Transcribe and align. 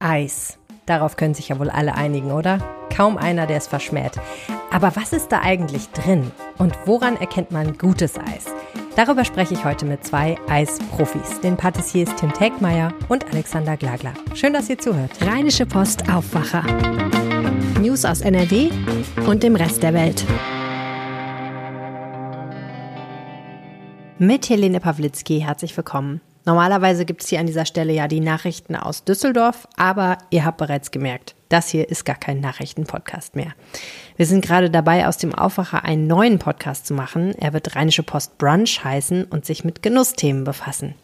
Eis. 0.00 0.58
Darauf 0.86 1.16
können 1.16 1.34
sich 1.34 1.48
ja 1.48 1.58
wohl 1.58 1.70
alle 1.70 1.94
einigen, 1.94 2.30
oder? 2.30 2.58
Kaum 2.94 3.18
einer, 3.18 3.46
der 3.46 3.56
es 3.56 3.66
verschmäht. 3.66 4.12
Aber 4.70 4.94
was 4.96 5.12
ist 5.12 5.32
da 5.32 5.40
eigentlich 5.40 5.88
drin? 5.90 6.30
Und 6.56 6.74
woran 6.86 7.16
erkennt 7.16 7.50
man 7.50 7.76
gutes 7.76 8.16
Eis? 8.16 8.46
Darüber 8.96 9.24
spreche 9.24 9.54
ich 9.54 9.64
heute 9.64 9.84
mit 9.84 10.04
zwei 10.04 10.36
Eisprofis, 10.48 11.40
den 11.40 11.56
Patissiers 11.56 12.14
Tim 12.16 12.32
Tegmeier 12.32 12.92
und 13.08 13.26
Alexander 13.32 13.76
Glagler. 13.76 14.14
Schön, 14.34 14.52
dass 14.52 14.70
ihr 14.70 14.78
zuhört. 14.78 15.10
Rheinische 15.20 15.66
Post 15.66 16.08
Aufwacher. 16.08 16.62
News 17.80 18.04
aus 18.04 18.20
NRW 18.20 18.70
und 19.26 19.42
dem 19.42 19.56
Rest 19.56 19.82
der 19.82 19.94
Welt. 19.94 20.24
Mit 24.18 24.48
Helene 24.48 24.80
Pawlitzki 24.80 25.40
herzlich 25.40 25.76
willkommen. 25.76 26.20
Normalerweise 26.48 27.04
gibt 27.04 27.22
es 27.22 27.28
hier 27.28 27.40
an 27.40 27.46
dieser 27.46 27.66
Stelle 27.66 27.92
ja 27.92 28.08
die 28.08 28.20
Nachrichten 28.20 28.74
aus 28.74 29.04
Düsseldorf, 29.04 29.68
aber 29.76 30.16
ihr 30.30 30.46
habt 30.46 30.56
bereits 30.56 30.90
gemerkt, 30.90 31.34
das 31.50 31.68
hier 31.68 31.90
ist 31.90 32.06
gar 32.06 32.16
kein 32.16 32.40
Nachrichtenpodcast 32.40 33.36
mehr. 33.36 33.52
Wir 34.16 34.24
sind 34.24 34.42
gerade 34.42 34.70
dabei, 34.70 35.06
aus 35.06 35.18
dem 35.18 35.34
Aufwacher 35.34 35.84
einen 35.84 36.06
neuen 36.06 36.38
Podcast 36.38 36.86
zu 36.86 36.94
machen. 36.94 37.34
Er 37.34 37.52
wird 37.52 37.76
Rheinische 37.76 38.02
Post 38.02 38.38
Brunch 38.38 38.82
heißen 38.82 39.24
und 39.24 39.44
sich 39.44 39.62
mit 39.62 39.82
Genussthemen 39.82 40.44
befassen. 40.44 40.94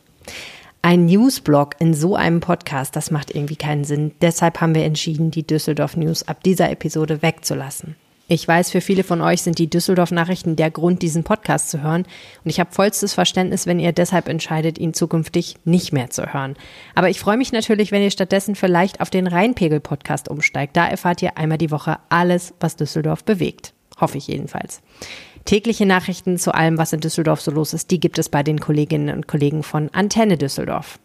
Ein 0.80 1.05
Newsblog 1.05 1.75
in 1.79 1.92
so 1.92 2.17
einem 2.17 2.41
Podcast, 2.41 2.97
das 2.97 3.11
macht 3.11 3.34
irgendwie 3.34 3.56
keinen 3.56 3.84
Sinn. 3.84 4.12
Deshalb 4.23 4.62
haben 4.62 4.75
wir 4.75 4.87
entschieden, 4.87 5.31
die 5.31 5.47
Düsseldorf 5.47 5.95
News 5.95 6.27
ab 6.27 6.42
dieser 6.42 6.70
Episode 6.70 7.20
wegzulassen. 7.20 7.97
Ich 8.27 8.48
weiß, 8.48 8.70
für 8.70 8.80
viele 8.80 9.05
von 9.05 9.20
euch 9.20 9.42
sind 9.42 9.59
die 9.59 9.69
Düsseldorf-Nachrichten 9.69 10.56
der 10.56 10.70
Grund, 10.70 11.02
diesen 11.02 11.24
Podcast 11.24 11.69
zu 11.69 11.83
hören. 11.83 12.06
Und 12.42 12.50
ich 12.50 12.59
habe 12.59 12.73
vollstes 12.73 13.12
Verständnis, 13.12 13.66
wenn 13.66 13.78
ihr 13.78 13.92
deshalb 13.92 14.28
entscheidet, 14.28 14.78
ihn 14.78 14.95
zukünftig 14.95 15.56
nicht 15.66 15.92
mehr 15.92 16.09
zu 16.09 16.33
hören. 16.33 16.56
Aber 16.95 17.10
ich 17.10 17.20
freue 17.20 17.37
mich 17.37 17.52
natürlich, 17.52 17.92
wenn 17.92 18.02
ihr 18.02 18.10
stattdessen 18.10 18.55
vielleicht 18.55 19.02
auf 19.02 19.10
den 19.10 19.27
Rheinpegel-Podcast 19.27 20.30
umsteigt. 20.30 20.74
Da 20.74 20.87
erfahrt 20.87 21.20
ihr 21.20 21.37
einmal 21.37 21.59
die 21.59 21.70
Woche 21.70 21.98
alles, 22.09 22.55
was 22.60 22.77
Düsseldorf 22.77 23.25
bewegt. 23.25 23.75
Hoffe 24.00 24.16
ich 24.16 24.27
jedenfalls. 24.27 24.81
Tägliche 25.44 25.84
Nachrichten 25.84 26.38
zu 26.38 26.55
allem, 26.55 26.78
was 26.78 26.94
in 26.94 27.00
Düsseldorf 27.00 27.42
so 27.42 27.50
los 27.50 27.75
ist, 27.75 27.91
die 27.91 28.00
gibt 28.00 28.19
es 28.19 28.31
bei 28.31 28.42
den 28.42 28.59
Kolleginnen 28.59 29.14
und 29.14 29.28
Kollegen 29.28 29.62
von 29.62 29.91
Antenne 29.92 30.38
Düsseldorf. 30.38 30.98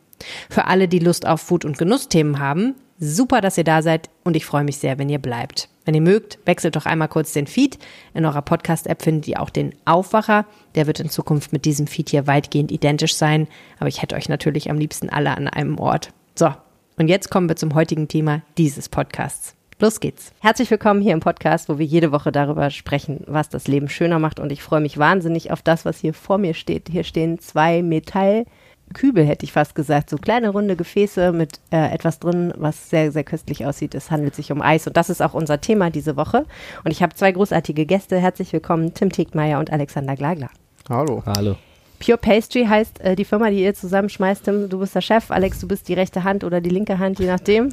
Für 0.49 0.65
alle, 0.65 0.87
die 0.87 0.99
Lust 0.99 1.27
auf 1.27 1.41
Food- 1.41 1.65
und 1.65 1.77
Genussthemen 1.77 2.39
haben, 2.39 2.75
super, 2.99 3.41
dass 3.41 3.57
ihr 3.57 3.63
da 3.63 3.81
seid 3.81 4.09
und 4.23 4.35
ich 4.35 4.45
freue 4.45 4.63
mich 4.63 4.77
sehr, 4.77 4.97
wenn 4.99 5.09
ihr 5.09 5.19
bleibt. 5.19 5.69
Wenn 5.85 5.95
ihr 5.95 6.01
mögt, 6.01 6.37
wechselt 6.45 6.75
doch 6.75 6.85
einmal 6.85 7.07
kurz 7.07 7.33
den 7.33 7.47
Feed. 7.47 7.79
In 8.13 8.25
eurer 8.25 8.41
Podcast-App 8.41 9.01
findet 9.01 9.27
ihr 9.27 9.41
auch 9.41 9.49
den 9.49 9.73
Aufwacher. 9.85 10.45
Der 10.75 10.85
wird 10.85 10.99
in 10.99 11.09
Zukunft 11.09 11.51
mit 11.53 11.65
diesem 11.65 11.87
Feed 11.87 12.09
hier 12.09 12.27
weitgehend 12.27 12.71
identisch 12.71 13.15
sein. 13.15 13.47
Aber 13.79 13.87
ich 13.87 14.01
hätte 14.01 14.15
euch 14.15 14.29
natürlich 14.29 14.69
am 14.69 14.77
liebsten 14.77 15.09
alle 15.09 15.35
an 15.35 15.47
einem 15.47 15.79
Ort. 15.79 16.11
So, 16.35 16.53
und 16.97 17.07
jetzt 17.07 17.31
kommen 17.31 17.49
wir 17.49 17.55
zum 17.55 17.73
heutigen 17.73 18.07
Thema 18.07 18.43
dieses 18.57 18.89
Podcasts. 18.89 19.55
Los 19.79 20.01
geht's. 20.01 20.33
Herzlich 20.41 20.69
willkommen 20.69 21.01
hier 21.01 21.13
im 21.13 21.21
Podcast, 21.21 21.69
wo 21.69 21.79
wir 21.79 21.85
jede 21.85 22.11
Woche 22.11 22.33
darüber 22.33 22.69
sprechen, 22.69 23.23
was 23.27 23.47
das 23.47 23.67
Leben 23.67 23.87
schöner 23.87 24.19
macht. 24.19 24.39
Und 24.39 24.51
ich 24.51 24.61
freue 24.61 24.81
mich 24.81 24.97
wahnsinnig 24.97 25.51
auf 25.51 25.61
das, 25.61 25.85
was 25.85 25.99
hier 25.99 26.13
vor 26.13 26.37
mir 26.37 26.53
steht. 26.53 26.89
Hier 26.89 27.05
stehen 27.05 27.39
zwei 27.39 27.81
Metall- 27.81 28.45
Kübel, 28.93 29.25
hätte 29.25 29.45
ich 29.45 29.51
fast 29.51 29.75
gesagt. 29.75 30.09
So 30.09 30.17
kleine 30.17 30.49
runde 30.49 30.75
Gefäße 30.75 31.31
mit 31.31 31.59
äh, 31.71 31.93
etwas 31.93 32.19
drin, 32.19 32.53
was 32.57 32.89
sehr, 32.89 33.11
sehr 33.11 33.23
köstlich 33.23 33.65
aussieht. 33.65 33.95
Es 33.95 34.11
handelt 34.11 34.35
sich 34.35 34.51
um 34.51 34.61
Eis 34.61 34.87
und 34.87 34.97
das 34.97 35.09
ist 35.09 35.21
auch 35.21 35.33
unser 35.33 35.61
Thema 35.61 35.89
diese 35.89 36.15
Woche. 36.15 36.45
Und 36.83 36.91
ich 36.91 37.03
habe 37.03 37.15
zwei 37.15 37.31
großartige 37.31 37.85
Gäste. 37.85 38.17
Herzlich 38.17 38.51
willkommen, 38.53 38.93
Tim 38.93 39.11
Tegmeier 39.11 39.59
und 39.59 39.71
Alexander 39.71 40.15
Glagler. 40.15 40.49
Hallo. 40.89 41.23
Hallo. 41.25 41.55
Pure 41.99 42.17
Pastry 42.17 42.65
heißt 42.65 43.01
äh, 43.01 43.15
die 43.15 43.25
Firma, 43.25 43.49
die 43.49 43.63
ihr 43.63 43.73
zusammenschmeißt. 43.73 44.45
Tim, 44.45 44.69
du 44.69 44.79
bist 44.79 44.95
der 44.95 45.01
Chef, 45.01 45.31
Alex, 45.31 45.59
du 45.59 45.67
bist 45.67 45.87
die 45.89 45.93
rechte 45.93 46.23
Hand 46.23 46.43
oder 46.43 46.61
die 46.61 46.69
linke 46.69 46.97
Hand, 46.97 47.19
je 47.19 47.27
nachdem. 47.27 47.69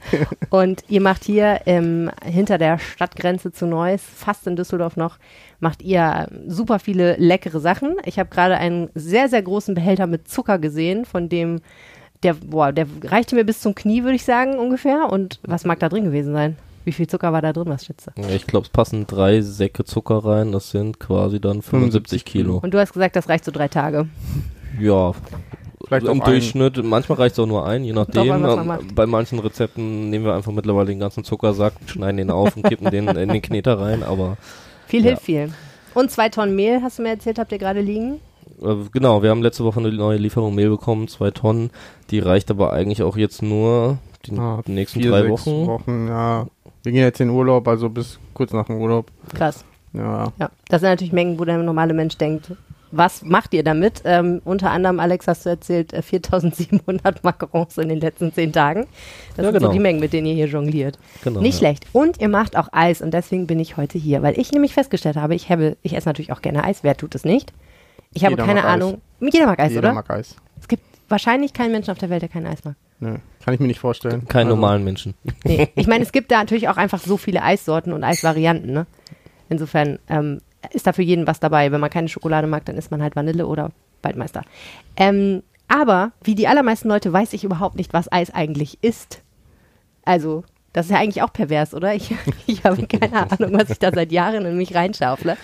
und 0.50 0.84
ihr 0.88 1.00
macht 1.00 1.24
hier 1.24 1.60
ähm, 1.66 2.10
hinter 2.24 2.58
der 2.58 2.78
Stadtgrenze 2.78 3.52
zu 3.52 3.66
Neuss, 3.66 4.02
fast 4.02 4.46
in 4.46 4.56
Düsseldorf 4.56 4.96
noch, 4.96 5.18
macht 5.60 5.82
ihr 5.82 6.28
super 6.46 6.78
viele 6.78 7.16
leckere 7.16 7.60
Sachen. 7.60 7.96
Ich 8.04 8.18
habe 8.18 8.30
gerade 8.30 8.58
einen 8.58 8.90
sehr, 8.94 9.28
sehr 9.28 9.42
großen 9.42 9.74
Behälter 9.74 10.06
mit 10.06 10.28
Zucker 10.28 10.58
gesehen, 10.58 11.04
von 11.04 11.28
dem 11.28 11.60
der, 12.22 12.34
boah, 12.34 12.72
der 12.72 12.86
reichte 13.04 13.36
mir 13.36 13.44
bis 13.44 13.60
zum 13.60 13.74
Knie, 13.74 14.02
würde 14.02 14.16
ich 14.16 14.24
sagen, 14.24 14.58
ungefähr. 14.58 15.10
Und 15.10 15.38
was 15.42 15.64
mag 15.64 15.78
da 15.78 15.88
drin 15.88 16.04
gewesen 16.04 16.32
sein? 16.32 16.56
Wie 16.88 16.92
viel 16.92 17.06
Zucker 17.06 17.34
war 17.34 17.42
da 17.42 17.52
drin, 17.52 17.66
was 17.68 17.84
schätze? 17.84 18.12
Ich 18.34 18.46
glaube, 18.46 18.64
es 18.64 18.70
passen 18.70 19.06
drei 19.06 19.42
Säcke 19.42 19.84
Zucker 19.84 20.24
rein. 20.24 20.52
Das 20.52 20.70
sind 20.70 20.98
quasi 20.98 21.38
dann 21.38 21.60
75 21.60 22.24
Kilo. 22.24 22.60
Und 22.62 22.72
du 22.72 22.78
hast 22.80 22.94
gesagt, 22.94 23.14
das 23.14 23.28
reicht 23.28 23.44
so 23.44 23.50
drei 23.52 23.68
Tage. 23.68 24.08
Ja. 24.80 25.12
Vielleicht 25.86 26.06
Im 26.06 26.22
auch 26.22 26.24
ein. 26.24 26.30
Durchschnitt, 26.32 26.82
manchmal 26.82 27.18
reicht 27.18 27.34
es 27.34 27.38
auch 27.40 27.46
nur 27.46 27.66
ein, 27.66 27.84
je 27.84 27.92
nachdem. 27.92 28.42
Doch, 28.42 28.64
man. 28.64 28.86
Bei 28.94 29.04
manchen 29.04 29.38
Rezepten 29.38 30.08
nehmen 30.08 30.24
wir 30.24 30.34
einfach 30.34 30.50
mittlerweile 30.50 30.86
den 30.86 30.98
ganzen 30.98 31.24
Zuckersack, 31.24 31.74
schneiden 31.84 32.16
den 32.16 32.30
auf 32.30 32.56
und 32.56 32.62
kippen 32.62 32.90
den 32.90 33.06
in 33.08 33.28
den 33.28 33.42
Kneter 33.42 33.78
rein. 33.78 34.02
Aber 34.02 34.38
Viel 34.86 35.00
Ja. 35.02 35.08
hilft 35.08 35.24
viel. 35.24 35.52
Und 35.92 36.10
zwei 36.10 36.30
Tonnen 36.30 36.56
Mehl, 36.56 36.80
hast 36.82 36.98
du 36.98 37.02
mir 37.02 37.10
erzählt, 37.10 37.38
habt 37.38 37.52
ihr 37.52 37.58
gerade 37.58 37.82
liegen? 37.82 38.20
äh, 38.62 38.76
genau, 38.94 39.22
wir 39.22 39.28
haben 39.28 39.42
letzte 39.42 39.62
Woche 39.64 39.78
eine 39.80 39.92
neue 39.92 40.16
Lieferung 40.16 40.54
Mehl 40.54 40.70
bekommen, 40.70 41.06
zwei 41.06 41.30
Tonnen. 41.32 41.68
Die 42.10 42.18
reicht 42.18 42.50
aber 42.50 42.72
eigentlich 42.72 43.02
auch 43.02 43.18
jetzt 43.18 43.42
nur 43.42 43.98
die 44.26 44.36
Ah, 44.36 44.60
nächsten 44.66 45.00
vier, 45.00 45.10
drei 45.12 45.22
sechs 45.22 45.46
Wochen. 45.46 45.66
Wochen. 45.66 46.08
Ja. 46.08 46.46
Wir 46.82 46.92
gehen 46.92 47.02
jetzt 47.02 47.20
in 47.20 47.30
Urlaub, 47.30 47.66
also 47.68 47.88
bis 47.88 48.18
kurz 48.34 48.52
nach 48.52 48.66
dem 48.66 48.76
Urlaub. 48.76 49.10
Krass. 49.34 49.64
Ja. 49.92 50.32
Ja, 50.38 50.50
das 50.68 50.80
sind 50.80 50.90
natürlich 50.90 51.12
Mengen, 51.12 51.38
wo 51.38 51.44
der 51.44 51.58
normale 51.58 51.94
Mensch 51.94 52.16
denkt, 52.18 52.52
was 52.90 53.22
macht 53.22 53.52
ihr 53.52 53.62
damit? 53.62 54.00
Ähm, 54.04 54.40
unter 54.44 54.70
anderem, 54.70 54.98
Alex, 55.00 55.26
hast 55.28 55.44
du 55.44 55.50
erzählt, 55.50 55.92
äh, 55.92 56.00
4700 56.00 57.22
Macarons 57.24 57.76
in 57.78 57.88
den 57.90 58.00
letzten 58.00 58.32
zehn 58.32 58.52
Tagen. 58.52 58.86
Das 59.36 59.44
Ja, 59.44 59.50
sind 59.52 59.54
so 59.54 59.58
genau. 59.60 59.72
die 59.72 59.78
Mengen, 59.78 60.00
mit 60.00 60.12
denen 60.14 60.26
ihr 60.26 60.34
hier 60.34 60.46
jongliert. 60.46 60.98
Genau, 61.22 61.40
Nicht 61.40 61.54
ja. 61.54 61.58
schlecht. 61.58 61.86
Und 61.92 62.20
ihr 62.20 62.28
macht 62.28 62.56
auch 62.56 62.68
Eis 62.72 63.02
und 63.02 63.12
deswegen 63.12 63.46
bin 63.46 63.60
ich 63.60 63.76
heute 63.76 63.98
hier, 63.98 64.22
weil 64.22 64.38
ich 64.38 64.52
nämlich 64.52 64.72
festgestellt 64.72 65.16
habe, 65.16 65.34
ich, 65.34 65.50
habe, 65.50 65.76
ich 65.82 65.94
esse 65.96 66.08
natürlich 66.08 66.32
auch 66.32 66.40
gerne 66.40 66.64
Eis. 66.64 66.82
Wer 66.82 66.96
tut 66.96 67.14
es 67.14 67.24
nicht? 67.24 67.52
Ich 68.14 68.24
habe 68.24 68.32
Jeder 68.32 68.44
keine 68.46 68.60
mag 68.62 68.68
Eis. 68.68 68.74
Ahnung. 68.74 69.00
Jeder 69.20 69.46
mag 69.46 69.58
Eis, 69.60 69.70
Jeder 69.70 69.80
oder? 69.80 69.92
mag 69.94 70.10
Eis. 70.10 70.36
Es 70.60 70.68
gibt 70.68 70.82
wahrscheinlich 71.10 71.52
keinen 71.52 71.72
Menschen 71.72 71.90
auf 71.90 71.98
der 71.98 72.08
Welt, 72.08 72.22
der 72.22 72.28
kein 72.30 72.46
Eis 72.46 72.64
mag. 72.64 72.74
Nö, 73.00 73.16
kann 73.48 73.54
ich 73.54 73.60
mir 73.60 73.66
nicht 73.66 73.80
vorstellen. 73.80 74.28
Keinen 74.28 74.48
Also, 74.48 74.56
normalen 74.56 74.84
Menschen. 74.84 75.14
Nee. 75.42 75.68
Ich 75.74 75.86
meine, 75.86 76.04
es 76.04 76.12
gibt 76.12 76.30
da 76.30 76.36
natürlich 76.38 76.68
auch 76.68 76.76
einfach 76.76 77.00
so 77.00 77.16
viele 77.16 77.42
Eissorten 77.42 77.94
und 77.94 78.04
Eisvarianten. 78.04 78.74
Ne? 78.74 78.86
Insofern 79.48 79.98
ähm, 80.10 80.42
ist 80.70 80.86
da 80.86 80.92
für 80.92 81.00
jeden 81.00 81.26
was 81.26 81.40
dabei. 81.40 81.72
Wenn 81.72 81.80
man 81.80 81.88
keine 81.88 82.10
Schokolade 82.10 82.46
mag, 82.46 82.66
dann 82.66 82.76
isst 82.76 82.90
man 82.90 83.00
halt 83.00 83.16
Vanille 83.16 83.46
oder 83.46 83.70
Waldmeister. 84.02 84.42
Ähm, 84.98 85.42
aber 85.66 86.12
wie 86.22 86.34
die 86.34 86.46
allermeisten 86.46 86.88
Leute 86.88 87.10
weiß 87.10 87.32
ich 87.32 87.42
überhaupt 87.42 87.76
nicht, 87.76 87.94
was 87.94 88.12
Eis 88.12 88.30
eigentlich 88.34 88.76
ist. 88.82 89.22
Also, 90.04 90.44
das 90.74 90.84
ist 90.84 90.92
ja 90.92 90.98
eigentlich 90.98 91.22
auch 91.22 91.32
pervers, 91.32 91.72
oder? 91.72 91.94
Ich, 91.94 92.14
ich 92.46 92.64
habe 92.64 92.86
keine 92.86 93.30
Ahnung, 93.30 93.58
was 93.58 93.70
ich 93.70 93.78
da 93.78 93.90
seit 93.90 94.12
Jahren 94.12 94.44
in 94.44 94.58
mich 94.58 94.74
reinschaufle. 94.74 95.38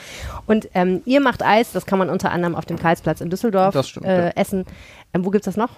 Und 0.44 0.68
ähm, 0.74 1.00
ihr 1.06 1.22
macht 1.22 1.42
Eis, 1.42 1.72
das 1.72 1.86
kann 1.86 1.98
man 1.98 2.10
unter 2.10 2.32
anderem 2.32 2.54
auf 2.54 2.66
dem 2.66 2.78
Karlsplatz 2.78 3.22
in 3.22 3.30
Düsseldorf 3.30 3.72
Das 3.72 3.88
stimmt, 3.88 4.04
äh, 4.04 4.26
ja. 4.26 4.32
essen. 4.32 4.66
Ähm, 5.14 5.24
wo 5.24 5.30
gibt's 5.30 5.46
das 5.46 5.56
noch? 5.56 5.70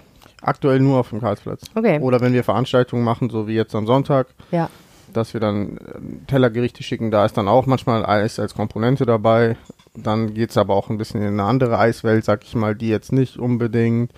Aktuell 0.47 0.79
nur 0.79 0.99
auf 0.99 1.09
dem 1.09 1.19
Karlsplatz. 1.19 1.61
Okay. 1.75 1.99
Oder 1.99 2.21
wenn 2.21 2.31
wir 2.33 2.43
Veranstaltungen 2.43 3.03
machen, 3.03 3.29
so 3.29 3.47
wie 3.47 3.53
jetzt 3.55 3.75
am 3.75 3.85
Sonntag, 3.85 4.27
Ja. 4.51 4.69
dass 5.13 5.33
wir 5.33 5.41
dann 5.41 5.77
ähm, 5.95 6.21
Tellergerichte 6.27 6.83
schicken, 6.83 7.11
da 7.11 7.25
ist 7.25 7.37
dann 7.37 7.47
auch 7.47 7.65
manchmal 7.65 8.05
Eis 8.05 8.39
als 8.39 8.55
Komponente 8.55 9.05
dabei. 9.05 9.57
Dann 9.93 10.33
geht's 10.33 10.57
aber 10.57 10.75
auch 10.75 10.89
ein 10.89 10.97
bisschen 10.97 11.21
in 11.21 11.27
eine 11.39 11.43
andere 11.43 11.77
Eiswelt, 11.79 12.23
sag 12.23 12.43
ich 12.43 12.55
mal, 12.55 12.75
die 12.75 12.87
jetzt 12.89 13.11
nicht 13.11 13.37
unbedingt 13.37 14.11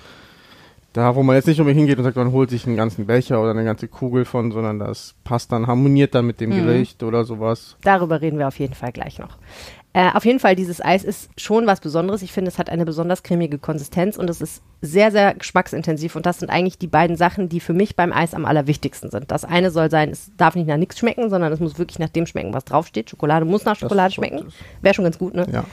da, 0.93 1.15
wo 1.15 1.21
man 1.21 1.35
jetzt 1.35 1.45
nicht 1.47 1.59
unbedingt 1.59 1.81
hingeht 1.81 1.99
und 1.99 2.03
sagt, 2.03 2.17
man 2.17 2.31
holt 2.31 2.49
sich 2.49 2.65
einen 2.65 2.75
ganzen 2.75 3.05
Becher 3.05 3.39
oder 3.41 3.51
eine 3.51 3.63
ganze 3.63 3.87
Kugel 3.87 4.25
von, 4.25 4.51
sondern 4.51 4.79
das 4.79 5.13
passt 5.23 5.51
dann, 5.51 5.67
harmoniert 5.67 6.15
dann 6.15 6.25
mit 6.25 6.41
dem 6.41 6.49
Mhm. 6.49 6.65
Gericht 6.65 7.03
oder 7.03 7.25
sowas. 7.25 7.77
Darüber 7.83 8.21
reden 8.21 8.39
wir 8.39 8.47
auf 8.47 8.57
jeden 8.57 8.73
Fall 8.73 8.91
gleich 8.91 9.19
noch. 9.19 9.37
Äh, 9.93 10.11
auf 10.13 10.23
jeden 10.23 10.39
Fall, 10.39 10.55
dieses 10.55 10.83
Eis 10.83 11.03
ist 11.03 11.29
schon 11.35 11.65
was 11.65 11.79
Besonderes. 11.79 12.21
Ich 12.21 12.31
finde, 12.31 12.49
es 12.49 12.59
hat 12.59 12.69
eine 12.69 12.85
besonders 12.85 13.23
cremige 13.23 13.57
Konsistenz 13.57 14.17
und 14.17 14.29
es 14.29 14.39
ist 14.39 14.61
sehr, 14.81 15.11
sehr 15.11 15.33
geschmacksintensiv. 15.33 16.15
Und 16.15 16.25
das 16.25 16.39
sind 16.39 16.49
eigentlich 16.49 16.77
die 16.77 16.87
beiden 16.87 17.15
Sachen, 17.15 17.49
die 17.49 17.59
für 17.59 17.73
mich 17.73 17.95
beim 17.95 18.13
Eis 18.13 18.35
am 18.35 18.45
allerwichtigsten 18.45 19.09
sind. 19.09 19.31
Das 19.31 19.45
eine 19.45 19.71
soll 19.71 19.89
sein, 19.89 20.11
es 20.11 20.31
darf 20.37 20.55
nicht 20.55 20.67
nach 20.67 20.77
nichts 20.77 20.99
schmecken, 20.99 21.29
sondern 21.29 21.51
es 21.51 21.59
muss 21.59 21.79
wirklich 21.79 21.97
nach 21.97 22.09
dem 22.09 22.27
schmecken, 22.27 22.53
was 22.53 22.65
draufsteht. 22.65 23.09
Schokolade 23.09 23.45
muss 23.45 23.65
nach 23.65 23.75
Schokolade 23.75 24.13
schmecken. 24.13 24.53
Wäre 24.81 24.93
schon 24.93 25.05
ganz 25.05 25.17
gut, 25.17 25.33
ne? 25.33 25.47
Ja. 25.51 25.65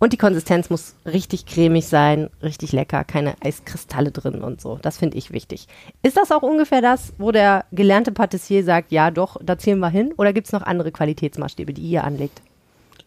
Und 0.00 0.12
die 0.12 0.16
Konsistenz 0.16 0.70
muss 0.70 0.94
richtig 1.04 1.44
cremig 1.44 1.88
sein, 1.88 2.30
richtig 2.40 2.70
lecker, 2.70 3.02
keine 3.02 3.34
Eiskristalle 3.42 4.12
drin 4.12 4.42
und 4.42 4.60
so. 4.60 4.78
Das 4.80 4.96
finde 4.96 5.18
ich 5.18 5.32
wichtig. 5.32 5.66
Ist 6.02 6.16
das 6.16 6.30
auch 6.30 6.42
ungefähr 6.42 6.80
das, 6.80 7.12
wo 7.18 7.32
der 7.32 7.64
gelernte 7.72 8.12
Patissier 8.12 8.62
sagt, 8.62 8.92
ja 8.92 9.10
doch, 9.10 9.36
da 9.42 9.58
ziehen 9.58 9.80
wir 9.80 9.90
hin? 9.90 10.14
Oder 10.16 10.32
gibt 10.32 10.46
es 10.46 10.52
noch 10.52 10.62
andere 10.62 10.92
Qualitätsmaßstäbe, 10.92 11.74
die 11.74 11.82
ihr 11.82 12.04
anlegt? 12.04 12.40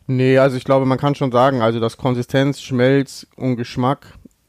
Nee, 0.08 0.38
also 0.38 0.58
ich 0.58 0.64
glaube, 0.64 0.86
man 0.86 0.98
kann 0.98 1.16
schon 1.16 1.32
sagen, 1.32 1.62
also 1.62 1.80
dass 1.80 1.98
Konsistenz, 1.98 2.62
Schmelz 2.62 3.28
und 3.36 3.56
Geschmack 3.56 4.08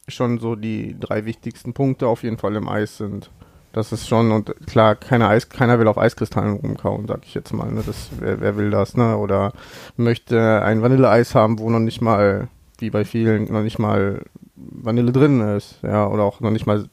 schon 0.08 0.38
so 0.38 0.56
die 0.56 0.96
drei 0.98 1.24
wichtigsten 1.24 1.72
Punkte 1.72 2.08
auf 2.08 2.22
jeden 2.22 2.38
Fall 2.38 2.56
im 2.56 2.68
Eis 2.68 2.96
sind. 2.96 3.30
Das 3.72 3.90
ist 3.90 4.06
schon, 4.06 4.32
und 4.32 4.54
klar, 4.66 4.96
keine 4.96 5.28
Eis, 5.28 5.48
keiner 5.48 5.78
will 5.78 5.88
auf 5.88 5.96
Eiskristallen 5.96 6.56
rumkauen, 6.56 7.06
sag 7.06 7.20
ich 7.24 7.32
jetzt 7.34 7.52
mal. 7.52 7.70
Ne? 7.72 7.82
Das, 7.86 8.10
wer, 8.18 8.40
wer 8.40 8.56
will 8.56 8.70
das, 8.70 8.96
ne? 8.96 9.16
Oder 9.16 9.52
möchte 9.96 10.62
ein 10.62 10.82
Vanilleeis 10.82 11.34
haben, 11.34 11.58
wo 11.58 11.70
noch 11.70 11.78
nicht 11.78 12.02
mal, 12.02 12.48
wie 12.78 12.90
bei 12.90 13.04
vielen, 13.04 13.50
noch 13.50 13.62
nicht 13.62 13.78
mal 13.78 14.24
Vanille 14.56 15.12
drin 15.12 15.40
ist, 15.40 15.78
ja, 15.82 16.06
oder 16.06 16.22
auch 16.24 16.40
noch 16.40 16.50
nicht 16.50 16.66
mal 16.66 16.86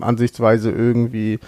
ansichtsweise 0.00 0.70
irgendwie 0.70 1.38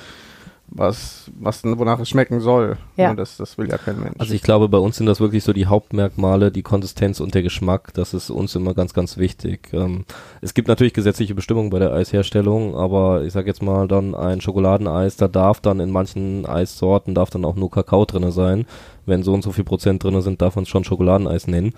was, 0.76 1.31
was, 1.38 1.64
wonach 1.64 1.99
es 2.00 2.08
schmecken 2.08 2.40
soll. 2.40 2.76
Ja. 2.96 3.14
Das, 3.14 3.37
das 3.37 3.56
will 3.58 3.69
ja 3.69 3.78
kein 3.78 3.99
Mensch. 3.99 4.14
Also 4.19 4.34
ich 4.34 4.43
glaube, 4.43 4.69
bei 4.69 4.78
uns 4.78 4.96
sind 4.96 5.06
das 5.06 5.20
wirklich 5.20 5.44
so 5.44 5.52
die 5.52 5.67
Hauptmerkmale, 5.67 6.50
die 6.50 6.62
Konsistenz 6.62 7.20
und 7.20 7.34
der 7.34 7.43
Geschmack. 7.43 7.94
Das 7.94 8.14
ist 8.14 8.31
uns 8.31 8.55
immer 8.55 8.75
ganz, 8.75 8.94
ganz 8.94 9.17
wichtig. 9.17 9.70
Ähm, 9.73 10.05
es 10.40 10.55
gibt 10.55 10.69
natürlich 10.69 10.93
gesetzliche 10.93 11.34
Bestimmungen 11.34 11.70
bei 11.70 11.78
der 11.78 11.93
Eisherstellung, 11.93 12.76
aber 12.76 13.23
ich 13.25 13.32
sage 13.32 13.49
jetzt 13.49 13.62
mal 13.62 13.88
dann 13.88 14.14
ein 14.14 14.40
Schokoladeneis, 14.40 15.17
da 15.17 15.28
darf 15.28 15.61
dann 15.61 15.81
in 15.81 15.90
manchen 15.90 16.46
Eissorten 16.46 17.14
darf 17.14 17.31
dann 17.31 17.44
auch 17.44 17.56
nur 17.56 17.70
Kakao 17.70 18.05
drinne 18.05 18.32
sein. 18.32 18.67
Wenn 19.06 19.22
so 19.22 19.32
und 19.32 19.43
so 19.43 19.52
viel 19.52 19.64
Prozent 19.64 20.02
drinne 20.02 20.22
sind, 20.22 20.43
darf 20.43 20.56
man 20.56 20.64
es 20.64 20.69
schon 20.69 20.84
Schokoladeneis 20.84 21.46
nennen. 21.46 21.72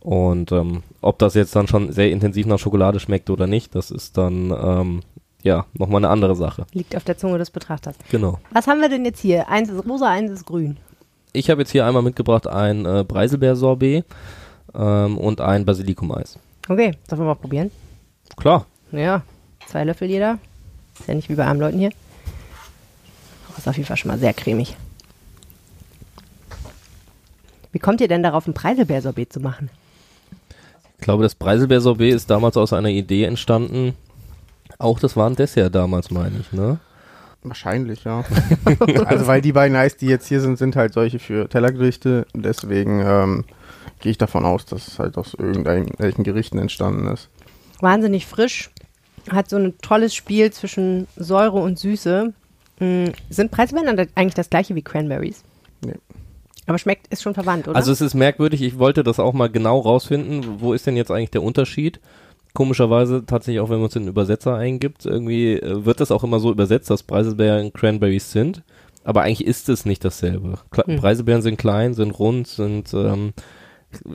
Und 0.00 0.52
ähm, 0.52 0.82
ob 1.00 1.18
das 1.18 1.32
jetzt 1.32 1.56
dann 1.56 1.66
schon 1.66 1.90
sehr 1.90 2.10
intensiv 2.10 2.46
nach 2.46 2.58
Schokolade 2.58 3.00
schmeckt 3.00 3.30
oder 3.30 3.46
nicht, 3.46 3.74
das 3.74 3.90
ist 3.90 4.18
dann 4.18 4.50
ähm, 4.50 5.00
ja 5.44 5.66
nochmal 5.74 5.98
eine 5.98 6.08
andere 6.08 6.34
Sache. 6.34 6.66
Liegt 6.72 6.96
auf 6.96 7.04
der 7.04 7.16
Zunge 7.16 7.38
des 7.38 7.50
Betrachters. 7.50 7.94
Genau. 8.10 8.40
Was 8.50 8.66
haben 8.66 8.80
wir 8.80 8.88
denn 8.88 9.04
jetzt 9.04 9.20
hier? 9.20 9.48
Eins 9.48 9.70
ist 9.70 9.86
rosa, 9.86 10.10
eins 10.10 10.30
ist 10.32 10.46
grün. 10.46 10.78
Ich 11.32 11.50
habe 11.50 11.60
jetzt 11.62 11.70
hier 11.70 11.86
einmal 11.86 12.02
mitgebracht 12.02 12.46
ein 12.46 12.84
äh, 12.86 13.04
Preiselbeer-Sorbet 13.04 14.04
ähm, 14.74 15.18
und 15.18 15.40
ein 15.40 15.64
Basilikum-Eis. 15.64 16.38
Okay, 16.68 16.92
sollen 17.08 17.22
wir 17.22 17.26
mal 17.26 17.34
probieren? 17.34 17.70
Klar. 18.36 18.66
Ja, 18.90 19.22
zwei 19.66 19.84
Löffel 19.84 20.08
jeder. 20.08 20.38
Ist 20.98 21.08
ja 21.08 21.14
nicht 21.14 21.28
wie 21.28 21.34
bei 21.34 21.44
armen 21.44 21.60
Leuten 21.60 21.78
hier. 21.78 21.90
Aber 23.48 23.58
ist 23.58 23.68
auf 23.68 23.76
jeden 23.76 23.86
Fall 23.86 23.96
schon 23.96 24.10
mal 24.10 24.18
sehr 24.18 24.32
cremig. 24.32 24.76
Wie 27.72 27.80
kommt 27.80 28.00
ihr 28.00 28.08
denn 28.08 28.22
darauf, 28.22 28.46
ein 28.46 28.54
Preiselbeersorbet 28.54 29.32
zu 29.32 29.40
machen? 29.40 29.68
Ich 30.98 31.04
glaube, 31.04 31.24
das 31.24 31.34
Preiselbeer-Sorbet 31.34 32.14
ist 32.14 32.30
damals 32.30 32.56
aus 32.56 32.72
einer 32.72 32.88
Idee 32.88 33.24
entstanden. 33.24 33.94
Auch 34.78 34.98
das 34.98 35.16
war 35.16 35.28
ein 35.28 35.36
Dessert 35.36 35.74
damals, 35.74 36.10
meine 36.10 36.38
ich, 36.40 36.52
ne? 36.52 36.78
Wahrscheinlich, 37.42 38.04
ja. 38.04 38.24
also 39.04 39.26
weil 39.26 39.42
die 39.42 39.52
beiden 39.52 39.76
Eis, 39.76 39.96
die 39.96 40.06
jetzt 40.06 40.26
hier 40.26 40.40
sind, 40.40 40.56
sind 40.56 40.76
halt 40.76 40.94
solche 40.94 41.18
für 41.18 41.48
Tellergerichte. 41.48 42.26
Deswegen 42.32 43.02
ähm, 43.04 43.44
gehe 44.00 44.12
ich 44.12 44.18
davon 44.18 44.46
aus, 44.46 44.64
dass 44.64 44.88
es 44.88 44.98
halt 44.98 45.18
aus 45.18 45.34
irgendwelchen 45.34 46.24
Gerichten 46.24 46.58
entstanden 46.58 47.06
ist. 47.06 47.28
Wahnsinnig 47.80 48.26
frisch. 48.26 48.70
Hat 49.30 49.50
so 49.50 49.56
ein 49.56 49.74
tolles 49.82 50.14
Spiel 50.14 50.52
zwischen 50.52 51.06
Säure 51.16 51.58
und 51.58 51.78
Süße. 51.78 52.32
Mm, 52.80 53.04
sind 53.28 53.50
Preiselbeeren 53.50 54.08
eigentlich 54.14 54.34
das 54.34 54.48
gleiche 54.48 54.74
wie 54.74 54.82
Cranberries? 54.82 55.44
Nee. 55.84 55.94
Aber 56.66 56.78
schmeckt, 56.78 57.08
ist 57.08 57.22
schon 57.22 57.34
verwandt, 57.34 57.68
oder? 57.68 57.76
Also 57.76 57.92
es 57.92 58.00
ist 58.00 58.14
merkwürdig, 58.14 58.62
ich 58.62 58.78
wollte 58.78 59.04
das 59.04 59.20
auch 59.20 59.34
mal 59.34 59.50
genau 59.50 59.80
rausfinden, 59.80 60.60
wo 60.60 60.72
ist 60.72 60.86
denn 60.86 60.96
jetzt 60.96 61.10
eigentlich 61.10 61.30
der 61.30 61.42
Unterschied? 61.42 62.00
Komischerweise, 62.54 63.26
tatsächlich 63.26 63.60
auch 63.60 63.68
wenn 63.68 63.80
man 63.80 63.88
es 63.88 63.96
in 63.96 64.04
den 64.04 64.10
Übersetzer 64.10 64.54
eingibt, 64.54 65.04
irgendwie 65.04 65.54
äh, 65.54 65.84
wird 65.84 66.00
das 66.00 66.10
auch 66.10 66.24
immer 66.24 66.40
so 66.40 66.50
übersetzt, 66.50 66.88
dass 66.88 67.02
Preiselbeeren 67.02 67.72
Cranberries 67.72 68.30
sind. 68.32 68.62
Aber 69.02 69.22
eigentlich 69.22 69.46
ist 69.46 69.68
es 69.68 69.84
nicht 69.84 70.04
dasselbe. 70.04 70.58
Kle 70.70 70.84
Hm. 70.86 70.96
Preiselbeeren 70.96 71.42
sind 71.42 71.58
klein, 71.58 71.94
sind 71.94 72.18
rund, 72.18 72.46
sind, 72.46 72.94
ähm, 72.94 73.34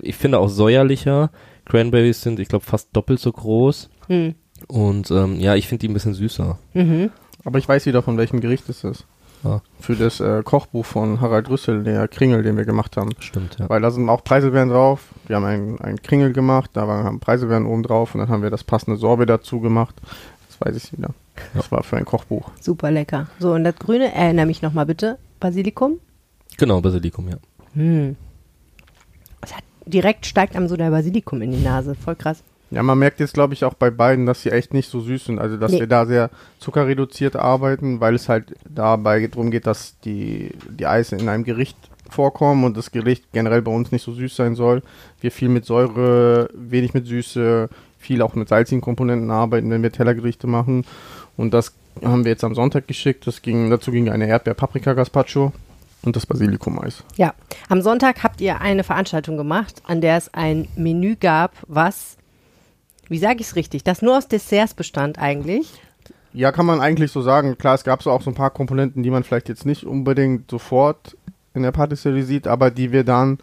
ich 0.01 0.15
finde 0.15 0.39
auch 0.39 0.49
säuerlicher. 0.49 1.31
Cranberries 1.65 2.21
sind, 2.21 2.39
ich 2.39 2.47
glaube, 2.47 2.65
fast 2.65 2.89
doppelt 2.93 3.19
so 3.19 3.31
groß. 3.31 3.89
hm. 4.07 4.35
Und 4.67 5.09
ähm, 5.11 5.39
ja, 5.39 5.55
ich 5.55 5.67
finde 5.67 5.81
die 5.81 5.89
ein 5.89 5.93
bisschen 5.93 6.13
süßer. 6.13 6.57
mhm. 6.73 7.11
Aber 7.45 7.59
ich 7.59 7.69
weiß 7.69 7.85
wieder, 7.85 8.01
von 8.01 8.17
welchem 8.17 8.41
Gericht 8.41 8.67
es 8.67 8.83
ist. 8.83 9.05
Ah. 9.43 9.61
Für 9.79 9.95
das 9.95 10.19
äh, 10.19 10.43
Kochbuch 10.43 10.85
von 10.85 11.21
Harald 11.21 11.49
Rüssel, 11.49 11.83
der 11.83 12.07
Kringel, 12.07 12.43
den 12.43 12.57
wir 12.57 12.65
gemacht 12.65 12.97
haben. 12.97 13.11
Stimmt, 13.19 13.57
ja. 13.57 13.69
Weil 13.69 13.81
da 13.81 13.89
sind 13.91 14.09
auch 14.09 14.23
Preiselbeeren 14.23 14.69
drauf. 14.69 15.07
Wir 15.27 15.37
haben 15.37 15.45
einen, 15.45 15.79
einen 15.79 16.01
Kringel 16.01 16.33
gemacht, 16.33 16.71
da 16.73 16.87
waren 16.87 17.05
haben 17.05 17.19
Preiselbeeren 17.19 17.65
oben 17.65 17.83
drauf 17.83 18.13
und 18.13 18.19
dann 18.19 18.29
haben 18.29 18.43
wir 18.43 18.49
das 18.49 18.63
passende 18.63 18.97
Sorbet 18.97 19.29
dazu 19.29 19.61
gemacht. 19.61 19.95
Das 20.49 20.67
weiß 20.67 20.75
ich 20.75 20.91
wieder. 20.91 21.09
Das 21.53 21.71
war 21.71 21.83
für 21.83 21.95
ein 21.95 22.05
Kochbuch. 22.05 22.51
Super 22.59 22.91
lecker. 22.91 23.27
So, 23.39 23.53
und 23.53 23.63
das 23.63 23.75
Grüne, 23.75 24.13
erinnere 24.13 24.45
mich 24.45 24.61
nochmal 24.61 24.85
bitte. 24.85 25.17
Basilikum? 25.39 25.99
Genau, 26.57 26.81
Basilikum, 26.81 27.29
ja. 27.29 27.37
Hm. 27.75 28.17
Hat, 29.43 29.63
direkt 29.85 30.25
steigt 30.25 30.55
einem 30.55 30.67
so 30.67 30.75
der 30.75 30.91
Basilikum 30.91 31.41
in 31.41 31.51
die 31.51 31.63
Nase. 31.63 31.95
Voll 31.95 32.15
krass. 32.15 32.43
Ja, 32.71 32.83
man 32.83 32.99
merkt 32.99 33.19
jetzt, 33.19 33.33
glaube 33.33 33.53
ich, 33.53 33.65
auch 33.65 33.73
bei 33.73 33.89
beiden, 33.89 34.25
dass 34.25 34.41
sie 34.43 34.51
echt 34.51 34.73
nicht 34.73 34.89
so 34.89 34.99
süß 35.01 35.25
sind. 35.25 35.39
Also, 35.39 35.57
dass 35.57 35.71
Nee. 35.71 35.79
wir 35.79 35.87
da 35.87 36.05
sehr 36.05 36.29
zuckerreduziert 36.59 37.35
arbeiten, 37.35 37.99
weil 37.99 38.13
es 38.15 38.29
halt 38.29 38.55
dabei 38.69 39.25
darum 39.27 39.49
geht, 39.51 39.65
dass 39.65 39.99
die, 40.01 40.51
die 40.69 40.85
Eise 40.85 41.15
in 41.15 41.27
einem 41.29 41.43
Gericht 41.43 41.77
vorkommen 42.09 42.63
und 42.63 42.77
das 42.77 42.91
Gericht 42.91 43.23
generell 43.33 43.61
bei 43.61 43.71
uns 43.71 43.91
nicht 43.91 44.03
so 44.03 44.11
süß 44.11 44.35
sein 44.35 44.55
soll. 44.55 44.81
Wir 45.21 45.31
viel 45.31 45.49
mit 45.49 45.65
Säure, 45.65 46.49
wenig 46.53 46.93
mit 46.93 47.07
Süße, 47.07 47.69
viel 47.97 48.21
auch 48.21 48.35
mit 48.35 48.49
salzigen 48.49 48.81
Komponenten 48.81 49.29
arbeiten, 49.31 49.69
wenn 49.71 49.83
wir 49.83 49.91
Tellergerichte 49.91 50.47
machen. 50.47 50.85
Und 51.37 51.53
das 51.53 51.73
haben 52.03 52.23
wir 52.23 52.31
jetzt 52.31 52.43
am 52.43 52.55
Sonntag 52.55 52.87
geschickt. 52.87 53.25
Das 53.27 53.41
ging, 53.41 53.69
dazu 53.69 53.91
ging 53.91 54.09
eine 54.09 54.27
Erdbeer-Paprika-Gazpacho 54.27 55.51
und 56.03 56.15
das 56.15 56.25
Basilikum-Eis. 56.25 57.03
Ja. 57.17 57.33
Am 57.67 57.81
Sonntag 57.81 58.23
habt 58.23 58.41
ihr 58.41 58.61
eine 58.61 58.83
Veranstaltung 58.83 59.37
gemacht, 59.37 59.81
an 59.85 60.01
der 60.01 60.17
es 60.17 60.33
ein 60.33 60.67
Menü 60.75 61.15
gab, 61.19 61.51
was, 61.67 62.17
wie 63.09 63.17
sage 63.17 63.41
ich 63.41 63.47
es 63.47 63.55
richtig, 63.55 63.83
das 63.83 64.01
nur 64.01 64.17
aus 64.17 64.27
Desserts 64.27 64.73
bestand 64.73 65.19
eigentlich. 65.19 65.71
Ja, 66.31 66.51
kann 66.51 66.65
man 66.65 66.79
eigentlich 66.79 67.11
so 67.11 67.21
sagen. 67.21 67.57
Klar, 67.57 67.75
es 67.75 67.83
gab 67.83 68.03
so 68.03 68.11
auch 68.11 68.21
so 68.21 68.29
ein 68.29 68.35
paar 68.35 68.51
Komponenten, 68.51 69.03
die 69.03 69.09
man 69.09 69.23
vielleicht 69.23 69.49
jetzt 69.49 69.65
nicht 69.65 69.83
unbedingt 69.83 70.49
sofort 70.49 71.17
in 71.53 71.63
der 71.63 71.71
Patisserie 71.71 72.23
sieht, 72.23 72.47
aber 72.47 72.69
die 72.71 72.91
wir 72.91 73.03
dann 73.03 73.39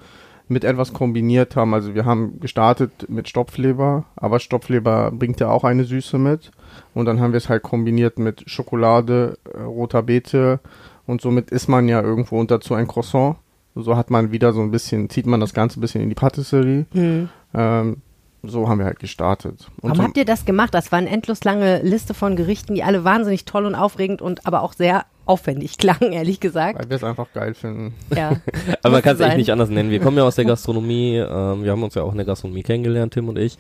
mit 0.48 0.64
etwas 0.64 0.92
kombiniert 0.92 1.56
haben. 1.56 1.74
Also 1.74 1.94
wir 1.94 2.04
haben 2.04 2.38
gestartet 2.38 3.08
mit 3.08 3.28
Stopfleber, 3.28 4.04
aber 4.14 4.38
Stopfleber 4.38 5.10
bringt 5.10 5.40
ja 5.40 5.50
auch 5.50 5.64
eine 5.64 5.84
Süße 5.84 6.18
mit. 6.18 6.52
Und 6.94 7.06
dann 7.06 7.20
haben 7.20 7.32
wir 7.32 7.38
es 7.38 7.48
halt 7.48 7.62
kombiniert 7.62 8.18
mit 8.18 8.48
Schokolade, 8.48 9.38
äh, 9.52 9.62
roter 9.62 10.02
Beete 10.02 10.60
und 11.06 11.20
somit 11.20 11.50
isst 11.50 11.68
man 11.68 11.88
ja 11.88 12.00
irgendwo 12.00 12.38
und 12.38 12.50
dazu 12.50 12.74
ein 12.74 12.86
Croissant. 12.86 13.36
So 13.74 13.96
hat 13.96 14.10
man 14.10 14.32
wieder 14.32 14.52
so 14.52 14.62
ein 14.62 14.70
bisschen, 14.70 15.10
zieht 15.10 15.26
man 15.26 15.40
das 15.40 15.52
Ganze 15.52 15.78
ein 15.78 15.82
bisschen 15.82 16.00
in 16.00 16.08
die 16.08 16.14
Patisserie. 16.14 16.86
Hm. 16.92 17.28
Ähm, 17.52 17.96
so 18.48 18.68
haben 18.68 18.78
wir 18.78 18.86
halt 18.86 18.98
gestartet. 18.98 19.68
Und 19.80 19.90
Warum 19.90 19.96
so, 19.96 20.02
habt 20.04 20.16
ihr 20.16 20.24
das 20.24 20.44
gemacht? 20.44 20.74
Das 20.74 20.92
war 20.92 20.98
eine 20.98 21.10
endlos 21.10 21.44
lange 21.44 21.82
Liste 21.82 22.14
von 22.14 22.36
Gerichten, 22.36 22.74
die 22.74 22.82
alle 22.82 23.04
wahnsinnig 23.04 23.44
toll 23.44 23.66
und 23.66 23.74
aufregend 23.74 24.22
und 24.22 24.46
aber 24.46 24.62
auch 24.62 24.72
sehr 24.72 25.06
aufwendig 25.24 25.78
klangen, 25.78 26.12
ehrlich 26.12 26.40
gesagt. 26.40 26.78
weil 26.78 26.88
wir 26.88 26.96
es 26.96 27.04
einfach 27.04 27.26
geil 27.32 27.54
finden. 27.54 27.94
Ja. 28.14 28.36
Aber 28.82 28.92
man 28.92 29.02
kann 29.02 29.16
es 29.16 29.20
echt 29.20 29.36
nicht 29.36 29.50
anders 29.50 29.68
nennen. 29.68 29.90
Wir 29.90 30.00
kommen 30.00 30.16
ja 30.16 30.24
aus 30.24 30.36
der 30.36 30.44
Gastronomie, 30.44 31.16
ähm, 31.16 31.64
wir 31.64 31.72
haben 31.72 31.82
uns 31.82 31.94
ja 31.94 32.02
auch 32.02 32.12
in 32.12 32.18
der 32.18 32.26
Gastronomie 32.26 32.62
kennengelernt, 32.62 33.12
Tim 33.14 33.28
und 33.28 33.36
ich. 33.36 33.58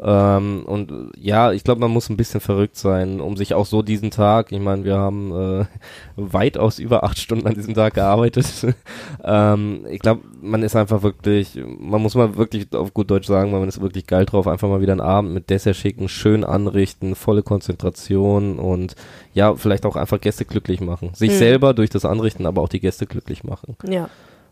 Ähm, 0.00 0.64
und 0.64 1.10
ja, 1.16 1.50
ich 1.52 1.64
glaube, 1.64 1.80
man 1.80 1.90
muss 1.90 2.08
ein 2.08 2.16
bisschen 2.16 2.40
verrückt 2.40 2.76
sein, 2.76 3.20
um 3.20 3.36
sich 3.36 3.54
auch 3.54 3.66
so 3.66 3.82
diesen 3.82 4.12
Tag, 4.12 4.52
ich 4.52 4.60
meine, 4.60 4.84
wir 4.84 4.96
haben 4.96 5.32
äh, 5.32 5.64
weitaus 6.16 6.78
über 6.78 7.02
acht 7.02 7.18
Stunden 7.18 7.48
an 7.48 7.54
diesem 7.54 7.74
Tag 7.74 7.94
gearbeitet. 7.94 8.46
ähm, 9.24 9.86
ich 9.90 9.98
glaube, 9.98 10.22
man 10.40 10.62
ist 10.62 10.76
einfach 10.76 11.02
wirklich, 11.02 11.60
man 11.80 12.00
muss 12.00 12.14
mal 12.14 12.36
wirklich 12.36 12.72
auf 12.74 12.94
gut 12.94 13.10
Deutsch 13.10 13.26
sagen, 13.26 13.50
man 13.50 13.66
ist 13.66 13.80
wirklich 13.80 14.06
geil 14.06 14.24
drauf, 14.24 14.46
einfach 14.46 14.68
mal 14.68 14.80
wieder 14.80 14.92
einen 14.92 15.00
Abend 15.00 15.34
mit 15.34 15.50
Dessert 15.50 15.74
schicken, 15.74 16.08
schön 16.08 16.44
anrichten, 16.44 17.16
volle 17.16 17.42
Konzentration 17.42 18.60
und 18.60 18.94
ja, 19.34 19.56
vielleicht 19.56 19.84
auch 19.84 19.96
einfach 19.96 20.20
Gäste 20.20 20.44
glücklich 20.44 20.80
machen. 20.80 21.10
Sich 21.14 21.30
Hm. 21.32 21.38
selber 21.38 21.74
durch 21.74 21.90
das 21.90 22.04
Anrichten, 22.04 22.46
aber 22.46 22.62
auch 22.62 22.68
die 22.68 22.80
Gäste 22.80 23.06
glücklich 23.06 23.42
machen. 23.42 23.76
Ja. 23.88 24.08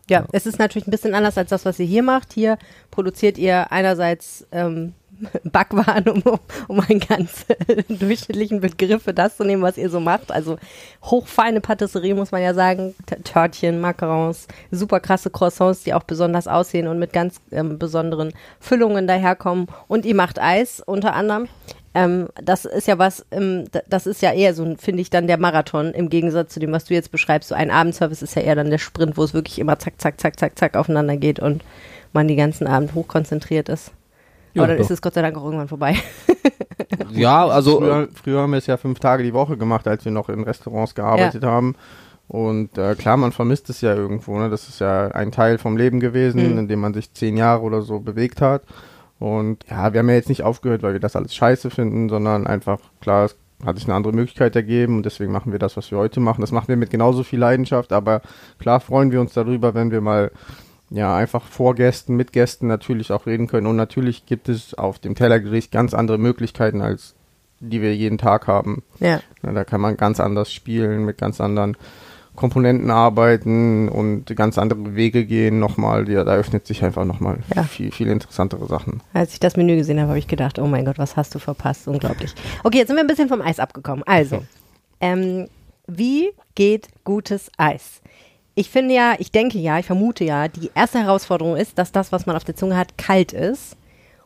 Ja, 0.09 0.25
es 0.31 0.45
ist 0.45 0.57
natürlich 0.57 0.87
ein 0.87 0.91
bisschen 0.91 1.13
anders 1.13 1.37
als 1.37 1.49
das, 1.49 1.65
was 1.65 1.79
ihr 1.79 1.85
hier 1.85 2.01
macht. 2.01 2.31
Hier 2.31 2.57
produziert 2.91 3.37
ihr 3.37 3.73
einerseits 3.73 4.47
ähm, 4.53 4.93
Backwaren, 5.43 6.07
um, 6.07 6.39
um 6.67 6.79
einen 6.79 6.99
ganz 6.99 7.45
durchschnittlichen 7.89 8.61
Begriff 8.61 9.03
für 9.03 9.13
das 9.13 9.37
zu 9.37 9.43
nehmen, 9.43 9.61
was 9.61 9.77
ihr 9.77 9.89
so 9.89 9.99
macht. 9.99 10.31
Also 10.31 10.57
hochfeine 11.03 11.61
Patisserie, 11.61 12.15
muss 12.15 12.31
man 12.31 12.41
ja 12.41 12.53
sagen. 12.53 12.95
T 13.05 13.15
Törtchen, 13.23 13.81
Macarons, 13.81 14.47
super 14.71 14.99
krasse 14.99 15.29
Croissants, 15.29 15.83
die 15.83 15.93
auch 15.93 16.03
besonders 16.03 16.47
aussehen 16.47 16.87
und 16.87 16.99
mit 16.99 17.13
ganz 17.13 17.41
ähm, 17.51 17.79
besonderen 17.79 18.33
Füllungen 18.59 19.07
daherkommen. 19.07 19.67
Und 19.87 20.05
ihr 20.05 20.15
macht 20.15 20.39
Eis 20.39 20.81
unter 20.85 21.13
anderem. 21.13 21.47
Ähm, 21.93 22.27
das 22.35 22.65
ist 22.65 22.87
ja 22.87 22.99
was, 22.99 23.25
ähm, 23.31 23.65
das 23.89 24.05
ist 24.05 24.21
ja 24.21 24.31
eher 24.31 24.53
so, 24.53 24.75
finde 24.77 25.01
ich, 25.01 25.09
dann 25.09 25.25
der 25.25 25.39
Marathon 25.39 25.93
im 25.93 26.09
Gegensatz 26.09 26.53
zu 26.53 26.59
dem, 26.59 26.71
was 26.71 26.85
du 26.85 26.93
jetzt 26.93 27.11
beschreibst. 27.11 27.49
So 27.49 27.55
ein 27.55 27.71
Abendservice 27.71 28.21
ist 28.21 28.35
ja 28.35 28.43
eher 28.43 28.55
dann 28.55 28.69
der 28.69 28.77
Sprint, 28.77 29.17
wo 29.17 29.23
es 29.23 29.33
wirklich 29.33 29.57
immer 29.57 29.79
zack, 29.79 29.99
zack, 29.99 30.21
zack, 30.21 30.39
zack, 30.39 30.59
zack 30.59 30.77
aufeinander 30.77 31.17
geht 31.17 31.39
und 31.39 31.63
man 32.13 32.27
den 32.27 32.37
ganzen 32.37 32.67
Abend 32.67 32.93
hochkonzentriert 32.93 33.69
ist. 33.69 33.91
Ja, 34.53 34.61
Aber 34.63 34.67
dann 34.67 34.77
doch. 34.77 34.83
ist 34.85 34.91
es 34.91 35.01
Gott 35.01 35.13
sei 35.13 35.21
Dank 35.21 35.37
auch 35.37 35.43
irgendwann 35.45 35.67
vorbei. 35.67 35.95
Ja, 37.11 37.45
also 37.47 37.79
Früher, 37.79 38.07
früher 38.13 38.41
haben 38.41 38.51
wir 38.51 38.57
es 38.57 38.67
ja 38.67 38.77
fünf 38.77 38.99
Tage 38.99 39.23
die 39.23 39.33
Woche 39.33 39.57
gemacht, 39.57 39.87
als 39.87 40.05
wir 40.05 40.11
noch 40.11 40.29
in 40.29 40.43
Restaurants 40.43 40.93
gearbeitet 40.95 41.43
haben. 41.43 41.75
Und 42.27 42.77
äh, 42.77 42.95
klar, 42.95 43.17
man 43.17 43.31
vermisst 43.31 43.69
es 43.69 43.81
ja 43.81 43.95
irgendwo. 43.95 44.37
Ne? 44.37 44.49
Das 44.49 44.67
ist 44.67 44.79
ja 44.79 45.07
ein 45.09 45.31
Teil 45.31 45.57
vom 45.57 45.77
Leben 45.77 45.99
gewesen, 45.99 46.51
Mhm. 46.51 46.57
in 46.59 46.67
dem 46.67 46.79
man 46.79 46.93
sich 46.93 47.13
zehn 47.13 47.37
Jahre 47.37 47.61
oder 47.63 47.81
so 47.81 47.99
bewegt 47.99 48.41
hat. 48.41 48.63
Und 49.19 49.63
ja, 49.69 49.91
wir 49.93 49.99
haben 49.99 50.09
ja 50.09 50.15
jetzt 50.15 50.29
nicht 50.29 50.43
aufgehört, 50.43 50.83
weil 50.83 50.93
wir 50.93 50.99
das 50.99 51.15
alles 51.15 51.33
scheiße 51.33 51.69
finden, 51.69 52.09
sondern 52.09 52.45
einfach, 52.45 52.79
klar, 53.01 53.25
es 53.25 53.35
hat 53.65 53.77
sich 53.77 53.87
eine 53.87 53.95
andere 53.95 54.13
Möglichkeit 54.13 54.55
ergeben 54.55 54.97
und 54.97 55.05
deswegen 55.05 55.31
machen 55.31 55.51
wir 55.51 55.59
das, 55.59 55.77
was 55.77 55.89
wir 55.89 55.97
heute 55.97 56.19
machen. 56.19 56.41
Das 56.41 56.51
machen 56.51 56.67
wir 56.67 56.77
mit 56.77 56.89
genauso 56.91 57.23
viel 57.23 57.39
Leidenschaft, 57.39 57.91
aber 57.91 58.21
klar 58.59 58.79
freuen 58.79 59.11
wir 59.11 59.19
uns 59.21 59.33
darüber, 59.33 59.73
wenn 59.73 59.89
wir 59.91 60.01
mal 60.01 60.31
ja, 60.89 61.15
einfach 61.15 61.43
vor 61.43 61.75
Gästen, 61.75 62.15
mit 62.15 62.31
Gästen 62.31 62.67
natürlich 62.67 63.11
auch 63.11 63.25
reden 63.25 63.47
können. 63.47 63.67
Und 63.67 63.75
natürlich 63.75 64.25
gibt 64.25 64.49
es 64.49 64.73
auf 64.73 64.99
dem 64.99 65.15
Tellergericht 65.15 65.71
ganz 65.71 65.93
andere 65.93 66.17
Möglichkeiten, 66.17 66.81
als 66.81 67.15
die 67.59 67.81
wir 67.81 67.95
jeden 67.95 68.17
Tag 68.17 68.47
haben. 68.47 68.83
ja. 68.99 69.19
Ja, 69.43 69.51
da 69.51 69.63
kann 69.63 69.81
man 69.81 69.97
ganz 69.97 70.19
anders 70.19 70.51
spielen, 70.51 71.05
mit 71.05 71.17
ganz 71.17 71.41
anderen 71.41 71.75
Komponenten 72.35 72.91
arbeiten 72.91 73.89
und 73.89 74.25
ganz 74.35 74.59
andere 74.59 74.95
Wege 74.95 75.25
gehen 75.25 75.59
nochmal. 75.59 76.07
Ja, 76.07 76.23
da 76.23 76.35
öffnet 76.35 76.67
sich 76.67 76.83
einfach 76.83 77.03
nochmal 77.03 77.39
Ja. 77.55 77.63
viel, 77.63 77.91
viel 77.91 78.07
interessantere 78.07 78.67
Sachen. 78.67 79.01
Als 79.13 79.33
ich 79.33 79.39
das 79.39 79.57
Menü 79.57 79.75
gesehen 79.75 79.99
habe, 79.99 80.09
habe 80.09 80.19
ich 80.19 80.27
gedacht, 80.27 80.59
oh 80.59 80.67
mein 80.67 80.85
Gott, 80.85 80.99
was 80.99 81.15
hast 81.17 81.33
du 81.33 81.39
verpasst? 81.39 81.87
Unglaublich. 81.87 82.33
Okay, 82.63 82.77
jetzt 82.77 82.87
sind 82.89 82.95
wir 82.97 83.03
ein 83.03 83.07
bisschen 83.07 83.27
vom 83.27 83.41
Eis 83.41 83.59
abgekommen. 83.59 84.03
Also, 84.05 84.43
ähm, 85.01 85.47
wie 85.87 86.29
geht 86.53 86.89
gutes 87.03 87.49
Eis? 87.57 88.01
Ich 88.57 88.71
finde 88.71 88.95
ja, 88.95 89.13
ich 89.19 89.31
denke 89.31 89.59
ja, 89.59 89.77
ich 89.77 89.85
vermute 89.85 90.23
ja, 90.23 90.47
die 90.47 90.71
erste 90.73 90.97
Herausforderung 90.97 91.55
ist, 91.57 91.77
dass 91.77 91.91
das, 91.91 92.11
was 92.11 92.25
man 92.25 92.35
auf 92.35 92.43
der 92.43 92.55
Zunge 92.55 92.75
hat, 92.75 92.97
kalt 92.97 93.31
ist. 93.31 93.77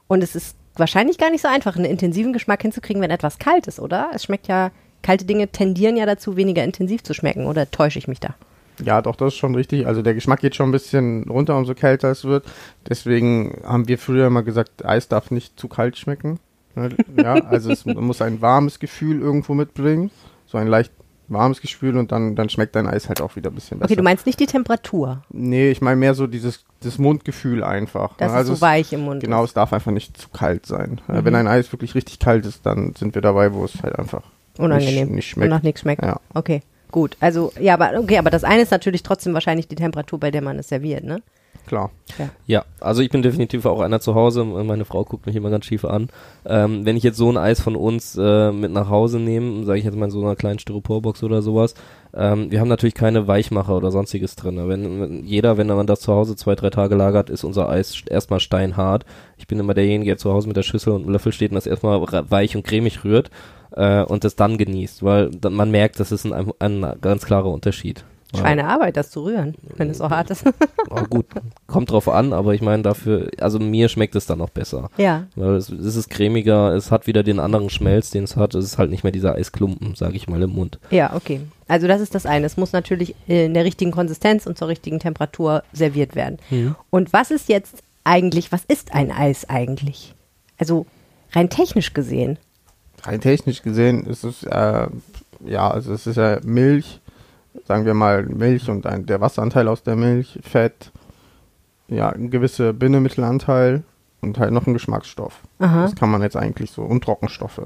Und 0.08 0.24
es 0.24 0.38
ist 0.38 0.56
wahrscheinlich 0.78 1.18
gar 1.18 1.30
nicht 1.30 1.42
so 1.42 1.50
einfach, 1.50 1.76
einen 1.76 1.84
intensiven 1.84 2.32
Geschmack 2.32 2.62
hinzukriegen, 2.62 3.02
wenn 3.02 3.12
etwas 3.12 3.40
kalt 3.40 3.68
ist, 3.68 3.78
oder? 3.78 4.10
Es 4.14 4.24
schmeckt 4.24 4.48
ja, 4.48 4.72
kalte 5.02 5.26
Dinge 5.26 5.50
tendieren 5.50 5.98
ja 5.98 6.06
dazu, 6.06 6.38
weniger 6.38 6.64
intensiv 6.64 7.04
zu 7.04 7.14
schmecken, 7.14 7.46
oder 7.46 7.70
täusche 7.72 8.00
ich 8.00 8.08
mich 8.08 8.22
da? 8.22 8.36
Ja, 8.82 9.02
doch, 9.02 9.18
das 9.18 9.34
ist 9.34 9.38
schon 9.38 9.54
richtig. 9.54 9.86
Also 9.86 10.02
der 10.02 10.14
Geschmack 10.14 10.40
geht 10.40 10.56
schon 10.56 10.70
ein 10.70 10.72
bisschen 10.72 11.30
runter, 11.30 11.58
umso 11.58 11.76
kälter 11.76 12.10
es 12.10 12.24
wird. 12.24 12.46
Deswegen 12.88 13.62
haben 13.66 13.90
wir 13.90 13.98
früher 13.98 14.28
immer 14.28 14.44
gesagt, 14.44 14.86
Eis 14.86 15.10
darf 15.10 15.32
nicht 15.32 15.60
zu 15.60 15.68
kalt 15.68 15.98
schmecken. 15.98 16.40
Ne? 16.76 16.88
Ja, 17.18 17.34
also 17.34 17.70
es 17.70 17.86
muss 17.86 18.22
ein 18.22 18.40
warmes 18.40 18.80
Gefühl 18.80 19.20
irgendwo 19.20 19.56
mitbringen. 19.56 20.10
So 20.46 20.58
ein 20.58 20.68
leicht 20.68 20.94
warmes 21.34 21.62
Gefühl 21.62 21.98
und 21.98 22.12
dann, 22.12 22.36
dann 22.36 22.50
schmeckt 22.50 22.76
dein 22.76 22.88
Eis 22.88 23.08
halt 23.10 23.22
auch 23.22 23.36
wieder 23.36 23.50
ein 23.52 23.56
bisschen 23.56 23.80
besser. 23.80 23.90
Okay, 23.92 23.96
du 23.98 24.04
meinst 24.04 24.26
nicht 24.26 24.40
die 24.40 24.46
Temperatur, 24.46 25.24
Nee, 25.30 25.72
ich 25.72 25.82
meine 25.82 25.96
mehr 25.96 26.14
so 26.14 26.28
dieses 26.28 26.64
das 26.84 26.98
Mundgefühl 26.98 27.64
einfach. 27.64 28.18
dass 28.18 28.32
ne? 28.32 28.38
also 28.38 28.54
es 28.54 28.60
so 28.60 28.66
weich 28.66 28.92
im 28.94 29.02
Mund 29.02 29.22
Genau, 29.24 29.44
ist. 29.44 29.52
es 29.52 29.54
darf 29.54 29.72
einfach 29.74 29.92
nicht 29.92 30.18
zu 30.18 30.30
kalt 30.30 30.66
sein. 30.66 31.02
Mhm. 31.08 31.26
Wenn 31.26 31.36
ein 31.36 31.48
Eis 31.48 31.72
wirklich 31.72 31.96
richtig 31.96 32.20
kalt 32.20 32.46
ist, 32.46 32.66
dann 32.66 32.94
sind 32.98 33.16
wir 33.16 33.22
dabei, 33.22 33.54
wo 33.54 33.64
es 33.66 33.82
halt 33.84 33.98
einfach 33.98 34.24
Unangenehm. 34.58 35.08
nicht, 35.08 35.16
nicht 35.16 35.28
Und 35.38 35.42
schmeckt. 35.44 35.50
nach 35.52 35.64
nichts 35.64 35.82
schmeckt. 35.82 36.04
Ja. 36.04 36.20
Okay, 36.34 36.62
gut. 36.92 37.16
Also, 37.20 37.54
ja, 37.60 37.74
aber 37.76 37.98
okay, 38.00 38.18
aber 38.18 38.30
das 38.30 38.44
eine 38.44 38.62
ist 38.64 38.72
natürlich 38.72 39.04
trotzdem 39.04 39.34
wahrscheinlich 39.34 39.68
die 39.68 39.76
Temperatur, 39.76 40.20
bei 40.20 40.32
der 40.32 40.42
man 40.42 40.60
es 40.60 40.70
serviert, 40.70 41.04
ne? 41.04 41.22
Klar. 41.68 41.92
Ja, 42.48 42.66
also 42.82 43.02
ich 43.02 43.10
bin 43.10 43.22
definitiv 43.22 43.66
auch 43.66 43.80
einer 43.80 44.02
zu 44.02 44.14
Hause. 44.14 44.44
Meine 44.44 44.84
Frau 44.84 45.06
guckt 45.06 45.26
mich 45.26 45.38
immer 45.38 45.50
ganz 45.50 45.66
schief 45.66 45.86
an. 45.86 46.10
Ähm, 46.44 46.86
wenn 46.86 46.98
ich 46.98 47.04
jetzt 47.04 47.16
so 47.16 47.30
ein 47.32 47.38
Eis 47.38 47.62
von 47.62 47.78
uns 47.78 48.18
äh, 48.20 48.52
mit 48.52 48.74
nach 48.74 48.90
Hause 48.90 49.20
nehme, 49.20 49.64
sage 49.64 49.80
ich 49.80 49.86
jetzt 49.86 49.96
mal 49.96 50.06
in 50.06 50.12
so 50.12 50.20
einer 50.22 50.36
kleinen 50.36 50.60
Styroporbox 50.60 51.24
oder 51.24 51.42
sowas, 51.42 51.74
ähm, 52.14 52.52
wir 52.52 52.60
haben 52.60 52.68
natürlich 52.68 52.96
keine 52.96 53.26
Weichmacher 53.28 53.78
oder 53.78 53.90
sonstiges 53.90 54.36
drin. 54.36 54.58
Wenn, 54.68 55.02
wenn 55.02 55.26
jeder, 55.26 55.56
wenn 55.58 55.68
man 55.68 55.88
das 55.88 56.02
zu 56.02 56.12
Hause 56.12 56.36
zwei, 56.36 56.56
drei 56.56 56.72
Tage 56.72 56.96
lagert, 56.96 57.30
ist 57.30 57.46
unser 57.46 57.70
Eis 57.70 57.94
st- 57.94 58.12
erstmal 58.12 58.42
steinhart. 58.42 59.06
Ich 59.38 59.48
bin 59.48 59.58
immer 59.58 59.74
derjenige, 59.74 60.12
der 60.12 60.18
zu 60.18 60.34
Hause 60.34 60.50
mit 60.50 60.58
der 60.58 60.64
Schüssel 60.64 60.92
und 60.92 61.04
einem 61.04 61.14
Löffel 61.14 61.32
steht 61.32 61.52
und 61.52 61.56
das 61.56 61.68
erstmal 61.68 62.02
weich 62.02 62.58
und 62.58 62.66
cremig 62.66 63.06
rührt 63.06 63.32
äh, 63.72 64.04
und 64.04 64.26
das 64.26 64.36
dann 64.36 64.58
genießt, 64.58 65.04
weil 65.04 65.30
dann, 65.32 65.54
man 65.54 65.72
merkt, 65.72 66.02
das 66.02 66.12
ist 66.12 66.26
ein, 66.26 66.52
ein 66.60 66.96
ganz 67.00 67.26
klarer 67.26 67.50
Unterschied. 67.50 68.04
Ja. 68.34 68.44
Eine 68.44 68.68
Arbeit, 68.68 68.96
das 68.96 69.10
zu 69.10 69.24
rühren, 69.26 69.56
wenn 69.76 69.90
es 69.90 69.98
so 69.98 70.10
hart 70.10 70.30
ist. 70.30 70.46
Oh, 70.90 71.04
gut, 71.10 71.26
kommt 71.68 71.92
drauf 71.92 72.08
an, 72.08 72.32
aber 72.32 72.54
ich 72.54 72.62
meine 72.62 72.82
dafür, 72.84 73.30
also 73.40 73.60
mir 73.60 73.90
schmeckt 73.90 74.16
es 74.16 74.26
dann 74.26 74.38
noch 74.38 74.50
besser. 74.50 74.90
ja. 74.98 75.28
Weil 75.36 75.56
es, 75.56 75.70
es 75.70 75.96
ist 75.96 76.10
cremiger, 76.10 76.74
es 76.74 76.92
hat 76.92 77.08
wieder 77.08 77.24
den 77.24 77.40
anderen 77.40 77.70
Schmelz, 77.70 78.10
den 78.10 78.24
es 78.24 78.38
hat. 78.38 78.56
Es 78.56 78.64
ist 78.64 78.78
halt 78.78 78.90
nicht 78.90 79.04
mehr 79.04 79.12
dieser 79.12 79.36
Eisklumpen, 79.36 79.96
sage 79.96 80.16
ich 80.16 80.30
mal, 80.30 80.42
im 80.42 80.52
Mund. 80.52 80.80
Ja, 80.92 81.14
okay. 81.16 81.42
Also 81.68 81.88
das 81.88 82.00
ist 82.02 82.16
das 82.16 82.26
eine. 82.26 82.46
Es 82.46 82.58
muss 82.58 82.72
natürlich 82.74 83.16
in 83.28 83.54
der 83.54 83.66
richtigen 83.66 83.92
Konsistenz 83.92 84.46
und 84.46 84.58
zur 84.58 84.68
richtigen 84.70 85.00
Temperatur 85.00 85.64
serviert 85.74 86.16
werden. 86.16 86.38
Und 86.90 87.12
was 87.14 87.32
ist 87.32 87.50
jetzt 87.50 87.84
eigentlich, 88.04 88.52
was 88.52 88.64
ist 88.66 88.94
ein 88.94 89.12
Eis 89.12 89.48
eigentlich? 89.50 90.14
Also 90.58 90.86
rein 91.34 91.50
technisch 91.50 91.94
gesehen. 91.94 92.38
Rein 93.04 93.20
technisch 93.22 93.62
gesehen 93.62 94.06
ist 94.06 94.24
es, 94.24 94.44
äh, 94.44 94.88
ja, 95.46 95.70
also 95.70 95.94
es 95.94 96.08
ist 96.08 96.18
ja 96.18 96.40
Milch, 96.44 97.01
sagen 97.66 97.86
wir 97.86 97.94
mal 97.94 98.26
Milch 98.26 98.70
und 98.70 98.86
ein, 98.86 99.06
der 99.06 99.22
Wasseranteil 99.22 99.68
aus 99.68 99.84
der 99.84 99.96
Milch, 99.96 100.40
Fett, 100.42 100.92
ja, 101.88 102.10
ein 102.10 102.30
gewisser 102.30 102.74
Bindemittelanteil 102.74 103.84
und 104.22 104.40
halt 104.40 104.52
noch 104.52 104.68
ein 104.68 104.74
Geschmacksstoff. 104.74 105.42
Aha. 105.60 105.84
Das 105.84 105.96
kann 105.96 106.10
man 106.10 106.22
jetzt 106.22 106.38
eigentlich 106.38 106.72
so, 106.72 106.84
und 106.84 107.04
Trockenstoffe. 107.04 107.62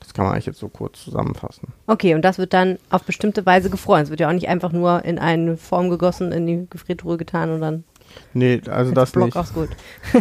Das 0.00 0.14
kann 0.14 0.24
man 0.24 0.34
eigentlich 0.34 0.46
jetzt 0.46 0.58
so 0.58 0.68
kurz 0.68 1.04
zusammenfassen. 1.04 1.68
Okay, 1.86 2.14
und 2.16 2.22
das 2.22 2.38
wird 2.38 2.52
dann 2.52 2.78
auf 2.90 3.04
bestimmte 3.04 3.46
Weise 3.46 3.70
gefroren. 3.70 4.02
Es 4.02 4.10
wird 4.10 4.18
ja 4.18 4.28
auch 4.28 4.32
nicht 4.32 4.48
einfach 4.48 4.72
nur 4.72 5.04
in 5.04 5.20
eine 5.20 5.56
Form 5.56 5.90
gegossen, 5.90 6.32
in 6.32 6.46
die 6.46 6.66
Gefriertruhe 6.68 7.16
getan 7.16 7.50
und 7.50 7.60
dann 7.60 7.84
Nee, 8.34 8.60
also 8.68 8.90
als 8.90 8.94
das 8.94 9.12
Block 9.12 9.26
nicht. 9.26 9.36
auch 9.36 9.52
gut. 9.54 9.70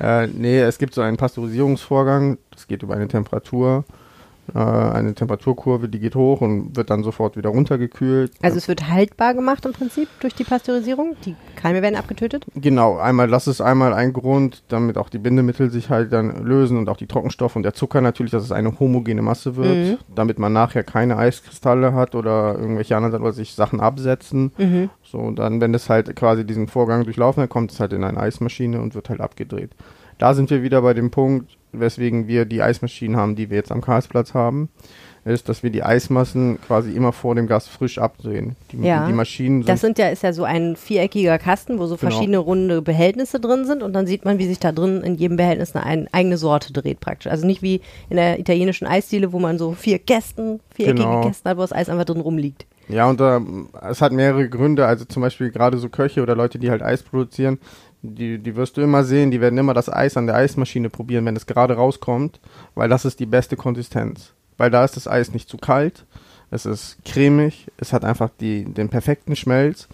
Äh, 0.00 0.26
nee, 0.26 0.60
es 0.60 0.78
gibt 0.78 0.92
so 0.92 1.02
einen 1.02 1.16
Pasteurisierungsvorgang, 1.16 2.36
das 2.50 2.66
geht 2.66 2.82
über 2.82 2.94
eine 2.94 3.06
Temperatur, 3.06 3.84
eine 4.52 5.14
Temperaturkurve, 5.14 5.88
die 5.88 5.98
geht 5.98 6.14
hoch 6.14 6.40
und 6.42 6.76
wird 6.76 6.90
dann 6.90 7.02
sofort 7.02 7.36
wieder 7.36 7.50
runtergekühlt. 7.50 8.32
Also 8.42 8.58
es 8.58 8.68
wird 8.68 8.88
haltbar 8.88 9.32
gemacht 9.34 9.64
im 9.64 9.72
Prinzip 9.72 10.08
durch 10.20 10.34
die 10.34 10.44
Pasteurisierung. 10.44 11.16
Die 11.24 11.34
Keime 11.56 11.80
werden 11.82 11.96
abgetötet. 11.96 12.44
Genau, 12.54 12.98
einmal, 12.98 13.28
das 13.28 13.46
ist 13.46 13.60
einmal 13.60 13.94
ein 13.94 14.12
Grund, 14.12 14.62
damit 14.68 14.98
auch 14.98 15.08
die 15.08 15.18
Bindemittel 15.18 15.70
sich 15.70 15.88
halt 15.88 16.12
dann 16.12 16.44
lösen 16.44 16.76
und 16.76 16.88
auch 16.88 16.96
die 16.98 17.06
Trockenstoffe 17.06 17.56
und 17.56 17.62
der 17.62 17.72
Zucker 17.74 18.00
natürlich, 18.00 18.32
dass 18.32 18.42
es 18.44 18.52
eine 18.52 18.78
homogene 18.78 19.22
Masse 19.22 19.56
wird, 19.56 19.64
Mhm. 19.74 19.98
damit 20.14 20.38
man 20.38 20.52
nachher 20.52 20.84
keine 20.84 21.16
Eiskristalle 21.16 21.94
hat 21.94 22.14
oder 22.14 22.58
irgendwelche 22.58 22.96
anderen 22.96 23.22
oder 23.22 23.32
sich 23.32 23.54
Sachen 23.54 23.80
absetzen. 23.80 24.52
Mhm. 24.58 24.90
So, 25.02 25.18
und 25.18 25.38
dann, 25.38 25.60
wenn 25.60 25.72
das 25.72 25.88
halt 25.88 26.14
quasi 26.16 26.44
diesen 26.44 26.68
Vorgang 26.68 27.04
durchlaufen 27.04 27.42
hat, 27.42 27.50
kommt 27.50 27.72
es 27.72 27.80
halt 27.80 27.92
in 27.92 28.04
eine 28.04 28.18
Eismaschine 28.18 28.80
und 28.80 28.94
wird 28.94 29.08
halt 29.08 29.20
abgedreht. 29.20 29.70
Da 30.24 30.32
sind 30.32 30.48
wir 30.48 30.62
wieder 30.62 30.80
bei 30.80 30.94
dem 30.94 31.10
Punkt, 31.10 31.58
weswegen 31.72 32.26
wir 32.28 32.46
die 32.46 32.62
Eismaschinen 32.62 33.18
haben, 33.18 33.36
die 33.36 33.50
wir 33.50 33.58
jetzt 33.58 33.70
am 33.70 33.82
Karlsplatz 33.82 34.32
haben, 34.32 34.70
ist, 35.26 35.50
dass 35.50 35.62
wir 35.62 35.68
die 35.68 35.82
Eismassen 35.82 36.58
quasi 36.66 36.92
immer 36.92 37.12
vor 37.12 37.34
dem 37.34 37.46
Gas 37.46 37.68
frisch 37.68 37.98
abdrehen. 37.98 38.56
Die, 38.72 38.78
Ja. 38.78 39.06
die 39.06 39.12
Maschinen 39.12 39.60
sind 39.60 39.68
Das 39.68 39.82
sind 39.82 39.98
ja, 39.98 40.08
ist 40.08 40.22
ja 40.22 40.32
so 40.32 40.44
ein 40.44 40.76
viereckiger 40.76 41.36
Kasten, 41.36 41.78
wo 41.78 41.84
so 41.84 41.96
Genau. 41.96 42.10
verschiedene 42.10 42.38
runde 42.38 42.80
Behältnisse 42.80 43.38
drin 43.38 43.66
sind 43.66 43.82
und 43.82 43.92
dann 43.92 44.06
sieht 44.06 44.24
man, 44.24 44.38
wie 44.38 44.46
sich 44.46 44.58
da 44.58 44.72
drin 44.72 45.02
in 45.02 45.16
jedem 45.16 45.36
Behältnis 45.36 45.76
eine 45.76 45.84
ein, 45.84 46.08
eigene 46.10 46.38
Sorte 46.38 46.72
dreht 46.72 47.00
praktisch. 47.00 47.30
Also 47.30 47.46
nicht 47.46 47.60
wie 47.60 47.82
in 48.08 48.16
der 48.16 48.38
italienischen 48.38 48.86
Eisdiele, 48.86 49.30
wo 49.34 49.38
man 49.38 49.58
so 49.58 49.72
vier 49.72 49.98
Kästen, 49.98 50.60
viereckige 50.74 51.04
Genau. 51.04 51.20
Kästen 51.20 51.50
hat, 51.50 51.58
wo 51.58 51.60
das 51.60 51.72
Eis 51.74 51.90
einfach 51.90 52.06
drin 52.06 52.22
rumliegt. 52.22 52.64
Ja, 52.88 53.10
und 53.10 53.20
ähm, 53.20 53.68
es 53.90 54.00
hat 54.00 54.12
mehrere 54.12 54.48
Gründe. 54.48 54.86
Also 54.86 55.04
zum 55.04 55.20
Beispiel 55.22 55.50
gerade 55.50 55.76
so 55.76 55.90
Köche 55.90 56.22
oder 56.22 56.34
Leute, 56.34 56.58
die 56.58 56.70
halt 56.70 56.82
Eis 56.82 57.02
produzieren, 57.02 57.58
die, 58.04 58.38
die 58.38 58.56
wirst 58.56 58.76
du 58.76 58.82
immer 58.82 59.02
sehen, 59.02 59.30
die 59.30 59.40
werden 59.40 59.58
immer 59.58 59.74
das 59.74 59.90
Eis 59.90 60.16
an 60.16 60.26
der 60.26 60.36
Eismaschine 60.36 60.90
probieren, 60.90 61.24
wenn 61.24 61.36
es 61.36 61.46
gerade 61.46 61.74
rauskommt, 61.74 62.38
weil 62.74 62.88
das 62.88 63.04
ist 63.04 63.18
die 63.18 63.26
beste 63.26 63.56
Konsistenz. 63.56 64.32
Weil 64.56 64.70
da 64.70 64.84
ist 64.84 64.96
das 64.96 65.08
Eis 65.08 65.32
nicht 65.32 65.48
zu 65.48 65.56
kalt, 65.56 66.04
es 66.50 66.66
ist 66.66 66.98
cremig, 67.04 67.66
es 67.78 67.92
hat 67.92 68.04
einfach 68.04 68.30
die, 68.40 68.64
den 68.64 68.88
perfekten 68.88 69.34
Schmelz. 69.34 69.88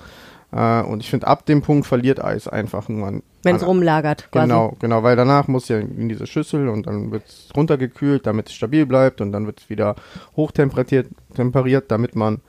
Äh, 0.52 0.82
und 0.82 1.00
ich 1.00 1.08
finde, 1.08 1.28
ab 1.28 1.46
dem 1.46 1.62
Punkt 1.62 1.86
verliert 1.86 2.22
Eis 2.22 2.48
einfach 2.48 2.88
nur 2.88 3.06
an. 3.06 3.22
Wenn 3.42 3.56
es 3.56 3.66
rumlagert 3.66 4.30
quasi. 4.30 4.48
Genau, 4.48 4.76
genau, 4.80 5.02
weil 5.02 5.16
danach 5.16 5.48
muss 5.48 5.68
ja 5.68 5.78
in 5.78 6.08
diese 6.08 6.26
Schüssel 6.26 6.68
und 6.68 6.86
dann 6.86 7.10
wird 7.10 7.26
es 7.26 7.48
runtergekühlt, 7.56 8.26
damit 8.26 8.48
es 8.48 8.54
stabil 8.54 8.84
bleibt 8.84 9.20
und 9.20 9.32
dann 9.32 9.46
wird 9.46 9.60
es 9.60 9.70
wieder 9.70 9.94
hochtemperiert, 10.36 11.08
temperiert, 11.34 11.90
damit 11.90 12.16
man 12.16 12.40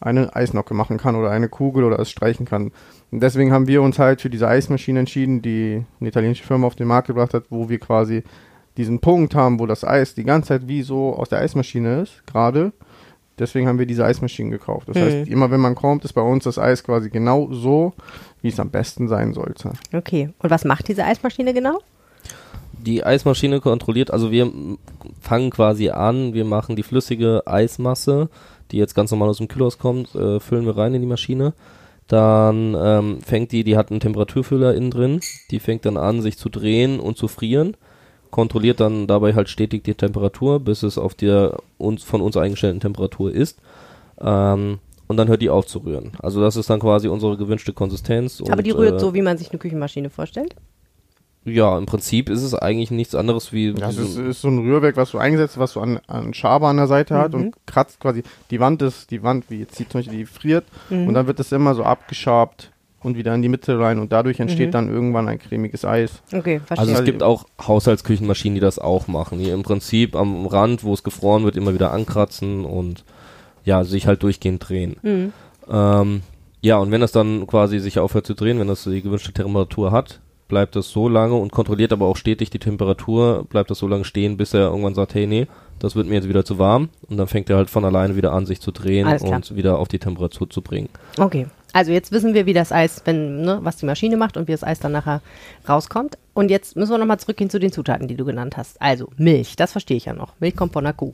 eine 0.00 0.34
Eisnocke 0.34 0.72
machen 0.74 0.96
kann 0.96 1.14
oder 1.14 1.30
eine 1.30 1.48
Kugel 1.48 1.84
oder 1.84 1.98
es 1.98 2.10
streichen 2.10 2.46
kann. 2.46 2.72
Und 3.10 3.22
deswegen 3.22 3.52
haben 3.52 3.66
wir 3.66 3.82
uns 3.82 3.98
halt 3.98 4.20
für 4.20 4.30
diese 4.30 4.48
Eismaschine 4.48 5.00
entschieden, 5.00 5.42
die 5.42 5.84
eine 6.00 6.08
italienische 6.08 6.44
Firma 6.44 6.66
auf 6.66 6.74
den 6.76 6.88
Markt 6.88 7.08
gebracht 7.08 7.34
hat, 7.34 7.44
wo 7.50 7.68
wir 7.68 7.78
quasi 7.78 8.22
diesen 8.76 9.00
Punkt 9.00 9.34
haben, 9.34 9.58
wo 9.60 9.66
das 9.66 9.84
Eis 9.84 10.14
die 10.14 10.24
ganze 10.24 10.48
Zeit 10.48 10.68
wie 10.68 10.82
so 10.82 11.14
aus 11.14 11.28
der 11.28 11.40
Eismaschine 11.40 12.00
ist, 12.02 12.26
gerade. 12.26 12.72
Deswegen 13.38 13.66
haben 13.68 13.78
wir 13.78 13.86
diese 13.86 14.04
Eismaschinen 14.04 14.50
gekauft. 14.50 14.88
Das 14.88 14.96
Mhm. 14.96 15.00
heißt, 15.00 15.28
immer 15.28 15.50
wenn 15.50 15.60
man 15.60 15.74
kommt, 15.74 16.04
ist 16.04 16.12
bei 16.12 16.20
uns 16.22 16.44
das 16.44 16.58
Eis 16.58 16.84
quasi 16.84 17.10
genau 17.10 17.48
so, 17.52 17.92
wie 18.42 18.48
es 18.48 18.60
am 18.60 18.70
besten 18.70 19.08
sein 19.08 19.32
sollte. 19.34 19.72
Okay. 19.94 20.30
Und 20.38 20.50
was 20.50 20.64
macht 20.64 20.88
diese 20.88 21.04
Eismaschine 21.04 21.52
genau? 21.54 21.78
Die 22.72 23.04
Eismaschine 23.04 23.60
kontrolliert, 23.60 24.10
also 24.10 24.30
wir 24.30 24.50
fangen 25.20 25.50
quasi 25.50 25.90
an, 25.90 26.32
wir 26.32 26.44
machen 26.46 26.76
die 26.76 26.82
flüssige 26.82 27.42
Eismasse, 27.46 28.30
die 28.72 28.78
jetzt 28.78 28.94
ganz 28.94 29.10
normal 29.10 29.28
aus 29.28 29.38
dem 29.38 29.48
Kühlhaus 29.48 29.78
kommt, 29.78 30.14
äh, 30.14 30.40
füllen 30.40 30.66
wir 30.66 30.76
rein 30.76 30.94
in 30.94 31.02
die 31.02 31.08
Maschine. 31.08 31.52
Dann 32.06 32.76
ähm, 32.76 33.20
fängt 33.22 33.52
die, 33.52 33.62
die 33.62 33.76
hat 33.76 33.90
einen 33.90 34.00
Temperaturfüller 34.00 34.74
innen 34.74 34.90
drin, 34.90 35.20
die 35.50 35.60
fängt 35.60 35.86
dann 35.86 35.96
an, 35.96 36.22
sich 36.22 36.36
zu 36.36 36.48
drehen 36.48 36.98
und 36.98 37.16
zu 37.16 37.28
frieren, 37.28 37.76
kontrolliert 38.30 38.80
dann 38.80 39.06
dabei 39.06 39.34
halt 39.34 39.48
stetig 39.48 39.84
die 39.84 39.94
Temperatur, 39.94 40.58
bis 40.58 40.82
es 40.82 40.98
auf 40.98 41.14
der 41.14 41.58
uns 41.78 42.02
von 42.02 42.20
uns 42.20 42.36
eingestellten 42.36 42.80
Temperatur 42.80 43.32
ist. 43.32 43.60
Ähm, 44.20 44.78
und 45.06 45.16
dann 45.16 45.28
hört 45.28 45.42
die 45.42 45.50
auf 45.50 45.66
zu 45.66 45.80
rühren. 45.80 46.12
Also 46.20 46.40
das 46.40 46.54
ist 46.54 46.70
dann 46.70 46.78
quasi 46.78 47.08
unsere 47.08 47.36
gewünschte 47.36 47.72
Konsistenz. 47.72 48.40
Aber 48.42 48.58
und, 48.58 48.66
die 48.66 48.70
rührt 48.70 48.96
äh, 48.96 49.00
so, 49.00 49.12
wie 49.14 49.22
man 49.22 49.38
sich 49.38 49.50
eine 49.50 49.58
Küchenmaschine 49.58 50.08
vorstellt. 50.08 50.54
Ja, 51.52 51.76
im 51.78 51.86
Prinzip 51.86 52.28
ist 52.30 52.42
es 52.42 52.54
eigentlich 52.54 52.90
nichts 52.90 53.14
anderes 53.14 53.52
wie. 53.52 53.72
Das 53.72 53.96
wie 53.98 54.02
ist, 54.02 54.14
so- 54.14 54.22
ist 54.22 54.40
so 54.42 54.48
ein 54.48 54.58
Rührwerk, 54.58 54.96
was 54.96 55.10
du 55.10 55.18
eingesetzt 55.18 55.54
hast, 55.54 55.60
was 55.60 55.72
so 55.72 55.80
an, 55.80 56.00
an 56.06 56.32
Schaber 56.34 56.68
an 56.68 56.76
der 56.76 56.86
Seite 56.86 57.16
hat 57.16 57.32
Mhm. 57.32 57.40
und 57.40 57.54
kratzt 57.66 58.00
quasi 58.00 58.22
die 58.50 58.60
Wand 58.60 58.82
ist, 58.82 59.10
die 59.10 59.22
Wand, 59.22 59.44
wie 59.50 59.58
jetzt 59.60 59.78
die 59.78 59.88
zum 59.88 60.00
Beispiel, 60.00 60.18
die 60.18 60.26
friert 60.26 60.64
Mhm. 60.90 61.08
und 61.08 61.14
dann 61.14 61.26
wird 61.26 61.38
das 61.38 61.52
immer 61.52 61.74
so 61.74 61.82
abgeschabt 61.84 62.70
und 63.02 63.16
wieder 63.16 63.34
in 63.34 63.40
die 63.40 63.48
Mitte 63.48 63.78
rein 63.78 63.98
und 63.98 64.12
dadurch 64.12 64.40
entsteht 64.40 64.68
Mhm. 64.68 64.72
dann 64.72 64.88
irgendwann 64.90 65.26
ein 65.28 65.38
cremiges 65.38 65.84
Eis. 65.86 66.22
Okay, 66.32 66.60
verstehe. 66.64 66.78
Also 66.78 66.92
es 66.92 66.98
Also- 66.98 67.04
gibt 67.04 67.22
auch 67.22 67.44
Haushaltsküchenmaschinen, 67.66 68.54
die 68.56 68.60
das 68.60 68.78
auch 68.78 69.08
machen, 69.08 69.38
die 69.38 69.48
im 69.48 69.62
Prinzip 69.62 70.14
am 70.16 70.46
Rand, 70.46 70.84
wo 70.84 70.92
es 70.92 71.02
gefroren 71.02 71.44
wird, 71.44 71.56
immer 71.56 71.72
wieder 71.74 71.92
ankratzen 71.92 72.64
und 72.64 73.04
ja, 73.64 73.84
sich 73.84 74.06
halt 74.06 74.22
durchgehend 74.22 74.68
drehen. 74.68 74.96
Mhm. 75.02 75.32
Ähm, 75.70 76.22
ja, 76.62 76.76
und 76.76 76.90
wenn 76.90 77.00
das 77.00 77.12
dann 77.12 77.46
quasi 77.46 77.78
sich 77.78 77.98
aufhört 77.98 78.26
zu 78.26 78.34
drehen, 78.34 78.58
wenn 78.58 78.68
das 78.68 78.84
die 78.84 79.00
gewünschte 79.00 79.32
Temperatur 79.32 79.92
hat, 79.92 80.20
bleibt 80.50 80.76
das 80.76 80.90
so 80.90 81.08
lange 81.08 81.34
und 81.34 81.50
kontrolliert 81.52 81.92
aber 81.94 82.04
auch 82.06 82.16
stetig 82.18 82.50
die 82.50 82.58
Temperatur, 82.58 83.46
bleibt 83.48 83.70
das 83.70 83.78
so 83.78 83.86
lange 83.88 84.04
stehen, 84.04 84.36
bis 84.36 84.52
er 84.52 84.66
irgendwann 84.68 84.94
sagt, 84.94 85.14
hey, 85.14 85.26
nee, 85.26 85.46
das 85.78 85.96
wird 85.96 86.06
mir 86.08 86.16
jetzt 86.16 86.28
wieder 86.28 86.44
zu 86.44 86.58
warm. 86.58 86.90
Und 87.08 87.16
dann 87.16 87.26
fängt 87.26 87.48
er 87.48 87.56
halt 87.56 87.70
von 87.70 87.84
alleine 87.86 88.16
wieder 88.16 88.32
an, 88.32 88.44
sich 88.44 88.60
zu 88.60 88.70
drehen 88.70 89.06
und 89.08 89.56
wieder 89.56 89.78
auf 89.78 89.88
die 89.88 89.98
Temperatur 89.98 90.50
zu 90.50 90.60
bringen. 90.60 90.90
Okay. 91.18 91.46
Also 91.72 91.92
jetzt 91.92 92.10
wissen 92.10 92.34
wir, 92.34 92.46
wie 92.46 92.52
das 92.52 92.72
Eis, 92.72 93.00
wenn, 93.04 93.42
ne, 93.42 93.60
was 93.62 93.76
die 93.76 93.86
Maschine 93.86 94.16
macht 94.16 94.36
und 94.36 94.48
wie 94.48 94.52
das 94.52 94.64
Eis 94.64 94.80
dann 94.80 94.90
nachher 94.90 95.22
rauskommt. 95.68 96.18
Und 96.34 96.50
jetzt 96.50 96.74
müssen 96.76 96.90
wir 96.90 96.98
nochmal 96.98 97.20
zurückgehen 97.20 97.48
zu 97.48 97.60
den 97.60 97.70
Zutaten, 97.70 98.08
die 98.08 98.16
du 98.16 98.24
genannt 98.24 98.56
hast. 98.56 98.82
Also 98.82 99.08
Milch, 99.16 99.54
das 99.54 99.70
verstehe 99.70 99.96
ich 99.96 100.06
ja 100.06 100.12
noch. 100.12 100.32
Milch 100.40 100.56
kommt 100.56 100.72
von 100.72 100.84
einer 100.84 100.92
Kuh. 100.94 101.12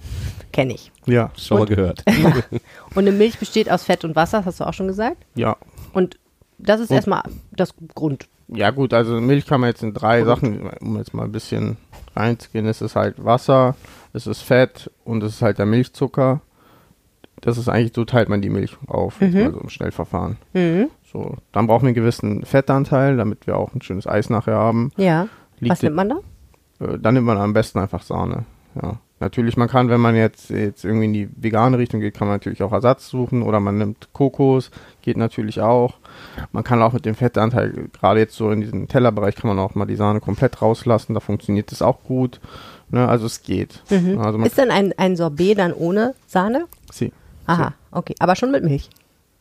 Kenne 0.52 0.72
ich. 0.72 0.90
Ja, 1.04 1.30
Schon 1.36 1.60
Und- 1.60 1.68
mal 1.68 1.76
gehört. 1.76 2.02
Und 2.94 2.98
eine 3.06 3.12
Milch 3.12 3.38
besteht 3.38 3.70
aus 3.70 3.82
Fett 3.84 4.02
und 4.04 4.16
Wasser, 4.16 4.38
das 4.38 4.46
hast 4.46 4.60
du 4.60 4.64
auch 4.64 4.72
schon 4.74 4.88
gesagt. 4.88 5.18
ja. 5.34 5.56
Und 5.92 6.18
das 6.58 6.80
ist 6.80 6.88
Und- 6.90 6.96
erstmal 6.96 7.22
das 7.52 7.74
Grund. 7.94 8.26
Ja 8.48 8.70
gut, 8.70 8.92
also 8.92 9.20
Milch 9.20 9.46
kann 9.46 9.60
man 9.60 9.70
jetzt 9.70 9.82
in 9.82 9.92
drei 9.92 10.22
Sachen, 10.24 10.70
um 10.80 10.96
jetzt 10.98 11.14
mal 11.14 11.24
ein 11.24 11.32
bisschen 11.32 11.76
reinzugehen, 12.14 12.66
es 12.66 12.80
ist 12.80 12.96
halt 12.96 13.24
Wasser, 13.24 13.74
es 14.12 14.26
ist 14.26 14.42
Fett 14.42 14.90
und 15.04 15.22
es 15.22 15.34
ist 15.34 15.42
halt 15.42 15.58
der 15.58 15.66
Milchzucker. 15.66 16.40
Das 17.40 17.58
ist 17.58 17.68
eigentlich, 17.68 17.92
so 17.94 18.04
teilt 18.04 18.28
man 18.28 18.40
die 18.40 18.48
Milch 18.48 18.76
auf, 18.86 19.20
jetzt 19.20 19.34
mal 19.34 19.52
so 19.52 19.60
im 19.60 19.68
Schnellverfahren. 19.68 20.38
Mhm. 20.54 20.88
So, 21.12 21.36
dann 21.52 21.66
brauchen 21.66 21.82
wir 21.82 21.88
einen 21.88 21.94
gewissen 21.94 22.44
Fettanteil, 22.44 23.16
damit 23.16 23.46
wir 23.46 23.56
auch 23.56 23.74
ein 23.74 23.82
schönes 23.82 24.06
Eis 24.06 24.30
nachher 24.30 24.56
haben. 24.56 24.90
Ja. 24.96 25.28
Liegt 25.58 25.72
was 25.72 25.82
nimmt 25.82 25.96
man 25.96 26.08
da? 26.08 26.16
Äh, 26.80 26.98
dann 26.98 27.14
nimmt 27.14 27.26
man 27.26 27.38
am 27.38 27.52
besten 27.52 27.78
einfach 27.78 28.02
Sahne. 28.02 28.44
Ja. 28.80 28.98
Natürlich, 29.18 29.56
man 29.56 29.68
kann, 29.68 29.88
wenn 29.88 30.00
man 30.00 30.14
jetzt, 30.14 30.50
jetzt 30.50 30.84
irgendwie 30.84 31.06
in 31.06 31.12
die 31.14 31.28
vegane 31.36 31.78
Richtung 31.78 32.00
geht, 32.00 32.14
kann 32.14 32.28
man 32.28 32.34
natürlich 32.36 32.62
auch 32.62 32.72
Ersatz 32.72 33.08
suchen 33.08 33.42
oder 33.42 33.60
man 33.60 33.78
nimmt 33.78 34.08
Kokos, 34.12 34.70
geht 35.00 35.16
natürlich 35.16 35.60
auch. 35.62 35.94
Man 36.52 36.64
kann 36.64 36.82
auch 36.82 36.92
mit 36.92 37.06
dem 37.06 37.14
Fettanteil, 37.14 37.88
gerade 37.98 38.20
jetzt 38.20 38.34
so 38.36 38.50
in 38.50 38.60
diesem 38.60 38.88
Tellerbereich, 38.88 39.34
kann 39.34 39.48
man 39.48 39.58
auch 39.58 39.74
mal 39.74 39.86
die 39.86 39.96
Sahne 39.96 40.20
komplett 40.20 40.60
rauslassen, 40.60 41.14
da 41.14 41.20
funktioniert 41.20 41.72
das 41.72 41.80
auch 41.80 42.02
gut. 42.04 42.40
Ne, 42.90 43.08
also 43.08 43.24
es 43.26 43.42
geht. 43.42 43.82
Also 43.90 44.36
man, 44.38 44.44
Ist 44.46 44.58
denn 44.58 44.70
ein, 44.70 44.92
ein 44.98 45.16
Sorbet 45.16 45.58
dann 45.58 45.72
ohne 45.72 46.14
Sahne? 46.26 46.66
sie, 46.92 47.10
Aha, 47.46 47.72
okay. 47.92 48.14
Aber 48.18 48.36
schon 48.36 48.50
mit 48.50 48.64
Milch? 48.64 48.90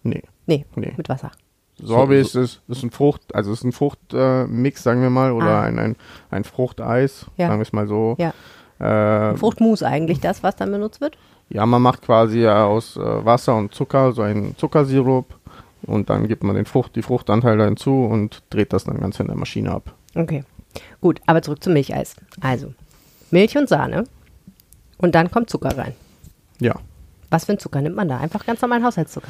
nee. 0.03 0.23
Nee, 0.47 0.65
Nee. 0.75 0.93
mit 0.95 1.09
Wasser. 1.09 1.31
Sorbet 1.77 2.25
So- 2.27 2.39
ist, 2.39 2.61
ist, 2.67 2.77
ist 2.77 2.83
ein 2.83 2.91
Frucht, 2.91 3.35
also 3.35 3.51
ist 3.51 3.63
ein 3.65 3.73
Fruchtmix, 3.73 4.79
äh, 4.79 4.83
sagen 4.83 5.01
wir 5.01 5.09
mal, 5.09 5.31
oder 5.33 5.47
Ah. 5.47 5.61
ein, 5.63 5.77
ein, 5.79 5.95
ein 6.31 6.43
Fruchteis, 6.45 7.25
Ja. 7.35 7.47
sagen 7.47 7.59
wir 7.59 7.63
es 7.63 7.73
mal 7.73 7.87
so. 7.87 8.15
Ja. 8.19 8.33
Äh, 8.79 9.35
Fruchtmus 9.35 9.83
eigentlich 9.83 10.19
das, 10.19 10.43
was 10.43 10.55
dann 10.55 10.71
benutzt 10.71 11.01
wird? 11.01 11.17
Ja, 11.49 11.65
man 11.65 11.81
macht 11.81 12.01
quasi 12.01 12.47
aus 12.47 12.97
äh, 12.97 13.25
Wasser 13.25 13.55
und 13.55 13.73
Zucker 13.73 14.11
so 14.11 14.21
einen 14.21 14.57
Zuckersirup 14.57 15.35
und 15.83 16.09
dann 16.09 16.27
gibt 16.27 16.43
man 16.43 16.55
den 16.55 16.65
Frucht, 16.65 16.95
die 16.95 17.01
Fruchtanteile 17.01 17.65
hinzu 17.65 18.05
und 18.05 18.41
dreht 18.49 18.73
das 18.73 18.85
dann 18.85 18.99
ganz 18.99 19.19
in 19.19 19.27
der 19.27 19.35
Maschine 19.35 19.71
ab. 19.71 19.93
Okay. 20.15 20.43
Gut, 21.01 21.21
aber 21.25 21.41
zurück 21.41 21.63
zum 21.63 21.73
Milcheis. 21.73 22.15
Also, 22.41 22.73
Milch 23.31 23.57
und 23.57 23.69
Sahne. 23.69 24.05
Und 24.97 25.15
dann 25.15 25.29
kommt 25.29 25.49
Zucker 25.49 25.77
rein. 25.77 25.93
Ja. 26.59 26.75
Was 27.29 27.45
für 27.45 27.53
ein 27.53 27.59
Zucker 27.59 27.81
nimmt 27.81 27.95
man 27.95 28.07
da? 28.07 28.17
Einfach 28.17 28.45
ganz 28.45 28.61
normalen 28.61 28.83
Haushaltszucker. 28.83 29.29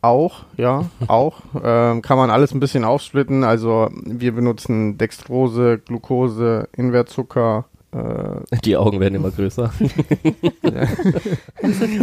Auch, 0.00 0.44
ja, 0.56 0.86
auch. 1.06 1.40
Ähm, 1.62 2.02
kann 2.02 2.16
man 2.16 2.30
alles 2.30 2.52
ein 2.52 2.60
bisschen 2.60 2.84
aufsplitten. 2.84 3.44
Also 3.44 3.88
wir 3.92 4.32
benutzen 4.32 4.98
Dextrose, 4.98 5.78
Glucose, 5.78 6.68
Invertzucker 6.76 7.66
Die 8.64 8.74
Augen 8.76 9.00
werden 9.00 9.16
immer 9.16 9.30
größer. 9.30 9.70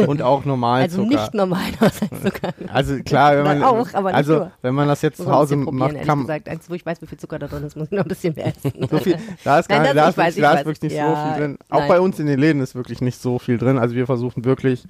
und 0.08 0.22
auch 0.22 0.46
Normalzucker. 0.46 1.02
Also 1.02 1.04
nicht 1.04 1.34
normalen 1.34 1.80
Haushaltszucker. 1.82 2.54
Also 2.72 2.98
klar, 3.04 3.36
wenn 3.38 3.44
man, 3.44 3.64
auch, 3.64 3.88
also 3.94 4.34
nur. 4.36 4.52
wenn 4.62 4.76
man 4.76 4.88
das 4.88 5.02
jetzt 5.02 5.18
zu 5.18 5.24
man 5.24 5.34
Hause 5.34 5.56
macht, 5.56 6.02
kann 6.04 6.22
gesagt. 6.22 6.48
Eins, 6.48 6.70
wo 6.70 6.76
ich 6.76 6.86
weiß, 6.86 7.02
wie 7.02 7.08
viel 7.08 7.18
Zucker 7.18 7.40
da 7.40 7.48
drin 7.48 7.64
ist, 7.64 7.76
muss 7.76 7.88
ich 7.88 7.92
noch 7.98 8.06
ein 8.06 8.08
bisschen 8.08 8.36
mehr 8.36 8.48
essen. 8.48 8.72
so 8.90 8.98
viel, 9.00 9.18
da 9.44 9.60
ist, 9.60 9.68
gar, 9.68 9.80
Nein, 9.80 9.96
da 9.96 10.06
das- 10.06 10.10
ist, 10.12 10.18
weiß, 10.18 10.36
wirklich, 10.36 10.44
da 10.44 10.54
ist 10.54 10.66
wirklich 10.66 10.82
nicht 10.84 10.94
Ja, 10.98 11.10
so 11.10 11.16
viel 11.34 11.42
drin. 11.42 11.58
Auch 11.70 11.80
nein. 11.80 11.88
bei 11.88 12.00
uns 12.00 12.20
in 12.20 12.28
den 12.28 12.40
Läden 12.40 12.62
ist 12.62 12.76
wirklich 12.76 13.02
nicht 13.02 13.20
so 13.20 13.40
viel 13.40 13.58
drin. 13.58 13.80
Also 13.80 13.96
wir 13.96 14.06
versuchen 14.06 14.46
wirklich 14.46 14.84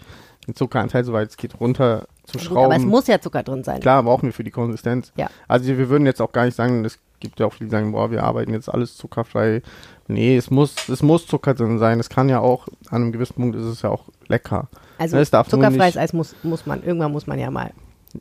den 0.49 0.55
Zuckeranteil, 0.55 1.03
soweit 1.03 1.29
es 1.29 1.37
geht, 1.37 1.59
runter 1.59 2.07
zu 2.25 2.33
Gut, 2.33 2.41
schrauben. 2.41 2.65
aber 2.65 2.75
es 2.75 2.83
muss 2.83 3.07
ja 3.07 3.19
Zucker 3.21 3.43
drin 3.43 3.63
sein. 3.63 3.79
Klar, 3.81 4.03
brauchen 4.03 4.27
wir 4.27 4.33
für 4.33 4.43
die 4.43 4.51
Konsistenz. 4.51 5.11
Ja. 5.15 5.29
Also 5.47 5.65
wir 5.77 5.89
würden 5.89 6.05
jetzt 6.05 6.21
auch 6.21 6.31
gar 6.31 6.45
nicht 6.45 6.55
sagen, 6.55 6.83
es 6.85 6.99
gibt 7.19 7.39
ja 7.39 7.45
auch 7.45 7.53
viele, 7.53 7.69
die 7.69 7.71
sagen, 7.71 7.91
boah, 7.91 8.11
wir 8.11 8.23
arbeiten 8.23 8.53
jetzt 8.53 8.69
alles 8.69 8.95
zuckerfrei. 8.95 9.61
Nee, 10.07 10.37
es 10.37 10.49
muss, 10.49 10.89
es 10.89 11.03
muss 11.03 11.27
Zucker 11.27 11.53
drin 11.53 11.79
sein. 11.79 11.99
Es 11.99 12.09
kann 12.09 12.29
ja 12.29 12.39
auch, 12.39 12.67
an 12.89 13.03
einem 13.03 13.11
gewissen 13.11 13.35
Punkt 13.35 13.55
ist 13.55 13.65
es 13.65 13.81
ja 13.81 13.89
auch 13.89 14.05
lecker. 14.27 14.67
Also 14.97 15.17
Es 15.17 15.29
darf 15.29 15.47
zuckerfreies 15.47 15.97
Eis 15.97 16.13
muss, 16.13 16.35
muss 16.43 16.65
man, 16.65 16.83
irgendwann 16.83 17.11
muss 17.11 17.27
man 17.27 17.39
ja 17.39 17.51
mal 17.51 17.71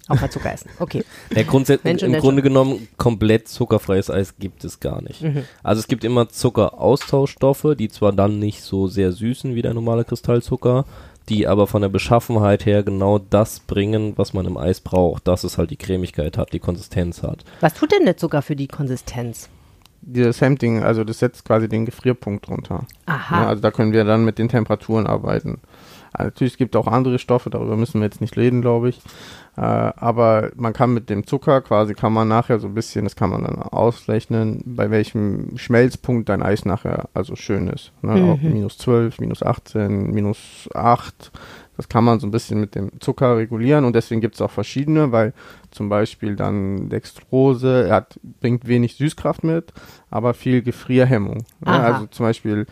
auch 0.09 0.21
mal 0.21 0.31
Zucker 0.31 0.53
essen. 0.53 0.71
Okay. 0.79 1.05
Ja, 1.35 1.43
grundsätzlich, 1.43 1.85
Mensch 1.85 2.03
im 2.03 2.11
Mensch. 2.11 2.23
Grunde 2.23 2.43
genommen, 2.43 2.89
komplett 2.97 3.49
zuckerfreies 3.49 4.11
Eis 4.11 4.37
gibt 4.39 4.65
es 4.65 4.81
gar 4.81 5.03
nicht. 5.03 5.23
Mhm. 5.23 5.45
Also 5.63 5.81
es 5.81 5.89
gibt 5.89 6.05
immer 6.05 6.29
Zuckeraustauschstoffe, 6.29 7.75
die 7.79 7.89
zwar 7.89 8.13
dann 8.13 8.39
nicht 8.39 8.63
so 8.63 8.87
sehr 8.87 9.13
süßen 9.13 9.55
wie 9.55 9.63
der 9.63 9.75
normale 9.75 10.05
Kristallzucker, 10.05 10.85
die 11.29 11.47
aber 11.47 11.67
von 11.67 11.83
der 11.83 11.89
Beschaffenheit 11.89 12.67
her 12.67 12.83
genau 12.83 13.19
das 13.19 13.61
bringen, 13.61 14.15
was 14.17 14.33
man 14.33 14.47
im 14.47 14.57
Eis 14.57 14.81
braucht. 14.81 15.29
Dass 15.29 15.45
es 15.45 15.59
halt 15.59 15.71
die 15.71 15.77
Cremigkeit 15.77 16.39
hat, 16.39 16.53
die 16.53 16.59
Konsistenz 16.59 17.23
hat. 17.23 17.45
Was 17.61 17.75
tut 17.75 17.93
denn 17.93 18.05
der 18.05 18.17
Zucker 18.17 18.43
für 18.43 18.57
die 18.57 18.69
Konsistenz? 18.69 19.49
Dieses 20.01 20.41
Hemding, 20.41 20.83
also 20.83 21.05
das 21.05 21.19
setzt 21.19 21.45
quasi 21.45 21.69
den 21.69 21.85
Gefrierpunkt 21.85 22.49
runter. 22.49 22.87
Aha. 23.07 23.43
Ja, 23.43 23.49
also 23.49 23.61
da 23.63 23.71
können 23.71 23.93
wir 23.93 24.05
dann 24.05 24.25
mit 24.25 24.39
den 24.39 24.49
Temperaturen 24.49 25.07
arbeiten. 25.07 25.61
Also 26.13 26.29
natürlich, 26.29 26.55
es 26.55 26.59
gibt 26.59 26.77
auch 26.77 26.87
andere 26.87 27.19
Stoffe, 27.19 27.51
darüber 27.51 27.77
müssen 27.77 28.01
wir 28.01 28.07
jetzt 28.07 28.21
nicht 28.21 28.37
reden, 28.37 28.61
glaube 28.61 28.89
ich. 28.91 29.01
Äh, 29.57 29.61
aber 29.61 30.51
man 30.55 30.73
kann 30.73 30.95
mit 30.95 31.11
dem 31.11 31.27
Zucker 31.27 31.61
quasi, 31.63 31.95
kann 31.95 32.13
man 32.13 32.29
nachher 32.29 32.61
so 32.61 32.69
ein 32.69 32.75
bisschen, 32.75 33.05
das 33.05 33.17
kann 33.17 33.31
man 33.31 33.43
dann 33.43 33.61
ausrechnen, 33.61 34.63
bei 34.65 34.91
welchem 34.91 35.59
Schmelzpunkt 35.59 36.29
dein 36.29 36.43
Eis 36.43 36.65
nachher 36.65 37.09
also 37.13 37.35
schön 37.35 37.67
ist. 37.67 37.93
Ne? 38.03 38.17
Mhm. 38.17 38.31
Auch 38.31 38.41
minus 38.41 38.79
12, 38.79 39.19
minus 39.19 39.43
18, 39.43 40.13
minus 40.13 40.69
8. 40.75 41.33
Das 41.77 41.89
kann 41.89 42.05
man 42.05 42.21
so 42.21 42.27
ein 42.27 42.31
bisschen 42.31 42.61
mit 42.61 42.75
dem 42.75 43.01
Zucker 43.01 43.37
regulieren 43.37 43.85
und 43.85 43.95
deswegen 43.95 44.21
gibt 44.21 44.35
es 44.37 44.41
auch 44.41 44.51
verschiedene, 44.51 45.11
weil 45.11 45.33
zum 45.71 45.89
Beispiel 45.89 46.37
dann 46.37 46.89
Dextrose, 46.89 47.87
er 47.89 47.97
hat, 47.97 48.19
bringt 48.41 48.67
wenig 48.67 48.95
Süßkraft 48.97 49.43
mit, 49.43 49.73
aber 50.11 50.35
viel 50.35 50.63
Gefrierhemmung. 50.63 51.45
Ne? 51.65 51.71
Also 51.71 52.07
zum 52.07 52.27
Beispiel, 52.27 52.67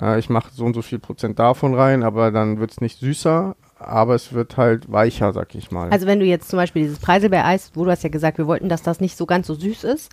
äh, 0.00 0.18
ich 0.18 0.28
mache 0.30 0.50
so 0.52 0.64
und 0.64 0.74
so 0.74 0.82
viel 0.82 0.98
Prozent 0.98 1.38
davon 1.38 1.74
rein, 1.74 2.02
aber 2.02 2.30
dann 2.30 2.58
wird 2.58 2.72
es 2.72 2.80
nicht 2.80 2.98
süßer, 2.98 3.56
aber 3.78 4.14
es 4.14 4.32
wird 4.32 4.56
halt 4.56 4.90
weicher, 4.90 5.32
sag 5.32 5.54
ich 5.54 5.70
mal. 5.70 5.90
Also 5.90 6.06
wenn 6.06 6.20
du 6.20 6.26
jetzt 6.26 6.48
zum 6.48 6.56
Beispiel 6.58 6.82
dieses 6.82 6.98
Preiselbeereis, 6.98 7.72
wo 7.74 7.84
du 7.84 7.90
hast 7.90 8.02
ja 8.02 8.08
gesagt, 8.08 8.38
wir 8.38 8.46
wollten, 8.46 8.68
dass 8.68 8.82
das 8.82 9.00
nicht 9.00 9.16
so 9.16 9.26
ganz 9.26 9.46
so 9.46 9.54
süß 9.54 9.84
ist, 9.84 10.10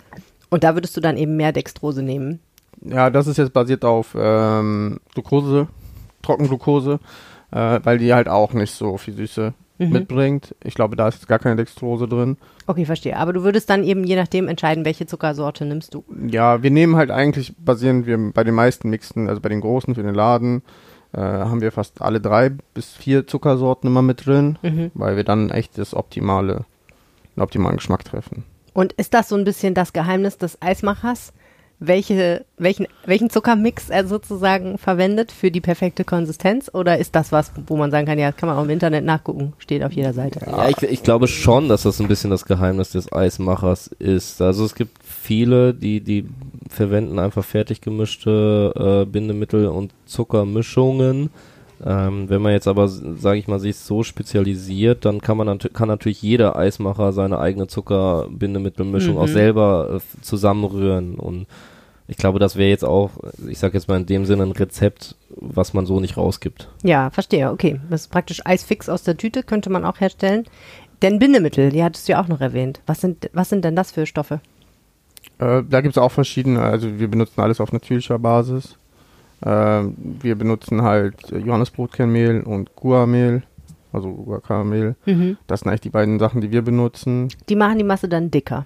und 0.50 0.64
da 0.64 0.76
würdest 0.76 0.96
du 0.96 1.02
dann 1.02 1.18
eben 1.18 1.36
mehr 1.36 1.52
Dextrose 1.52 2.02
nehmen. 2.02 2.40
ja, 2.82 3.10
das 3.10 3.28
ist 3.28 3.38
jetzt 3.38 3.54
basiert 3.54 3.84
auf 3.84 4.16
ähm, 4.18 5.00
Glucose, 5.14 5.68
Trockenglucose, 6.22 7.00
äh, 7.52 7.80
weil 7.84 7.98
die 7.98 8.14
halt 8.14 8.30
auch 8.30 8.54
nicht 8.54 8.74
so 8.74 8.98
viel 8.98 9.14
Süße 9.16 9.54
Mhm. 9.80 9.90
mitbringt. 9.92 10.56
Ich 10.64 10.74
glaube, 10.74 10.96
da 10.96 11.08
ist 11.08 11.16
jetzt 11.16 11.28
gar 11.28 11.40
keine 11.40 11.56
Dextrose 11.56 12.08
drin. 12.08 12.38
Okay, 12.66 12.86
verstehe. 12.86 13.18
Aber 13.18 13.34
du 13.34 13.44
würdest 13.44 13.70
dann 13.70 13.84
eben 13.84 14.04
je 14.04 14.16
nachdem 14.16 14.48
entscheiden, 14.48 14.86
welche 14.86 15.06
Zuckersorte 15.06 15.66
nimmst 15.66 15.94
du. 15.94 16.04
Ja, 16.28 16.64
wir 16.64 16.72
nehmen 16.72 16.96
halt 16.96 17.12
eigentlich, 17.12 17.54
basieren 17.58 18.06
wir 18.06 18.18
bei 18.34 18.44
den 18.44 18.56
meisten 18.56 18.90
Mixen, 18.90 19.30
also 19.30 19.42
bei 19.42 19.50
den 19.50 19.62
großen 19.62 19.94
für 19.96 20.04
den 20.04 20.16
Laden, 20.16 20.64
äh, 21.14 21.20
haben 21.20 21.62
wir 21.62 21.72
fast 21.72 22.02
alle 22.02 22.20
drei 22.20 22.50
bis 22.74 22.92
vier 22.92 23.28
Zuckersorten 23.28 23.88
immer 23.90 24.02
mit 24.02 24.26
drin, 24.26 24.58
Mhm. 24.62 24.92
weil 24.94 25.16
wir 25.16 25.24
dann 25.24 25.50
echt 25.52 25.78
das 25.78 25.94
optimale, 25.94 26.66
den 27.36 27.44
optimalen 27.44 27.78
Geschmack 27.78 28.04
treffen. 28.04 28.44
Und 28.74 28.94
ist 28.94 29.14
das 29.14 29.30
so 29.30 29.36
ein 29.36 29.44
bisschen 29.44 29.74
das 29.74 29.94
Geheimnis 29.94 30.38
des 30.38 30.62
Eismachers? 30.62 31.34
Welche, 31.80 32.44
welchen, 32.58 32.88
welchen 33.06 33.30
Zuckermix 33.30 33.90
er 33.90 34.08
sozusagen 34.08 34.80
verwendet 34.80 35.32
für 35.32 35.52
die 35.52 35.62
perfekte 35.62 36.04
Konsistenz? 36.04 36.72
Oder 36.74 36.98
ist 36.98 37.16
das 37.16 37.32
was, 37.32 37.52
wo 37.68 37.78
man 37.78 37.92
sagen 37.92 38.08
kann, 38.08 38.18
ja, 38.18 38.32
kann 38.32 38.50
man 38.50 38.58
auch 38.58 38.64
im 38.64 38.72
Internet 38.72 39.06
nachgucken, 39.06 39.54
steht 39.60 39.84
auf 39.84 39.92
jeder 39.92 40.14
Seite? 40.14 40.40
Ja, 40.46 40.70
ich, 40.70 40.82
ich 40.82 41.04
glaube 41.04 41.28
schon, 41.28 41.70
dass 41.70 41.84
das 41.84 42.00
ein 42.00 42.08
bisschen 42.08 42.32
das 42.32 42.46
Geheimnis 42.46 42.90
des 42.92 43.14
Eismachers 43.14 43.90
ist. 44.00 44.42
Also 44.42 44.66
es 44.66 44.74
gibt 44.74 45.04
viele, 45.04 45.76
die, 45.76 46.02
die 46.02 46.26
verwenden 46.68 47.20
einfach 47.20 47.46
fertig 47.46 47.82
gemischte 47.82 48.74
äh, 48.76 49.06
Bindemittel 49.06 49.68
und 49.68 49.94
Zuckermischungen. 50.08 51.30
Ähm, 51.86 52.28
wenn 52.30 52.42
man 52.42 52.54
jetzt 52.54 52.68
aber, 52.68 52.88
sage 52.88 53.38
ich 53.38 53.48
mal, 53.48 53.60
sich 53.60 53.78
so 53.78 54.02
spezialisiert, 54.04 55.06
dann 55.06 55.22
kann 55.22 55.38
man 55.38 55.46
nat 55.48 55.74
kann 55.74 55.88
natürlich 55.88 56.22
jeder 56.22 56.56
Eismacher 56.56 57.14
seine 57.14 57.40
eigene 57.40 57.68
Zuckerbindemittelmischung 57.68 59.16
Mhm. 59.16 59.20
auch 59.22 59.28
selber 59.28 59.98
äh, 60.00 60.22
zusammenrühren. 60.24 61.16
Und 61.16 61.46
ich 62.08 62.18
glaube, 62.18 62.40
das 62.40 62.56
wäre 62.56 62.70
jetzt 62.70 62.86
auch, 62.86 63.12
ich 63.48 63.60
sage 63.60 63.76
jetzt 63.78 63.88
mal 63.88 63.98
in 63.98 64.06
dem 64.06 64.26
Sinne 64.26 64.44
ein 64.44 64.52
Rezept, 64.54 65.16
was 65.36 65.74
man 65.74 65.86
so 65.86 66.00
nicht 66.00 66.18
rausgibt. 66.18 66.68
Ja, 66.84 67.10
verstehe. 67.12 67.52
Okay. 67.52 67.80
Das 67.90 68.02
ist 68.02 68.08
praktisch 68.12 68.42
Eisfix 68.46 68.90
aus 68.90 69.04
der 69.04 69.18
Tüte, 69.18 69.44
könnte 69.44 69.70
man 69.70 69.86
auch 69.86 70.00
herstellen. 70.00 70.46
Denn 71.02 71.20
Bindemittel, 71.20 71.70
die 71.70 71.84
hattest 71.84 72.08
du 72.08 72.14
ja 72.14 72.22
auch 72.24 72.28
noch 72.28 72.42
erwähnt. 72.42 72.82
Was 72.88 73.02
sind, 73.02 73.30
was 73.34 73.50
sind 73.50 73.64
denn 73.64 73.76
das 73.76 73.92
für 73.92 74.06
Stoffe? 74.08 74.40
Äh, 75.38 75.62
da 75.70 75.82
gibt 75.82 75.96
es 75.96 76.02
auch 76.02 76.12
verschiedene, 76.12 76.62
also 76.62 77.00
wir 77.00 77.08
benutzen 77.08 77.40
alles 77.42 77.62
auf 77.62 77.72
natürlicher 77.72 78.18
Basis. 78.18 78.76
Äh, 79.42 79.84
wir 80.22 80.36
benutzen 80.36 80.82
halt 80.82 81.16
Johannesbrotkernmehl 81.32 82.42
und 82.42 82.76
Guamehl. 82.76 83.44
Also 83.94 84.12
Guacamole. 84.12 84.96
Mhm. 85.06 85.38
Das 85.48 85.62
sind 85.62 85.70
eigentlich 85.70 85.82
die 85.82 85.90
beiden 85.90 86.20
Sachen, 86.20 86.42
die 86.42 86.52
wir 86.52 86.62
benutzen. 86.62 87.30
Die 87.50 87.56
machen 87.56 87.78
die 87.78 87.84
Masse 87.84 88.08
dann 88.10 88.30
dicker. 88.30 88.66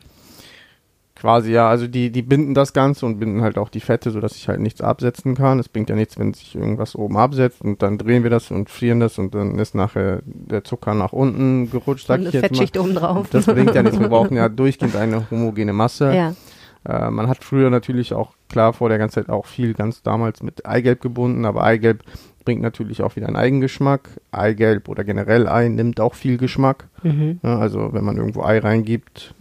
Quasi, 1.16 1.52
ja, 1.52 1.70
also 1.70 1.86
die, 1.86 2.12
die 2.12 2.24
binden 2.24 2.56
das 2.56 2.74
Ganze 2.74 3.06
und 3.06 3.20
binden 3.20 3.42
halt 3.44 3.60
auch 3.60 3.70
die 3.70 3.80
Fette, 3.80 4.10
sodass 4.10 4.36
ich 4.36 4.48
halt 4.48 4.60
nichts 4.60 4.82
absetzen 4.82 5.36
kann. 5.36 5.60
Es 5.60 5.70
bringt 5.70 5.88
ja 5.90 5.96
nichts, 5.96 6.18
wenn 6.18 6.34
sich 6.34 6.56
irgendwas 6.56 6.96
oben 6.96 7.16
absetzt 7.18 7.62
und 7.62 7.84
dann 7.84 8.00
drehen 8.00 8.24
wir 8.24 8.32
das 8.32 8.50
und 8.50 8.72
frieren 8.72 9.00
das 9.00 9.20
und 9.20 9.36
dann 9.36 9.60
ist 9.60 9.76
nachher 9.76 10.22
der 10.26 10.64
Zucker 10.64 10.96
nach 10.96 11.14
unten 11.14 11.70
gerutscht, 11.70 12.08
sag 12.08 12.20
Und 12.20 12.28
ich 12.28 12.34
eine 12.34 12.42
jetzt 12.42 12.52
mal. 12.52 12.58
Fettschicht 12.58 12.78
oben 12.80 12.96
drauf. 12.96 13.28
Das 13.30 13.46
bringt 13.46 13.76
ja 13.76 13.84
nichts, 13.84 14.00
wir 14.00 14.08
brauchen 14.10 14.36
ja 14.36 14.50
durchgehend 14.50 14.96
eine 14.96 15.30
homogene 15.30 15.74
Masse. 15.74 16.12
Ja. 16.12 16.34
Äh, 16.86 17.12
man 17.12 17.28
hat 17.28 17.44
früher 17.44 17.70
natürlich 17.70 18.14
auch, 18.14 18.34
klar, 18.50 18.74
vor 18.74 18.90
der 18.90 18.98
ganzen 18.98 19.16
Zeit 19.16 19.30
auch 19.30 19.46
viel 19.46 19.74
ganz 19.74 20.02
damals 20.02 20.42
mit 20.42 20.66
Eigelb 20.66 21.02
gebunden, 21.02 21.46
aber 21.46 21.64
Eigelb 21.64 22.04
bringt 22.44 22.62
natürlich 22.62 23.04
auch 23.04 23.16
wieder 23.16 23.28
einen 23.28 23.36
Eigengeschmack. 23.36 24.10
Eigelb 24.32 24.90
oder 24.90 25.04
generell 25.04 25.48
Ei 25.48 25.68
nimmt 25.68 26.00
auch 26.00 26.16
viel 26.16 26.38
Geschmack. 26.38 26.88
Mhm. 27.04 27.40
Ja, 27.44 27.60
also 27.60 27.94
wenn 27.94 28.04
man 28.04 28.18
irgendwo 28.18 28.44
Ei 28.44 28.60
reingibt, 28.60 29.36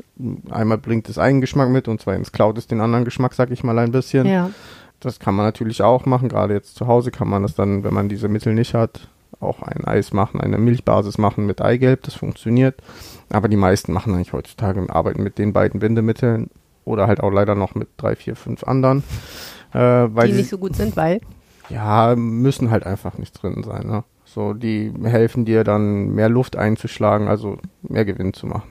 einmal 0.51 0.79
bringt 0.79 1.09
es 1.09 1.19
Eigengeschmack 1.19 1.71
mit 1.71 1.89
und 1.89 2.01
zweitens 2.01 2.33
klaut 2.33 2.59
es 2.59 2.67
den 2.67 2.81
anderen 2.81 3.05
Geschmack, 3.05 3.35
sag 3.35 3.51
ich 3.51 3.65
mal 3.65 3.79
ein 3.79 3.93
bisschen. 3.93 4.27
Ja. 4.27 4.51
Das 5.01 5.19
kann 5.19 5.35
man 5.35 5.47
natürlich 5.47 5.83
auch 5.83 6.05
machen. 6.05 6.29
Gerade 6.29 6.53
jetzt 6.53 6.77
zu 6.77 6.87
Hause 6.87 7.11
kann 7.11 7.29
man 7.29 7.43
das 7.43 7.55
dann, 7.55 7.85
wenn 7.85 7.95
man 7.95 8.11
diese 8.11 8.29
Mittel 8.29 8.53
nicht 8.53 8.75
hat, 8.75 9.09
auch 9.41 9.63
ein 9.63 9.87
Eis 9.87 10.13
machen, 10.13 10.41
eine 10.43 10.59
Milchbasis 10.59 11.17
machen 11.17 11.47
mit 11.47 11.63
Eigelb. 11.63 12.03
Das 12.03 12.15
funktioniert. 12.15 12.83
Aber 13.31 13.49
die 13.49 13.57
meisten 13.57 13.95
machen 13.95 14.15
eigentlich 14.15 14.35
heutzutage 14.35 14.85
arbeiten 14.91 15.23
mit 15.23 15.39
den 15.39 15.55
beiden 15.55 15.81
Bindemitteln 15.81 16.51
oder 16.91 17.07
halt 17.07 17.21
auch 17.21 17.31
leider 17.31 17.55
noch 17.55 17.75
mit 17.75 17.89
drei, 17.97 18.17
vier, 18.17 18.37
fünf 18.37 18.65
anderen. 18.65 19.03
Äh, 19.73 19.79
weil 19.79 20.27
Die 20.27 20.33
sie, 20.35 20.41
nicht 20.41 20.51
so 20.51 20.59
gut 20.59 20.77
sind, 20.77 20.97
weil. 20.97 21.21
ja, 21.69 22.15
müssen 22.17 22.71
halt 22.71 22.85
einfach 22.85 23.17
nicht 23.19 23.41
drin 23.41 23.63
sein. 23.63 23.87
Ne? 23.87 24.05
So, 24.25 24.55
die 24.55 24.93
helfen 25.03 25.45
dir 25.45 25.65
dann 25.65 26.11
mehr 26.15 26.29
Luft 26.29 26.55
einzuschlagen, 26.57 27.27
also 27.27 27.59
mehr 27.83 28.05
Gewinn 28.05 28.33
zu 28.33 28.47
machen. 28.47 28.63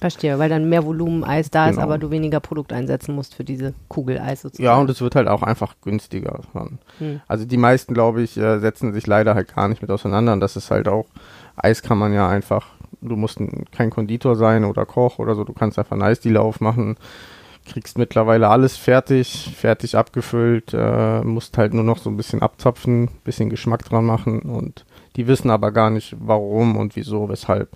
Verstehe, 0.00 0.38
weil 0.38 0.48
dann 0.48 0.68
mehr 0.68 0.84
Volumen 0.84 1.24
Eis 1.24 1.50
da 1.50 1.66
ist, 1.68 1.74
Genau. 1.74 1.86
aber 1.86 1.98
du 1.98 2.12
weniger 2.12 2.38
Produkt 2.38 2.72
einsetzen 2.72 3.16
musst 3.16 3.34
für 3.34 3.42
diese 3.42 3.74
Kugel 3.88 4.20
Eis 4.20 4.42
sozusagen. 4.42 4.64
Ja, 4.64 4.76
und 4.76 4.88
es 4.90 5.00
wird 5.00 5.16
halt 5.16 5.26
auch 5.26 5.42
einfach 5.42 5.74
günstiger. 5.82 6.42
Hm. 6.98 7.20
Also 7.26 7.46
die 7.46 7.56
meisten, 7.56 7.94
glaube 7.94 8.22
ich, 8.22 8.36
äh, 8.36 8.60
setzen 8.60 8.92
sich 8.92 9.08
leider 9.08 9.34
halt 9.34 9.52
gar 9.56 9.66
nicht 9.66 9.82
mit 9.82 9.90
auseinander. 9.90 10.32
Und 10.32 10.40
das 10.40 10.54
ist 10.54 10.70
halt 10.70 10.86
auch, 10.86 11.06
Eis 11.56 11.82
kann 11.82 11.98
man 11.98 12.12
ja 12.12 12.28
einfach, 12.28 12.68
du 13.00 13.16
musst 13.16 13.40
ein, 13.40 13.64
kein 13.72 13.90
Konditor 13.90 14.36
sein 14.36 14.64
oder 14.64 14.86
Koch 14.86 15.18
oder 15.18 15.34
so, 15.34 15.42
du 15.42 15.52
kannst 15.52 15.80
einfach 15.80 15.92
einen 15.92 16.02
Eisdealer 16.02 16.42
aufmachen, 16.42 16.96
kriegst 17.66 17.98
mittlerweile 17.98 18.48
alles 18.48 18.76
fertig, 18.76 19.54
fertig 19.56 19.96
abgefüllt, 19.96 20.72
äh, 20.74 21.20
musst 21.22 21.58
halt 21.58 21.74
nur 21.74 21.84
noch 21.84 21.98
so 21.98 22.10
ein 22.10 22.16
bisschen 22.16 22.42
abzapfen, 22.42 23.10
bisschen 23.24 23.50
Geschmack 23.50 23.84
dran 23.84 24.04
machen 24.04 24.40
und 24.40 24.84
die 25.16 25.26
wissen 25.26 25.50
aber 25.50 25.72
gar 25.72 25.90
nicht, 25.90 26.16
warum 26.18 26.76
und 26.76 26.96
wieso, 26.96 27.28
weshalb. 27.28 27.70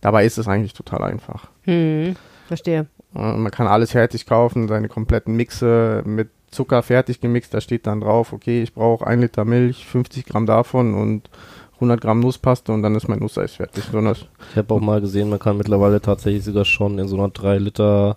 Dabei 0.00 0.24
ist 0.24 0.38
es 0.38 0.48
eigentlich 0.48 0.74
total 0.74 1.02
einfach. 1.02 1.48
Hm. 1.62 2.16
Verstehe. 2.46 2.86
Äh, 3.14 3.32
Man 3.36 3.50
kann 3.50 3.66
alles 3.66 3.92
fertig 3.92 4.26
kaufen, 4.26 4.68
seine 4.68 4.88
kompletten 4.88 5.34
Mixe 5.36 6.02
mit 6.04 6.30
Zucker 6.50 6.82
fertig 6.82 7.20
gemixt. 7.20 7.52
Da 7.52 7.60
steht 7.60 7.86
dann 7.86 8.00
drauf, 8.00 8.32
okay, 8.32 8.62
ich 8.62 8.74
brauche 8.74 9.06
ein 9.06 9.20
Liter 9.20 9.44
Milch, 9.44 9.86
50 9.86 10.24
Gramm 10.24 10.46
davon 10.46 10.94
und 10.94 11.28
100 11.74 12.00
Gramm 12.00 12.20
Nusspaste 12.20 12.72
und 12.72 12.82
dann 12.82 12.94
ist 12.94 13.08
mein 13.08 13.20
Nusseis 13.20 13.54
fertig. 13.54 13.84
So 13.92 13.98
Ich 14.00 14.56
habe 14.56 14.74
auch 14.74 14.80
mal 14.80 15.00
gesehen, 15.00 15.30
man 15.30 15.38
kann 15.38 15.56
mittlerweile 15.56 16.00
tatsächlich 16.00 16.44
sogar 16.44 16.64
schon 16.64 16.98
in 16.98 17.06
so 17.06 17.16
einer 17.16 17.28
3 17.28 17.58
Liter 17.58 18.16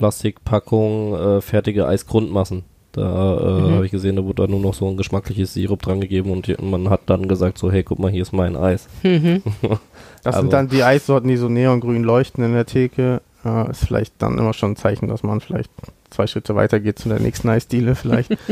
Plastikpackung 0.00 1.14
äh, 1.14 1.40
fertige 1.40 1.86
Eisgrundmassen. 1.86 2.64
Da 2.92 3.38
äh, 3.38 3.60
Mhm. 3.60 3.74
habe 3.74 3.84
ich 3.86 3.92
gesehen, 3.92 4.16
da 4.16 4.24
wurde 4.24 4.42
da 4.42 4.48
nur 4.48 4.58
noch 4.60 4.74
so 4.74 4.88
ein 4.88 4.96
geschmackliches 4.96 5.54
Sirup 5.54 5.80
dran 5.82 6.00
gegeben 6.00 6.30
und 6.32 6.48
man 6.62 6.90
hat 6.90 7.02
dann 7.06 7.28
gesagt 7.28 7.56
so, 7.58 7.70
hey, 7.70 7.84
guck 7.84 8.00
mal, 8.00 8.10
hier 8.10 8.22
ist 8.22 8.32
mein 8.32 8.56
Eis. 8.56 8.88
Mhm. 9.04 9.42
das 10.24 10.36
sind 10.36 10.52
dann 10.52 10.68
die 10.68 10.82
Eissorten, 10.82 11.28
die 11.28 11.36
so 11.36 11.48
neongrün 11.48 12.02
leuchten 12.02 12.42
in 12.44 12.52
der 12.54 12.66
Theke. 12.66 13.20
Äh, 13.44 13.70
ist 13.70 13.84
vielleicht 13.84 14.14
dann 14.18 14.38
immer 14.38 14.52
schon 14.54 14.72
ein 14.72 14.76
Zeichen, 14.76 15.06
dass 15.08 15.22
man 15.22 15.40
vielleicht 15.40 15.70
zwei 16.10 16.26
Schritte 16.26 16.56
weiter 16.56 16.80
geht 16.80 16.98
zu 16.98 17.08
der 17.08 17.20
nächsten 17.20 17.48
Eisdiele 17.48 17.94
vielleicht. 17.94 18.36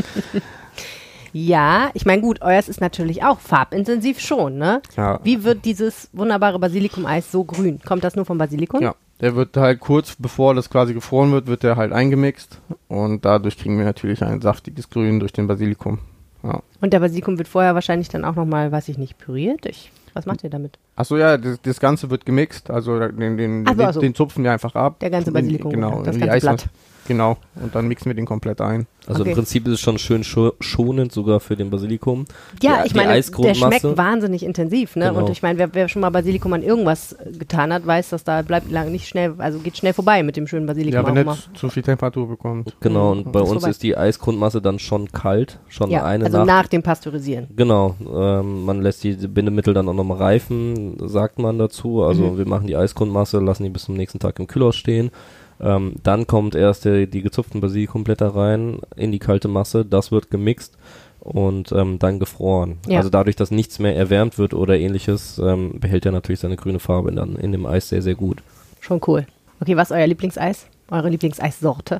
Ja, 1.31 1.91
ich 1.93 2.07
meine, 2.07 2.23
gut, 2.23 2.41
euers 2.41 2.69
ist 2.69 2.81
natürlich 2.81 3.23
auch 3.23 3.39
farbintensiv 3.39 4.19
schon, 4.19 4.57
ne? 4.57 4.81
ja. 4.97 5.19
Wie 5.23 5.43
wird 5.43 5.63
dieses 5.63 6.09
wunderbare 6.11 6.57
Basilikum-Eis 6.57 7.31
so 7.31 7.43
grün? 7.43 7.79
Kommt 7.85 8.03
das 8.03 8.15
nur 8.15 8.25
vom 8.25 8.39
Basilikum? 8.39 8.81
Ja, 8.81 8.95
der 9.21 9.35
wird 9.35 9.57
halt 9.57 9.79
kurz 9.79 10.15
bevor 10.17 10.55
das 10.55 10.69
quasi 10.69 10.93
gefroren 10.93 11.31
wird, 11.31 11.47
wird 11.47 11.63
der 11.63 11.75
halt 11.75 11.91
eingemixt 11.91 12.59
und 12.87 13.25
dadurch 13.25 13.57
kriegen 13.57 13.77
wir 13.77 13.85
natürlich 13.85 14.23
ein 14.23 14.41
saftiges 14.41 14.89
Grün 14.89 15.19
durch 15.19 15.33
den 15.33 15.47
Basilikum. 15.47 15.99
Ja. 16.43 16.61
Und 16.79 16.93
der 16.93 16.99
Basilikum 16.99 17.37
wird 17.37 17.47
vorher 17.47 17.75
wahrscheinlich 17.75 18.07
dann 18.07 18.23
auch 18.23 18.35
nochmal, 18.35 18.71
weiß 18.71 18.87
ich 18.87 18.97
nicht, 18.97 19.17
püriert? 19.17 19.65
Ich, 19.65 19.91
was 20.13 20.25
macht 20.25 20.43
ihr 20.43 20.49
damit? 20.49 20.79
Achso, 20.95 21.17
ja, 21.17 21.37
das, 21.37 21.61
das 21.61 21.79
Ganze 21.79 22.09
wird 22.09 22.25
gemixt, 22.25 22.69
also 22.69 22.99
den, 22.99 23.37
den, 23.37 23.65
so, 23.65 23.73
den, 23.73 23.93
so. 23.93 23.99
den 23.99 24.15
zupfen 24.15 24.43
wir 24.43 24.51
einfach 24.51 24.75
ab. 24.75 24.99
Der 24.99 25.09
ganze 25.09 25.31
Basilikum, 25.31 25.71
genau, 25.71 26.01
das 26.03 26.17
ganze 26.17 26.39
Blatt. 26.39 26.69
Genau, 27.09 27.35
und 27.61 27.75
dann 27.75 27.87
mixen 27.89 28.05
wir 28.09 28.13
den 28.13 28.25
komplett 28.25 28.61
ein. 28.61 28.87
Also 29.07 29.21
Okay. 29.21 29.31
im 29.31 29.35
Prinzip 29.35 29.65
ist 29.67 29.73
es 29.73 29.79
schon 29.79 29.97
schön 29.97 30.23
scho 30.23 30.53
schonend 30.59 31.11
sogar 31.11 31.39
für 31.39 31.55
den 31.55 31.69
Basilikum. 31.71 32.25
Ja, 32.61 32.83
Die- 32.83 32.87
ich 32.87 32.93
meine, 32.95 33.19
der 33.19 33.53
schmeckt 33.55 33.97
wahnsinnig 33.97 34.43
intensiv, 34.43 34.95
ne? 34.95 35.07
Genau. 35.07 35.19
Und 35.21 35.29
ich 35.31 35.41
meine, 35.41 35.57
wer, 35.57 35.73
wer 35.73 35.89
schon 35.89 36.01
mal 36.01 36.11
Basilikum 36.11 36.53
an 36.53 36.61
irgendwas 36.61 37.13
äh, 37.13 37.31
getan 37.31 37.73
hat, 37.73 37.85
weiß, 37.87 38.09
dass 38.09 38.23
da 38.23 38.43
bleibt 38.43 38.69
lang 38.71 38.91
nicht 38.91 39.07
schnell, 39.07 39.33
also 39.39 39.57
geht 39.59 39.75
schnell 39.77 39.93
vorbei 39.93 40.21
mit 40.21 40.37
dem 40.37 40.45
schönen 40.47 40.67
Basilikum 40.67 40.93
Ja, 40.93 41.15
wenn 41.15 41.25
nicht 41.25 41.49
zu 41.57 41.69
viel 41.69 41.81
Temperatur 41.81 42.27
bekommt. 42.29 42.75
Genau, 42.81 43.15
Mhm. 43.15 43.21
und 43.25 43.31
bei 43.31 43.39
Ist 43.41 43.49
uns 43.49 43.53
vorbei. 43.63 43.69
ist 43.71 43.81
die 43.83 43.97
Eisgrundmasse 43.97 44.61
dann 44.61 44.77
schon 44.77 45.11
kalt, 45.11 45.57
schon 45.69 45.89
Ja, 45.89 46.03
eine 46.05 46.25
also 46.25 46.37
Nacht. 46.37 46.47
nach 46.47 46.67
dem 46.67 46.83
Pasteurisieren. 46.83 47.47
Genau, 47.55 47.95
ähm, 48.15 48.63
man 48.65 48.81
lässt 48.83 49.03
die 49.03 49.13
Bindemittel 49.15 49.73
dann 49.73 49.89
auch 49.89 49.93
nochmal 49.95 50.17
reifen, 50.19 50.97
sagt 51.07 51.39
man 51.39 51.57
dazu. 51.57 52.03
Also 52.03 52.23
Mhm. 52.25 52.37
wir 52.37 52.47
machen 52.47 52.67
die 52.67 52.75
Eisgrundmasse, 52.75 53.39
lassen 53.39 53.63
die 53.63 53.69
bis 53.69 53.85
zum 53.85 53.95
nächsten 53.95 54.19
Tag 54.19 54.37
im 54.39 54.45
Kühlhaus 54.45 54.75
stehen. 54.75 55.09
Ähm, 55.61 55.95
dann 56.03 56.27
kommt 56.27 56.55
erst 56.55 56.85
der, 56.85 57.05
die 57.05 57.21
gezupften 57.21 57.61
Basilikumblätter 57.61 58.35
rein 58.35 58.79
in 58.95 59.11
die 59.11 59.19
kalte 59.19 59.47
Masse, 59.47 59.85
das 59.85 60.11
wird 60.11 60.31
gemixt 60.31 60.77
und 61.19 61.71
ähm, 61.71 61.99
dann 61.99 62.19
gefroren. 62.19 62.77
Ja. 62.87 62.97
Also 62.97 63.09
dadurch, 63.09 63.35
dass 63.35 63.51
nichts 63.51 63.79
mehr 63.79 63.95
erwärmt 63.95 64.37
wird 64.37 64.53
oder 64.53 64.77
ähnliches, 64.77 65.37
ähm, 65.39 65.79
behält 65.79 66.05
er 66.05 66.11
natürlich 66.11 66.39
seine 66.39 66.55
grüne 66.55 66.79
Farbe 66.79 67.11
dann 67.11 67.35
in 67.35 67.51
dem 67.51 67.65
Eis 67.65 67.89
sehr, 67.89 68.01
sehr 68.01 68.15
gut. 68.15 68.41
Schon 68.79 69.01
cool. 69.07 69.25
Okay, 69.59 69.75
was 69.75 69.91
ist 69.91 69.97
euer 69.97 70.07
Lieblingseis? 70.07 70.67
Eure 70.89 71.09
Lieblingseissorte? 71.09 71.99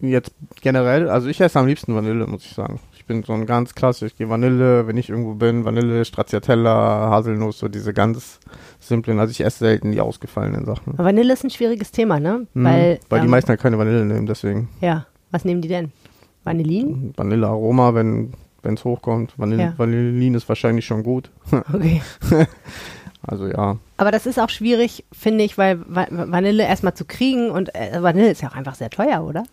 Jetzt 0.00 0.32
generell, 0.60 1.08
also 1.08 1.28
ich 1.28 1.40
esse 1.40 1.58
am 1.58 1.66
liebsten 1.66 1.94
Vanille, 1.94 2.26
muss 2.26 2.44
ich 2.44 2.52
sagen. 2.52 2.78
Ich 3.06 3.08
bin 3.08 3.22
so 3.22 3.34
ein 3.34 3.46
ganz 3.46 3.72
klassisch, 3.76 4.10
ich 4.10 4.16
gehe 4.18 4.28
Vanille, 4.28 4.88
wenn 4.88 4.96
ich 4.96 5.10
irgendwo 5.10 5.34
bin, 5.34 5.64
Vanille, 5.64 6.04
Stracciatella, 6.04 7.08
Haselnuss, 7.08 7.60
so 7.60 7.68
diese 7.68 7.94
ganz 7.94 8.40
simplen, 8.80 9.20
also 9.20 9.30
ich 9.30 9.42
esse 9.44 9.60
selten 9.60 9.92
die 9.92 10.00
ausgefallenen 10.00 10.64
Sachen. 10.64 10.98
Vanille 10.98 11.32
ist 11.32 11.44
ein 11.44 11.50
schwieriges 11.50 11.92
Thema, 11.92 12.18
ne? 12.18 12.48
Mhm, 12.54 12.64
Weil, 12.64 12.98
weil 13.08 13.20
die 13.20 13.26
ähm, 13.26 13.30
meisten 13.30 13.50
halt 13.50 13.60
keine 13.60 13.78
Vanille 13.78 14.04
nehmen, 14.04 14.26
deswegen 14.26 14.70
Ja, 14.80 15.06
was 15.30 15.44
nehmen 15.44 15.60
die 15.62 15.68
denn? 15.68 15.92
Vanillin? 16.42 17.12
Vanillearoma, 17.16 17.94
wenn 17.94 18.32
es 18.64 18.84
hochkommt. 18.84 19.34
Vanille, 19.38 19.62
Ja. 19.62 19.74
Vanillin 19.76 20.34
ist 20.34 20.48
wahrscheinlich 20.48 20.84
schon 20.84 21.04
gut. 21.04 21.30
Okay. 21.72 22.02
Also 23.22 23.46
ja, 23.46 23.76
Aber 23.98 24.10
das 24.10 24.26
ist 24.26 24.40
auch 24.40 24.50
schwierig, 24.50 25.04
finde 25.12 25.44
ich, 25.44 25.56
weil 25.58 25.78
Va 25.88 26.08
Vanille 26.10 26.64
erstmal 26.64 26.94
zu 26.94 27.04
kriegen 27.04 27.50
und 27.52 27.72
äh, 27.72 28.02
Vanille 28.02 28.32
ist 28.32 28.42
ja 28.42 28.48
auch 28.48 28.56
einfach 28.56 28.74
sehr 28.74 28.90
teuer, 28.90 29.22
oder? 29.24 29.44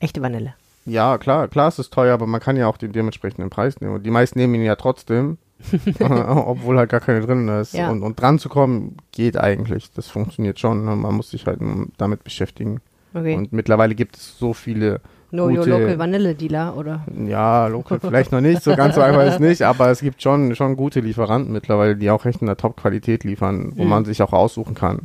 Echte 0.00 0.22
Vanille. 0.22 0.54
Ja 0.86 1.18
klar, 1.18 1.48
klar 1.48 1.68
ist 1.68 1.78
es 1.78 1.90
teuer, 1.90 2.14
aber 2.14 2.26
man 2.26 2.40
kann 2.40 2.56
ja 2.56 2.66
auch 2.68 2.76
den 2.78 2.92
dementsprechenden 2.92 3.50
Preis 3.50 3.80
nehmen. 3.80 3.94
Und 3.96 4.06
die 4.06 4.10
meisten 4.10 4.38
nehmen 4.38 4.54
ihn 4.54 4.62
ja 4.64 4.76
trotzdem, 4.76 5.36
obwohl 6.00 6.78
halt 6.78 6.90
gar 6.90 7.00
keine 7.00 7.20
drin 7.20 7.48
ist. 7.48 7.74
Ja. 7.74 7.90
Und, 7.90 8.02
und 8.02 8.20
dran 8.20 8.38
zu 8.38 8.48
kommen 8.48 8.96
geht 9.12 9.36
eigentlich. 9.36 9.90
Das 9.92 10.08
funktioniert 10.08 10.58
schon. 10.58 10.84
ne? 10.84 10.96
Man 10.96 11.14
muss 11.14 11.30
sich 11.30 11.46
halt 11.46 11.60
damit 11.98 12.24
beschäftigen. 12.24 12.80
Okay. 13.14 13.34
Und 13.36 13.52
mittlerweile 13.52 13.94
gibt 13.94 14.16
es 14.16 14.38
so 14.38 14.52
viele 14.52 15.00
Know 15.30 15.48
your 15.48 15.66
local 15.66 15.98
Vanille 15.98 16.34
Dealer, 16.34 16.76
oder? 16.76 17.04
Ja, 17.26 17.66
local 17.66 17.98
vielleicht 17.98 18.30
noch 18.30 18.40
nicht, 18.40 18.62
so 18.62 18.76
ganz 18.76 18.94
so 18.94 19.00
einfach 19.00 19.24
ist 19.26 19.40
nicht, 19.40 19.62
aber 19.62 19.90
es 19.90 20.00
gibt 20.00 20.22
schon, 20.22 20.54
schon 20.54 20.76
gute 20.76 21.00
Lieferanten 21.00 21.52
mittlerweile, 21.52 21.96
die 21.96 22.10
auch 22.10 22.24
echt 22.26 22.40
in 22.42 22.46
der 22.46 22.56
Top-Qualität 22.56 23.24
liefern, 23.24 23.72
wo 23.74 23.82
Mhm. 23.84 23.88
man 23.90 24.04
sich 24.04 24.22
auch 24.22 24.32
aussuchen 24.32 24.74
kann, 24.74 25.00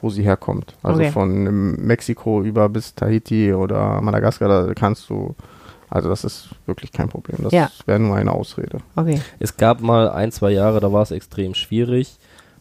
wo 0.00 0.10
sie 0.10 0.22
herkommt. 0.22 0.74
Also 0.82 1.00
Okay. 1.00 1.10
von 1.10 1.46
ähm, 1.46 1.72
Mexiko 1.86 2.42
über 2.42 2.68
bis 2.68 2.94
Tahiti 2.94 3.52
oder 3.52 4.00
Madagaskar, 4.00 4.66
da 4.66 4.74
kannst 4.74 5.10
du, 5.10 5.34
also 5.90 6.08
das 6.08 6.24
ist 6.24 6.48
wirklich 6.66 6.92
kein 6.92 7.08
Problem. 7.08 7.38
Das 7.42 7.52
Ja. 7.52 7.70
wäre 7.86 7.98
nur 7.98 8.16
eine 8.16 8.32
Ausrede. 8.32 8.78
Okay. 8.96 9.20
Es 9.38 9.56
gab 9.56 9.80
mal 9.80 10.10
ein, 10.10 10.32
zwei 10.32 10.50
Jahre, 10.52 10.80
da 10.80 10.92
war 10.92 11.02
es 11.02 11.10
extrem 11.10 11.54
schwierig. 11.54 12.16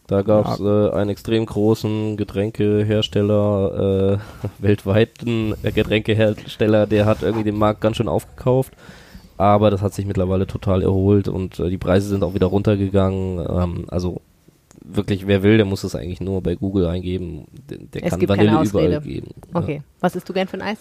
Da 0.08 0.22
gab 0.22 0.48
es 0.54 0.60
äh, 0.62 0.90
einen 0.92 1.10
extrem 1.10 1.46
großen 1.46 2.16
Getränkehersteller, 2.16 4.20
äh, 4.42 4.50
weltweiten 4.60 5.54
Getränkehersteller, 5.64 6.88
der 6.88 7.06
hat 7.06 7.24
irgendwie 7.24 7.44
den 7.44 7.58
Markt 7.58 7.82
ganz 7.82 7.98
schön 7.98 8.08
aufgekauft. 8.08 8.74
Aber 9.40 9.70
das 9.70 9.84
hat 9.84 9.94
sich 9.94 10.08
mittlerweile 10.08 10.48
total 10.48 10.82
erholt 10.82 11.28
und 11.28 11.60
äh, 11.60 11.70
die 11.70 11.78
Preise 11.78 12.08
sind 12.10 12.24
auch 12.24 12.34
wieder 12.34 12.48
runtergegangen. 12.48 13.38
Ähm, 13.48 13.86
also 13.90 14.22
wirklich, 14.88 15.28
wer 15.28 15.44
will, 15.44 15.58
der 15.58 15.66
muss 15.66 15.84
es 15.84 15.96
eigentlich 15.96 16.22
nur 16.22 16.42
bei 16.42 16.56
Google 16.56 16.88
eingeben. 16.88 17.46
Der, 17.70 17.78
der 17.78 18.04
Es 18.04 18.10
kann 18.12 18.20
gibt 18.20 18.34
keine 18.34 18.52
Vanille 18.54 18.70
überall 18.70 19.02
geben. 19.02 19.28
Okay. 19.54 19.82
Was 20.00 20.16
isst 20.16 20.28
du 20.30 20.34
gern 20.34 20.48
für 20.48 20.58
ein 20.58 20.62
Eis? 20.62 20.78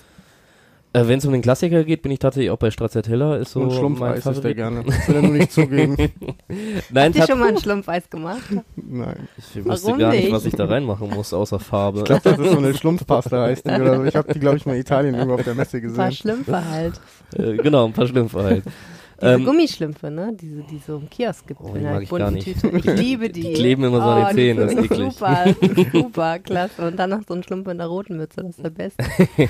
Äh, 0.92 1.08
Wenn 1.08 1.18
es 1.18 1.26
um 1.26 1.32
den 1.32 1.42
Klassiker 1.42 1.84
geht, 1.84 2.00
bin 2.02 2.12
ich 2.12 2.18
tatsächlich 2.20 2.50
auch 2.50 2.56
bei 2.58 2.70
Stracciatella. 2.70 3.36
Ist 3.36 3.52
so 3.52 3.60
und 3.60 3.68
mein 3.68 3.76
Schlumpfeis 3.76 4.26
ist 4.26 4.44
der 4.44 4.54
gerne. 4.54 4.82
Das 4.84 5.08
will 5.08 5.16
er 5.16 5.22
nur 5.22 5.30
nicht 5.32 5.52
zugeben. 5.52 5.96
Nein, 6.90 7.12
Habt 7.12 7.16
ihr 7.16 7.26
schon 7.26 7.38
mal 7.40 7.48
ein 7.48 7.58
Schlumpfeis 7.58 8.08
gemacht? 8.08 8.42
Nein. 8.76 9.28
ich 9.36 9.64
wusste 9.64 9.86
Warum 9.88 9.98
gar 9.98 10.10
nicht, 10.12 10.22
nicht? 10.24 10.32
was 10.32 10.46
ich 10.46 10.54
da 10.54 10.64
reinmachen 10.64 11.10
muss, 11.10 11.34
außer 11.34 11.58
Farbe. 11.58 11.98
Ich 11.98 12.04
glaube, 12.04 12.22
das 12.24 12.38
ist 12.38 12.50
so 12.52 12.58
eine 12.58 12.72
Schlumpfpasta 12.74 13.42
heißt 13.42 13.66
die 13.66 13.70
oder 13.72 13.96
so. 13.96 14.04
Ich 14.04 14.16
habe 14.16 14.32
die, 14.32 14.40
glaube 14.40 14.56
ich, 14.56 14.64
mal 14.64 14.74
in 14.74 14.80
Italien 14.80 15.14
irgendwo 15.14 15.34
auf 15.34 15.42
der 15.44 15.54
Messe 15.54 15.76
Ein 15.78 15.92
paar 15.94 16.08
gesehen. 16.08 16.12
Schlümpfe 16.12 16.64
halt. 16.70 17.00
äh, 17.36 17.56
genau, 17.56 17.84
ein 17.86 17.92
paar 17.92 18.06
Schlümpfe 18.06 18.42
halt. 18.42 18.64
Diese 19.20 19.32
Ähm, 19.32 19.44
Gummischlümpfe, 19.44 20.10
ne? 20.10 20.36
Diese, 20.38 20.62
die 20.62 20.78
so 20.86 20.96
im 20.96 21.08
Kiosk 21.08 21.46
gibt. 21.46 21.60
Oh, 21.62 21.68
in 21.68 21.80
die 21.80 21.80
mag 21.80 22.02
ich 22.02 22.08
bunten 22.10 22.24
gar 22.24 22.30
nicht. 22.30 22.60
Tüte. 22.60 22.76
Ich 22.76 22.84
liebe 22.84 23.30
die. 23.30 23.40
Die 23.40 23.52
kleben 23.54 23.84
immer 23.84 23.96
so 24.00 24.08
an 24.08 24.18
den 24.18 24.28
die 24.28 24.34
Zähnen, 24.42 24.60
das 24.60 24.72
ist 24.72 24.84
eklig. 24.84 25.12
Super, 25.12 25.44
super, 25.92 26.38
klasse. 26.44 26.86
Und 26.86 26.96
dann 26.98 27.10
noch 27.10 27.20
so 27.26 27.34
ein 27.34 27.42
Schlumpf 27.42 27.68
in 27.68 27.78
der 27.78 27.86
roten 27.86 28.16
Mütze, 28.18 28.42
das 28.42 28.50
ist 28.56 28.64
der 28.64 28.70
Beste. 28.70 29.04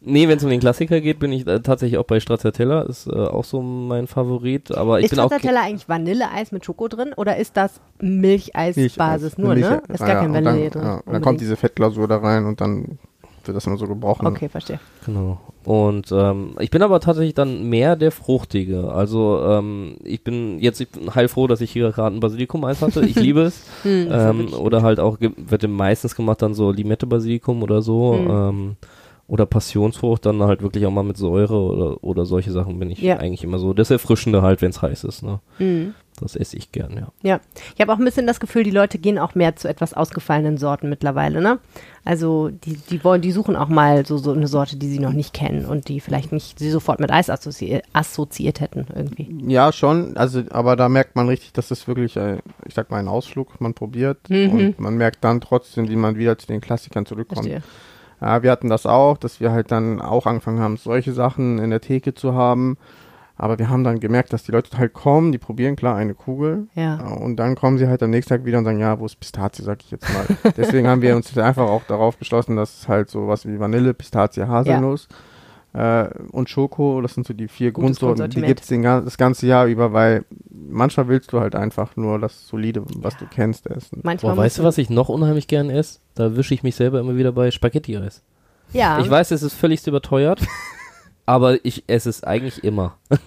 Nee, 0.00 0.28
wenn 0.28 0.38
es 0.38 0.44
um 0.44 0.50
den 0.50 0.60
Klassiker 0.60 1.00
geht, 1.00 1.18
bin 1.18 1.32
ich 1.32 1.46
äh, 1.46 1.60
tatsächlich 1.60 1.98
auch 1.98 2.04
bei 2.04 2.20
Stracciatella. 2.20 2.82
Ist 2.82 3.06
äh, 3.08 3.12
auch 3.12 3.44
so 3.44 3.60
mein 3.60 4.06
Favorit. 4.06 4.70
Aber 4.72 4.98
ich 5.00 5.06
ist 5.06 5.10
bin 5.10 5.20
auch. 5.20 5.26
Stracciatella 5.26 5.62
eigentlich 5.62 5.88
Vanilleeis 5.88 6.52
mit 6.52 6.64
Schoko 6.64 6.86
drin 6.88 7.12
oder 7.16 7.36
ist 7.36 7.56
das 7.56 7.80
Milcheisbasis 8.00 9.38
nur, 9.38 9.54
ne? 9.54 9.82
Ist 9.88 9.98
gar 10.00 10.20
kein 10.20 10.28
und 10.28 10.34
Vanille 10.34 10.70
dann, 10.70 10.82
drin. 10.82 10.82
Ja, 10.82 11.02
und 11.04 11.12
dann 11.12 11.22
kommt 11.22 11.40
diese 11.40 11.56
Fettglasur 11.56 12.06
da 12.08 12.18
rein 12.18 12.44
und 12.46 12.60
dann 12.60 12.98
wird 13.46 13.56
das 13.56 13.66
immer 13.66 13.76
so 13.76 13.86
gebrochen. 13.86 14.26
Okay, 14.26 14.48
verstehe. 14.48 14.80
Genau. 15.04 15.40
Und 15.64 16.12
ähm, 16.12 16.54
ich 16.60 16.70
bin 16.70 16.82
aber 16.82 17.00
tatsächlich 17.00 17.34
dann 17.34 17.68
mehr 17.68 17.96
der 17.96 18.12
Fruchtige. 18.12 18.92
Also 18.92 19.42
ähm, 19.44 19.96
ich 20.04 20.22
bin 20.22 20.58
jetzt 20.60 20.80
ich 20.80 20.88
bin 20.88 21.14
heilfroh, 21.14 21.48
dass 21.48 21.60
ich 21.60 21.72
hier 21.72 21.90
gerade 21.90 22.14
ein 22.14 22.20
Basilikum-Eis 22.20 22.82
hatte. 22.82 23.04
Ich 23.04 23.16
liebe 23.16 23.42
es. 23.42 23.64
Hm, 23.82 24.08
ähm, 24.10 24.52
oder 24.54 24.82
halt 24.82 25.00
auch, 25.00 25.18
wird 25.20 25.68
meistens 25.68 26.16
gemacht 26.16 26.42
dann 26.42 26.54
so 26.54 26.70
Limette-Basilikum 26.70 27.62
oder 27.62 27.82
so. 27.82 28.14
Mhm. 28.14 28.30
Ähm, 28.30 28.76
oder 29.28 29.44
Passionsfrucht, 29.46 30.24
dann 30.24 30.42
halt 30.42 30.62
wirklich 30.62 30.86
auch 30.86 30.90
mal 30.92 31.02
mit 31.02 31.16
Säure 31.16 31.56
oder, 31.60 32.04
oder 32.04 32.26
solche 32.26 32.52
Sachen 32.52 32.78
bin 32.78 32.90
ich 32.90 33.00
Ja. 33.02 33.16
eigentlich 33.18 33.42
immer 33.42 33.58
so. 33.58 33.72
Das 33.74 33.90
Erfrischende 33.90 34.42
halt, 34.42 34.62
wenn 34.62 34.70
es 34.70 34.82
heiß 34.82 35.02
ist. 35.04 35.22
Ne? 35.24 35.40
Mhm. 35.58 35.94
Das 36.20 36.34
esse 36.34 36.56
ich 36.56 36.72
gern, 36.72 36.92
ja. 36.96 37.08
Ja, 37.22 37.40
ich 37.74 37.80
habe 37.82 37.92
auch 37.92 37.98
ein 37.98 38.04
bisschen 38.04 38.26
das 38.26 38.40
Gefühl, 38.40 38.62
die 38.62 38.70
Leute 38.70 38.96
gehen 38.98 39.18
auch 39.18 39.34
mehr 39.34 39.54
zu 39.56 39.68
etwas 39.68 39.92
ausgefallenen 39.92 40.56
Sorten 40.56 40.88
mittlerweile, 40.88 41.42
ne? 41.42 41.58
Also 42.06 42.48
die, 42.48 42.76
die 42.88 43.04
wollen, 43.04 43.20
die 43.20 43.32
suchen 43.32 43.54
auch 43.54 43.68
mal 43.68 44.06
so, 44.06 44.16
so 44.16 44.32
eine 44.32 44.46
Sorte, 44.46 44.76
die 44.78 44.88
sie 44.88 44.98
noch 45.00 45.12
nicht 45.12 45.34
kennen 45.34 45.66
und 45.66 45.88
die 45.88 46.00
vielleicht 46.00 46.32
nicht 46.32 46.58
sie 46.58 46.70
sofort 46.70 47.00
mit 47.00 47.10
Eis 47.10 47.28
assozi 47.28 47.82
assoziiert 47.92 48.60
hätten 48.60 48.86
irgendwie. 48.94 49.28
Ja, 49.52 49.72
schon. 49.72 50.16
Also, 50.16 50.42
aber 50.50 50.76
da 50.76 50.88
merkt 50.88 51.16
man 51.16 51.28
richtig, 51.28 51.52
dass 51.52 51.70
es 51.70 51.86
wirklich, 51.86 52.16
äh, 52.16 52.38
ich 52.64 52.72
sag 52.72 52.90
mal, 52.90 52.98
ein 52.98 53.08
Ausflug, 53.08 53.60
man 53.60 53.74
probiert 53.74 54.30
Mhm. 54.30 54.50
und 54.52 54.80
man 54.80 54.96
merkt 54.96 55.22
dann 55.22 55.42
trotzdem, 55.42 55.88
wie 55.90 55.96
man 55.96 56.16
wieder 56.16 56.38
zu 56.38 56.46
den 56.46 56.62
Klassikern 56.62 57.04
zurückkommt. 57.04 57.46
Verstehe. 57.46 57.62
Ja, 58.20 58.42
wir 58.42 58.50
hatten 58.50 58.68
das 58.68 58.86
auch, 58.86 59.18
dass 59.18 59.40
wir 59.40 59.52
halt 59.52 59.70
dann 59.70 60.00
auch 60.00 60.26
angefangen 60.26 60.60
haben, 60.60 60.76
solche 60.76 61.12
Sachen 61.12 61.58
in 61.58 61.70
der 61.70 61.80
Theke 61.80 62.14
zu 62.14 62.34
haben. 62.34 62.76
Aber 63.38 63.58
wir 63.58 63.68
haben 63.68 63.84
dann 63.84 64.00
gemerkt, 64.00 64.32
dass 64.32 64.44
die 64.44 64.52
Leute 64.52 64.78
halt 64.78 64.94
kommen, 64.94 65.30
die 65.30 65.36
probieren 65.38 65.76
klar 65.76 65.96
eine 65.96 66.14
Kugel. 66.14 66.68
Ja. 66.74 66.98
äh, 66.98 67.22
Und 67.22 67.36
dann 67.36 67.54
kommen 67.54 67.76
sie 67.76 67.86
halt 67.86 68.02
am 68.02 68.08
nächsten 68.08 68.30
Tag 68.30 68.46
wieder 68.46 68.56
und 68.58 68.64
sagen, 68.64 68.78
ja, 68.80 68.98
wo 68.98 69.04
ist 69.04 69.20
Pistazie, 69.20 69.62
sag 69.62 69.82
ich 69.82 69.90
jetzt 69.90 70.08
mal. 70.12 70.52
Deswegen 70.56 70.88
haben 70.88 71.02
wir 71.02 71.14
uns 71.14 71.36
einfach 71.36 71.68
auch 71.68 71.82
darauf 71.84 72.16
beschlossen, 72.16 72.56
dass 72.56 72.80
es 72.80 72.88
halt 72.88 73.10
so 73.10 73.28
was 73.28 73.46
wie 73.46 73.60
Vanille, 73.60 73.92
Pistazie, 73.92 74.48
Haselnuss 74.48 75.08
äh, 75.76 76.08
und 76.32 76.48
Schoko, 76.48 77.00
das 77.02 77.14
sind 77.14 77.26
so 77.26 77.34
die 77.34 77.48
vier 77.48 77.70
Gutes 77.72 77.98
Grundsorten, 78.00 78.30
die 78.30 78.54
den, 78.54 78.82
gan- 78.82 79.04
das 79.04 79.18
ganze 79.18 79.46
Jahr 79.46 79.66
über, 79.66 79.92
weil 79.92 80.24
manchmal 80.50 81.08
willst 81.08 81.32
du 81.32 81.40
halt 81.40 81.54
einfach 81.54 81.96
nur 81.96 82.18
das 82.18 82.48
Solide, 82.48 82.82
was 82.96 83.16
du 83.18 83.26
kennst, 83.26 83.66
essen. 83.66 84.00
Manchmal 84.02 84.34
Boah, 84.34 84.42
weißt 84.42 84.58
du, 84.58 84.62
was 84.64 84.78
ich 84.78 84.88
noch 84.90 85.08
unheimlich 85.08 85.48
gern 85.48 85.68
esse? 85.70 85.98
Da 86.14 86.34
wische 86.36 86.54
ich 86.54 86.62
mich 86.62 86.76
selber 86.76 86.98
immer 87.00 87.16
wieder 87.16 87.32
bei 87.32 87.50
Spaghetti-Eis. 87.50 88.22
Ja. 88.72 88.98
Ich 89.00 89.10
weiß, 89.10 89.30
es 89.32 89.42
ist 89.42 89.54
völlig 89.54 89.86
überteuert, 89.86 90.40
aber 91.26 91.64
ich 91.64 91.84
esse 91.86 92.08
es 92.10 92.24
eigentlich 92.24 92.64
immer. 92.64 92.96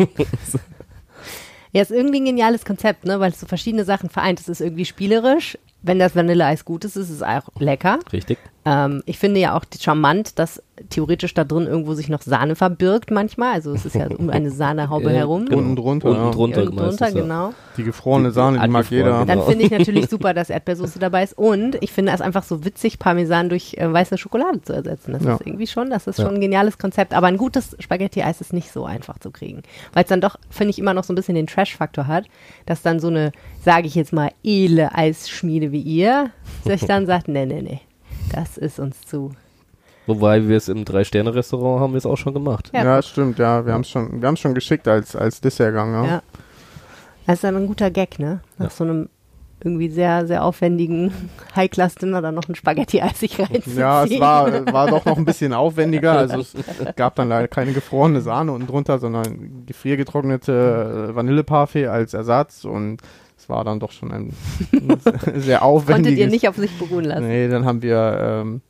Ja, 1.71 1.83
ist 1.83 1.91
irgendwie 1.91 2.19
ein 2.19 2.25
geniales 2.25 2.65
Konzept, 2.65 3.05
ne? 3.05 3.19
Weil 3.19 3.31
es 3.31 3.39
so 3.39 3.45
verschiedene 3.45 3.85
Sachen 3.85 4.09
vereint. 4.09 4.39
Es 4.39 4.49
ist 4.49 4.59
irgendwie 4.59 4.85
spielerisch. 4.85 5.55
Wenn 5.81 5.97
das 5.99 6.15
Vanilleeis 6.15 6.65
gut 6.65 6.83
ist, 6.85 6.95
ist 6.97 7.09
es 7.09 7.23
auch 7.23 7.43
lecker. 7.57 7.99
Richtig. 8.11 8.37
Ähm, 8.65 9.01
ich 9.05 9.17
finde 9.17 9.39
ja 9.39 9.55
auch 9.57 9.63
charmant, 9.79 10.37
dass 10.37 10.61
theoretisch 10.89 11.33
da 11.33 11.45
drin 11.45 11.65
irgendwo 11.67 11.93
sich 11.93 12.09
noch 12.09 12.21
Sahne 12.21 12.55
verbirgt 12.55 13.11
manchmal. 13.11 13.53
Also 13.53 13.71
es 13.73 13.85
ist 13.85 13.95
ja 13.95 14.07
um 14.07 14.29
eine 14.29 14.51
Sahnehaube 14.51 15.09
Äh, 15.11 15.15
herum. 15.15 15.45
genau. 15.45 15.57
Unten 15.59 15.75
drunter, 15.77 16.09
Unten 16.09 16.23
ja. 16.25 16.31
drunter, 16.31 16.61
Irgendwo 16.63 16.83
drunter, 16.83 17.07
ja. 17.07 17.13
genau. 17.21 17.53
Die 17.77 17.83
gefrorene 17.83 18.31
Sahne, 18.31 18.59
die 18.59 18.67
mag 18.67 18.91
jeder. 18.91 19.19
Dann 19.25 19.27
Genau. 19.27 19.41
finde 19.43 19.63
ich 19.65 19.71
natürlich 19.71 20.09
super, 20.09 20.33
dass 20.33 20.49
Erdbeersoße 20.49 20.99
dabei 20.99 21.23
ist. 21.23 21.37
Und 21.37 21.77
ich 21.81 21.93
finde 21.93 22.11
es 22.11 22.19
einfach 22.19 22.43
so 22.43 22.65
witzig, 22.65 22.99
Parmesan 22.99 23.47
durch 23.47 23.75
äh, 23.77 23.91
weiße 23.91 24.17
Schokolade 24.17 24.61
zu 24.61 24.73
ersetzen. 24.73 25.13
Das 25.13 25.23
Ja. 25.23 25.35
ist 25.35 25.47
irgendwie 25.47 25.67
schon, 25.67 25.89
das 25.89 26.07
ist 26.07 26.19
Ja. 26.19 26.25
schon 26.25 26.35
ein 26.35 26.41
geniales 26.41 26.77
Konzept. 26.77 27.13
Aber 27.13 27.27
ein 27.27 27.37
gutes 27.37 27.77
Spaghetti-Eis 27.79 28.41
ist 28.41 28.51
nicht 28.51 28.71
so 28.73 28.83
einfach 28.85 29.17
zu 29.19 29.31
kriegen. 29.31 29.63
Weil 29.93 30.03
es 30.03 30.09
dann 30.09 30.19
doch, 30.21 30.35
finde 30.49 30.71
ich, 30.71 30.79
immer 30.79 30.93
noch 30.93 31.05
so 31.05 31.13
ein 31.13 31.15
bisschen 31.15 31.35
den 31.35 31.47
Trash-Faktor 31.47 32.07
hat, 32.07 32.25
dass 32.65 32.81
dann 32.81 32.99
so 32.99 33.07
eine, 33.07 33.31
sage 33.63 33.87
ich 33.87 33.95
jetzt 33.95 34.11
mal, 34.13 34.31
edle 34.43 34.93
Eisschmiede 34.93 35.68
wie 35.71 35.81
ihr, 35.81 36.31
sich 36.65 36.85
dann 36.85 37.05
sagt, 37.05 37.27
nee, 37.27 37.45
nee, 37.45 37.61
nee, 37.61 37.81
das 38.33 38.57
ist 38.57 38.79
uns 38.79 39.01
zu. 39.01 39.31
Wobei 40.07 40.47
wir 40.47 40.57
es 40.57 40.69
im 40.69 40.85
Drei-Sterne-Restaurant 40.85 41.81
haben 41.81 41.93
wir 41.93 41.99
es 41.99 42.05
auch 42.05 42.17
schon 42.17 42.33
gemacht. 42.33 42.71
Ja. 42.73 42.83
Ja, 42.83 43.01
stimmt, 43.01 43.37
ja. 43.37 43.65
Wir 43.65 43.73
haben 43.73 43.81
es 43.81 43.89
schon, 43.89 44.21
wir 44.21 44.35
schon 44.37 44.55
geschickt 44.55 44.87
als, 44.87 45.15
als 45.15 45.39
Dessertgang, 45.39 45.93
ja. 45.93 46.05
Ja. 46.05 46.21
Das 47.27 47.35
ist 47.35 47.43
dann 47.43 47.55
ein 47.55 47.67
guter 47.67 47.91
Gag, 47.91 48.17
ne? 48.17 48.39
Nach 48.57 48.65
Ja. 48.67 48.71
so 48.71 48.83
einem 48.85 49.09
irgendwie 49.63 49.89
sehr, 49.89 50.25
sehr 50.25 50.43
aufwendigen 50.43 51.11
High-Class-Dinner 51.55 52.21
dann 52.23 52.33
noch 52.33 52.47
ein 52.49 52.55
Spaghetti-Eis 52.55 53.19
sich 53.19 53.39
reinzuziehen. 53.39 53.77
Ja, 53.77 54.03
es 54.03 54.19
war, 54.19 54.65
war 54.73 54.87
doch 54.89 55.05
noch 55.05 55.17
ein 55.17 55.25
bisschen 55.25 55.53
aufwendiger. 55.53 56.13
Also 56.13 56.39
es 56.39 56.55
gab 56.95 57.15
dann 57.15 57.29
leider 57.29 57.47
keine 57.47 57.73
gefrorene 57.73 58.21
Sahne 58.21 58.51
unten 58.51 58.65
drunter, 58.67 58.97
sondern 58.97 59.65
gefriergetrocknete 59.67 61.09
äh, 61.11 61.15
Vanilleparfait 61.15 61.87
als 61.87 62.13
Ersatz 62.15 62.65
und 62.65 63.01
war 63.49 63.63
dann 63.63 63.79
doch 63.79 63.91
schon 63.91 64.11
ein 64.11 64.33
sehr 65.35 65.63
aufwendiges. 65.63 65.95
Konntet 65.95 66.17
ihr 66.17 66.27
nicht 66.27 66.47
auf 66.47 66.55
sich 66.55 66.77
beruhen 66.77 67.05
lassen. 67.05 67.27
Nee, 67.27 67.47
dann 67.47 67.65
haben 67.65 67.81
wir 67.81 68.19
ähm, 68.21 68.61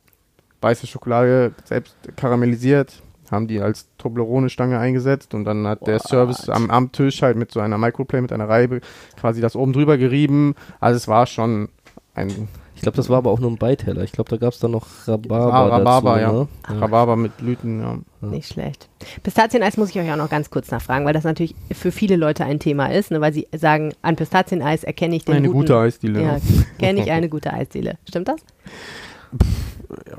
weiße 0.60 0.86
Schokolade 0.86 1.52
selbst 1.64 1.96
karamellisiert, 2.16 3.02
haben 3.30 3.46
die 3.46 3.60
als 3.60 3.88
Toblerone-Stange 3.98 4.78
eingesetzt 4.78 5.34
und 5.34 5.44
dann 5.44 5.66
hat 5.66 5.86
der 5.86 6.00
What? 6.00 6.08
Service 6.08 6.48
am, 6.48 6.70
am 6.70 6.92
Tisch 6.92 7.22
halt 7.22 7.36
mit 7.36 7.52
so 7.52 7.60
einer 7.60 7.78
Microplay, 7.78 8.20
mit 8.20 8.32
einer 8.32 8.48
Reibe 8.48 8.80
quasi 9.18 9.40
das 9.40 9.56
oben 9.56 9.72
drüber 9.72 9.98
gerieben. 9.98 10.54
Also 10.80 10.96
es 10.96 11.08
war 11.08 11.26
schon 11.26 11.68
ein 12.14 12.48
Ich 12.80 12.82
glaube, 12.82 12.96
das 12.96 13.10
war 13.10 13.18
aber 13.18 13.30
auch 13.30 13.40
nur 13.40 13.50
ein 13.50 13.58
Beiteller. 13.58 14.02
Ich 14.04 14.12
glaube, 14.12 14.30
da 14.30 14.38
gab 14.38 14.54
es 14.54 14.58
dann 14.58 14.70
noch 14.70 14.86
Rhabarber, 15.06 15.52
Ah, 15.52 15.66
Rhabarber, 15.66 16.18
dazu, 16.18 16.22
ja. 16.22 16.32
ne? 16.32 16.80
Rhabarber 16.80 17.14
mit 17.16 17.36
Blüten, 17.36 17.80
ja. 17.82 17.98
Nicht 18.26 18.50
schlecht. 18.54 18.88
Pistazieneis 19.22 19.76
muss 19.76 19.90
ich 19.90 19.98
euch 20.00 20.10
auch 20.10 20.16
noch 20.16 20.30
ganz 20.30 20.48
kurz 20.48 20.70
nachfragen, 20.70 21.04
weil 21.04 21.12
das 21.12 21.24
natürlich 21.24 21.54
für 21.72 21.92
viele 21.92 22.16
Leute 22.16 22.46
ein 22.46 22.58
Thema 22.58 22.86
ist, 22.86 23.10
ne, 23.10 23.20
weil 23.20 23.34
sie 23.34 23.46
sagen, 23.54 23.92
an 24.00 24.16
Pistazieneis 24.16 24.82
erkenne 24.82 25.14
ich 25.14 25.26
den 25.26 25.34
Eine 25.34 25.48
guten, 25.48 25.58
gute 25.60 25.76
Eisdiele. 25.76 26.22
Ja, 26.22 26.38
kenne 26.78 27.02
ich 27.02 27.10
eine 27.10 27.28
gute 27.28 27.52
Eisdiele. 27.52 27.98
Stimmt 28.08 28.28
das? 28.28 28.40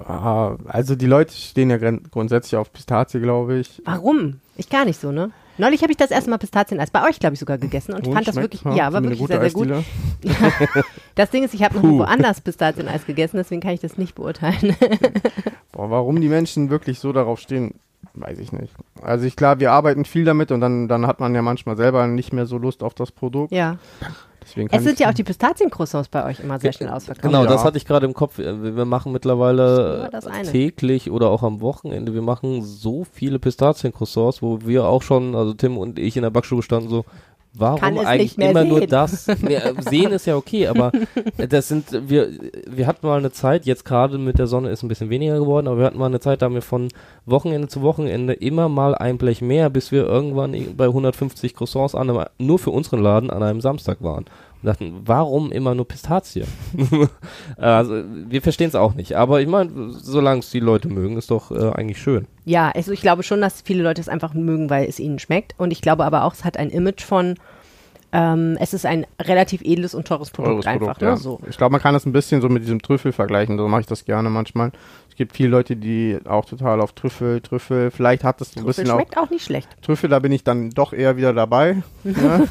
Ja, 0.08 0.58
also 0.67 0.95
die 0.95 1.08
Leute 1.08 1.34
stehen 1.34 1.71
ja 1.71 1.78
grundsätzlich 1.78 2.58
auf 2.58 2.71
Pistazie, 2.71 3.19
glaube 3.21 3.58
ich. 3.58 3.82
Warum? 3.86 4.39
Ich 4.56 4.69
gar 4.69 4.86
nicht 4.86 5.00
so, 5.02 5.12
ne? 5.12 5.32
Neulich 5.58 5.82
habe 5.82 5.92
ich 5.92 5.98
das 5.98 6.12
erste 6.12 6.30
Mal 6.30 6.38
Pistazieneis 6.38 6.90
bei 6.92 7.08
euch, 7.08 7.20
glaube 7.20 7.34
ich, 7.34 7.40
sogar 7.40 7.58
gegessen 7.58 7.94
und 7.94 8.08
Und 8.08 8.14
fand 8.14 8.28
das 8.28 8.36
wirklich, 8.36 8.62
ja, 8.64 8.92
war 8.94 9.04
wirklich 9.04 9.20
sehr, 9.28 9.40
sehr 9.42 9.52
gut. 9.52 9.72
Eisdiele. 9.72 9.84
Das 11.16 11.30
Ding 11.30 11.44
ist, 11.44 11.54
ich 11.54 11.62
habe 11.62 11.76
noch 11.76 11.84
woanders 11.84 12.40
Pistazieneis 12.40 13.06
gegessen, 13.06 13.38
deswegen 13.38 13.60
kann 13.62 13.72
ich 13.72 13.82
das 13.82 13.98
nicht 13.98 14.16
beurteilen. 14.16 14.76
Boah, 15.74 15.90
warum 15.90 16.22
die 16.22 16.30
Menschen 16.30 16.70
wirklich 16.70 17.00
so 17.00 17.12
darauf 17.12 17.40
stehen, 17.40 17.76
weiß 18.14 18.40
ich 18.40 18.54
nicht. 18.54 18.74
Also 19.02 19.26
ich 19.26 19.36
klar, 19.36 19.60
wir 19.60 19.72
arbeiten 19.74 20.06
viel 20.06 20.24
damit 20.24 20.52
und 20.52 20.62
dann, 20.62 20.88
dann 20.88 21.06
hat 21.06 21.20
man 21.20 21.36
ja 21.36 21.42
manchmal 21.42 21.76
selber 21.76 22.08
nicht 22.08 22.32
mehr 22.32 22.46
so 22.46 22.58
Lust 22.58 22.82
auf 22.82 22.94
das 22.94 23.12
Produkt. 23.12 23.52
ja. 23.52 23.78
Deswegen 24.44 24.68
kann 24.70 24.80
Es 24.80 24.86
sind 24.86 25.00
ja 25.00 25.10
auch 25.10 25.14
die 25.14 25.24
Pistaziencroissants 25.24 26.10
bei 26.10 26.26
euch 26.26 26.40
immer 26.40 26.60
sehr 26.60 26.74
schnell 26.74 26.90
ausverkauft. 26.90 27.24
Genau, 27.24 27.44
Ja. 27.44 27.50
das 27.50 27.64
hatte 27.64 27.78
ich 27.78 27.86
gerade 27.86 28.06
im 28.06 28.14
Kopf. 28.14 28.40
Äh, 28.40 28.76
Wir 28.76 28.86
machen 28.86 29.12
mittlerweile 29.12 30.10
äh, 30.12 30.44
täglich 30.44 31.12
oder 31.12 31.30
auch 31.30 31.44
am 31.44 31.62
Wochenende, 31.62 32.14
wir 32.14 32.22
machen 32.22 32.64
so 32.64 33.06
viele 33.12 33.40
Pistaziencroissants, 33.40 34.42
wo 34.42 34.60
wir 34.62 34.86
auch 34.86 35.02
schon, 35.04 35.36
also 35.36 35.54
Tim 35.54 35.78
und 35.78 36.00
ich 36.00 36.16
in 36.18 36.24
der 36.24 36.30
Backstube 36.32 36.64
standen 36.64 36.90
so, 36.90 37.06
warum 37.54 37.98
eigentlich 38.00 38.38
immer 38.38 38.64
nur 38.64 38.80
sehen. 38.80 38.90
das? 38.90 39.28
Wir, 39.42 39.66
äh, 39.66 39.74
sehen 39.82 40.12
ist 40.12 40.26
ja 40.26 40.36
okay, 40.36 40.68
aber 40.68 40.92
das 41.38 41.68
sind, 41.68 42.10
wir, 42.10 42.30
wir 42.68 42.88
hatten 42.88 43.06
mal 43.06 43.18
eine 43.18 43.32
Zeit, 43.32 43.66
jetzt 43.66 43.86
gerade 43.86 44.18
mit 44.18 44.40
der 44.40 44.48
Sonne 44.48 44.70
ist 44.70 44.84
ein 44.84 44.88
bisschen 44.88 45.10
weniger 45.10 45.40
geworden, 45.40 45.68
aber 45.68 45.80
wir 45.80 45.86
hatten 45.86 45.98
mal 45.98 46.06
eine 46.06 46.20
Zeit, 46.20 46.42
da 46.42 46.46
haben 46.46 46.54
wir 46.54 46.62
von 46.62 46.90
Wochenende 47.26 47.68
zu 47.68 47.82
Wochenende 47.82 48.34
immer 48.34 48.70
mal 48.70 48.96
ein 48.96 49.18
Blech 49.18 49.42
mehr, 49.42 49.70
bis 49.70 49.92
wir 49.92 50.06
irgendwann 50.06 50.56
bei 50.78 50.86
150 50.86 51.56
Croissants 51.56 51.96
an 51.96 52.10
einem, 52.10 52.26
nur 52.38 52.60
für 52.60 52.72
unseren 52.72 53.02
Laden 53.02 53.30
an 53.30 53.44
einem 53.44 53.62
Samstag 53.62 54.02
waren. 54.02 54.26
Und 54.62 54.67
dachten, 54.67 55.02
warum 55.06 55.52
immer 55.52 55.74
nur 55.74 55.88
Pistazie? 55.88 56.43
also, 57.58 58.04
wir 58.06 58.41
verstehen 58.41 58.67
es 58.67 58.76
auch 58.76 58.93
nicht. 58.93 59.15
Aber 59.15 59.41
ich 59.41 59.47
meine, 59.47 59.91
solange 59.91 60.39
es 60.39 60.52
die 60.52 60.60
Leute 60.60 60.88
mögen, 60.88 61.17
ist 61.17 61.32
doch 61.32 61.52
äh, 61.52 61.71
eigentlich 61.71 62.00
schön. 62.02 62.28
Ja, 62.45 62.69
also 62.69 62.91
ich 62.91 63.02
glaube 63.02 63.24
schon, 63.24 63.41
dass 63.41 63.62
viele 63.62 63.84
Leute 63.84 64.02
es 64.02 64.10
einfach 64.10 64.34
mögen, 64.34 64.69
weil 64.69 64.88
es 64.88 65.00
ihnen 65.00 65.19
schmeckt. 65.19 65.56
Und 65.58 65.71
ich 65.71 65.82
glaube 65.82 66.06
aber 66.06 66.24
auch, 66.26 66.34
es 66.34 66.45
hat 66.45 66.58
ein 66.58 66.69
Image 66.69 67.04
von, 67.04 67.36
Ähm, 68.13 68.58
es 68.60 68.74
ist 68.74 68.86
ein 68.86 69.06
relativ 69.21 69.62
edles 69.63 69.95
und 69.95 70.06
teures 70.06 70.32
Produkt 70.32 70.52
Teures 70.52 70.67
einfach. 70.67 70.97
Produkt, 70.97 71.02
ne? 71.02 71.08
ja. 71.08 71.15
so. 71.15 71.39
Ich 71.50 71.58
glaube, 71.58 71.71
man 71.71 71.82
kann 71.82 71.93
das 71.93 72.06
ein 72.06 72.12
bisschen 72.12 72.41
so 72.41 72.50
mit 72.50 72.62
diesem 72.63 72.82
Trüffel 72.82 73.13
vergleichen. 73.13 73.58
So 73.58 73.69
mache 73.69 73.82
ich 73.82 73.88
das 73.88 74.04
gerne 74.04 74.30
manchmal. 74.30 74.71
Es 75.12 75.17
gibt 75.17 75.36
viele 75.36 75.50
Leute, 75.50 75.76
die 75.76 76.17
auch 76.24 76.45
total 76.45 76.80
auf 76.80 76.93
Trüffel, 76.93 77.41
Trüffel, 77.41 77.91
vielleicht 77.91 78.24
hat 78.24 78.39
das 78.39 78.54
so 78.54 78.62
ein 78.62 78.63
Trüffel 78.63 78.86
bisschen 78.86 78.95
auch 78.95 78.97
schmeckt 78.97 79.17
auch 79.17 79.30
nicht 79.30 79.43
schlecht. 79.43 79.67
Trüffel, 79.82 80.10
da 80.10 80.19
bin 80.19 80.32
ich 80.32 80.45
dann 80.45 80.69
doch 80.69 80.93
eher 80.93 81.17
wieder 81.17 81.34
dabei. 81.34 81.84
ja. 82.06 82.41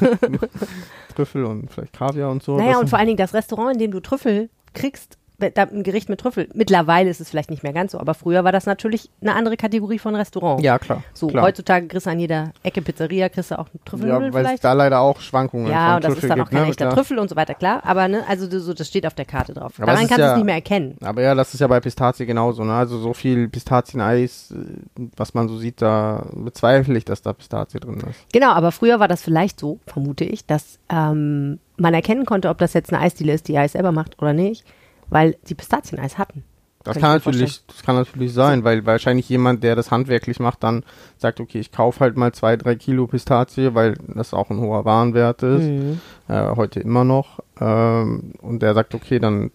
Trüffel 1.15 1.43
und 1.45 1.71
vielleicht 1.71 1.93
Kaviar 1.93 2.29
und 2.29 2.43
so. 2.43 2.57
Naja, 2.57 2.77
und 2.77 2.87
vor 2.87 2.99
allen 2.99 3.07
Dingen 3.07 3.17
das 3.17 3.33
Restaurant, 3.33 3.73
in 3.73 3.79
dem 3.79 3.91
du 3.91 3.99
Trüffel 3.99 4.51
kriegst, 4.73 5.17
ein 5.43 5.83
Gericht 5.83 6.09
mit 6.09 6.19
Trüffel. 6.19 6.47
Mittlerweile 6.53 7.09
ist 7.09 7.21
es 7.21 7.29
vielleicht 7.29 7.49
nicht 7.49 7.63
mehr 7.63 7.73
ganz 7.73 7.91
so, 7.93 7.99
aber 7.99 8.13
früher 8.13 8.43
war 8.43 8.51
das 8.51 8.65
natürlich 8.65 9.09
eine 9.21 9.35
andere 9.35 9.57
Kategorie 9.57 9.99
von 9.99 10.15
Restaurant. 10.15 10.61
ja, 10.61 10.79
klar. 10.79 11.03
So, 11.13 11.27
klar. 11.27 11.43
heutzutage 11.45 11.87
kriegst 11.87 12.05
du 12.05 12.09
an 12.11 12.19
jeder 12.19 12.51
Ecke 12.63 12.81
Pizzeria, 12.81 13.29
kriegst 13.29 13.51
du 13.51 13.55
auch 13.59 13.67
einen 13.67 13.69
Ja, 13.73 13.81
Trüffelnudeln 13.85 14.33
weil 14.33 14.43
es 14.43 14.47
vielleicht. 14.49 14.63
da 14.63 14.73
leider 14.73 14.99
auch 15.01 15.19
Schwankungen 15.21 15.67
Ja, 15.71 15.95
und 15.95 16.03
das 16.03 16.13
Trüffel 16.13 16.23
ist 16.25 16.29
dann 16.31 16.41
auch 16.41 16.45
gibt, 16.45 16.51
kein 16.55 16.63
ne? 16.63 16.69
echter. 16.69 16.89
Trüffel 16.89 17.19
und 17.19 17.29
so 17.29 17.35
weiter, 17.35 17.53
klar. 17.53 17.81
Aber 17.85 18.07
ne, 18.07 18.23
also 18.27 18.47
so, 18.59 18.73
das 18.73 18.87
steht 18.87 19.05
auf 19.05 19.13
der 19.15 19.25
Karte 19.25 19.53
drauf. 19.53 19.73
Aber 19.77 19.87
Daran 19.87 20.03
es 20.03 20.09
kannst 20.09 20.19
du 20.19 20.21
ja- 20.23 20.31
es 20.31 20.37
nicht 20.37 20.45
mehr 20.45 20.55
erkennen. 20.55 20.97
Aber 21.03 21.21
ja, 21.21 21.35
das 21.35 21.53
ist 21.53 21.59
ja 21.59 21.67
bei 21.67 21.79
Pistazie 21.79 22.25
genauso. 22.25 22.63
Ne? 22.63 22.73
Also 22.73 22.97
so 22.99 23.13
viel 23.13 23.47
Pistazieneis, 23.49 24.51
äh, 24.51 25.01
was 25.17 25.33
man 25.33 25.47
so 25.47 25.57
sieht, 25.57 25.81
da 25.81 26.25
bezweifle 26.33 26.97
ich, 26.97 27.05
dass 27.05 27.21
da 27.21 27.33
Pistazie 27.33 27.79
drin 27.79 28.01
ist. 28.09 28.31
Genau, 28.31 28.51
aber 28.51 28.71
früher 28.71 28.99
war 28.99 29.07
das 29.07 29.21
vielleicht 29.21 29.59
so, 29.59 29.79
vermute 29.87 30.23
ich, 30.23 30.45
dass 30.45 30.79
ähm, 30.89 31.59
man 31.77 31.93
erkennen 31.93 32.25
konnte, 32.25 32.49
ob 32.49 32.57
das 32.59 32.73
jetzt 32.73 32.93
eine 32.93 33.01
Eisdiele 33.01 33.33
ist, 33.33 33.47
die 33.47 33.57
Eis 33.57 33.71
selber 33.71 33.91
macht 33.91 34.21
oder 34.21 34.33
nicht, 34.33 34.63
weil 35.11 35.37
sie 35.43 35.53
Pistazieneis 35.53 36.17
hatten. 36.17 36.43
Das 36.83 36.97
kann 36.97 37.11
natürlich, 37.11 37.63
das 37.67 37.83
kann 37.83 37.95
natürlich 37.95 38.33
sein, 38.33 38.63
weil 38.63 38.83
wahrscheinlich 38.87 39.29
jemand, 39.29 39.63
der 39.63 39.75
das 39.75 39.91
handwerklich 39.91 40.39
macht, 40.39 40.63
dann 40.63 40.83
sagt, 41.19 41.39
okay, 41.39 41.59
ich 41.59 41.71
kaufe 41.71 41.99
halt 41.99 42.17
mal 42.17 42.31
zwei, 42.33 42.57
drei 42.57 42.73
Kilo 42.75 43.05
Pistazie, 43.05 43.75
weil 43.75 43.93
das 44.07 44.33
auch 44.33 44.49
ein 44.49 44.57
hoher 44.59 44.83
Warenwert 44.83 45.43
ist, 45.43 45.61
Mhm. 45.61 46.01
äh, 46.27 46.55
heute 46.55 46.79
immer 46.79 47.03
noch. 47.03 47.39
Ähm, 47.59 48.33
und 48.41 48.63
der 48.63 48.73
sagt, 48.73 48.95
okay, 48.95 49.19
dann, 49.19 49.51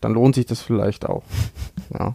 dann 0.00 0.14
lohnt 0.14 0.36
sich 0.36 0.46
das 0.46 0.62
vielleicht 0.62 1.04
auch. 1.06 1.22
Ja. 1.98 2.14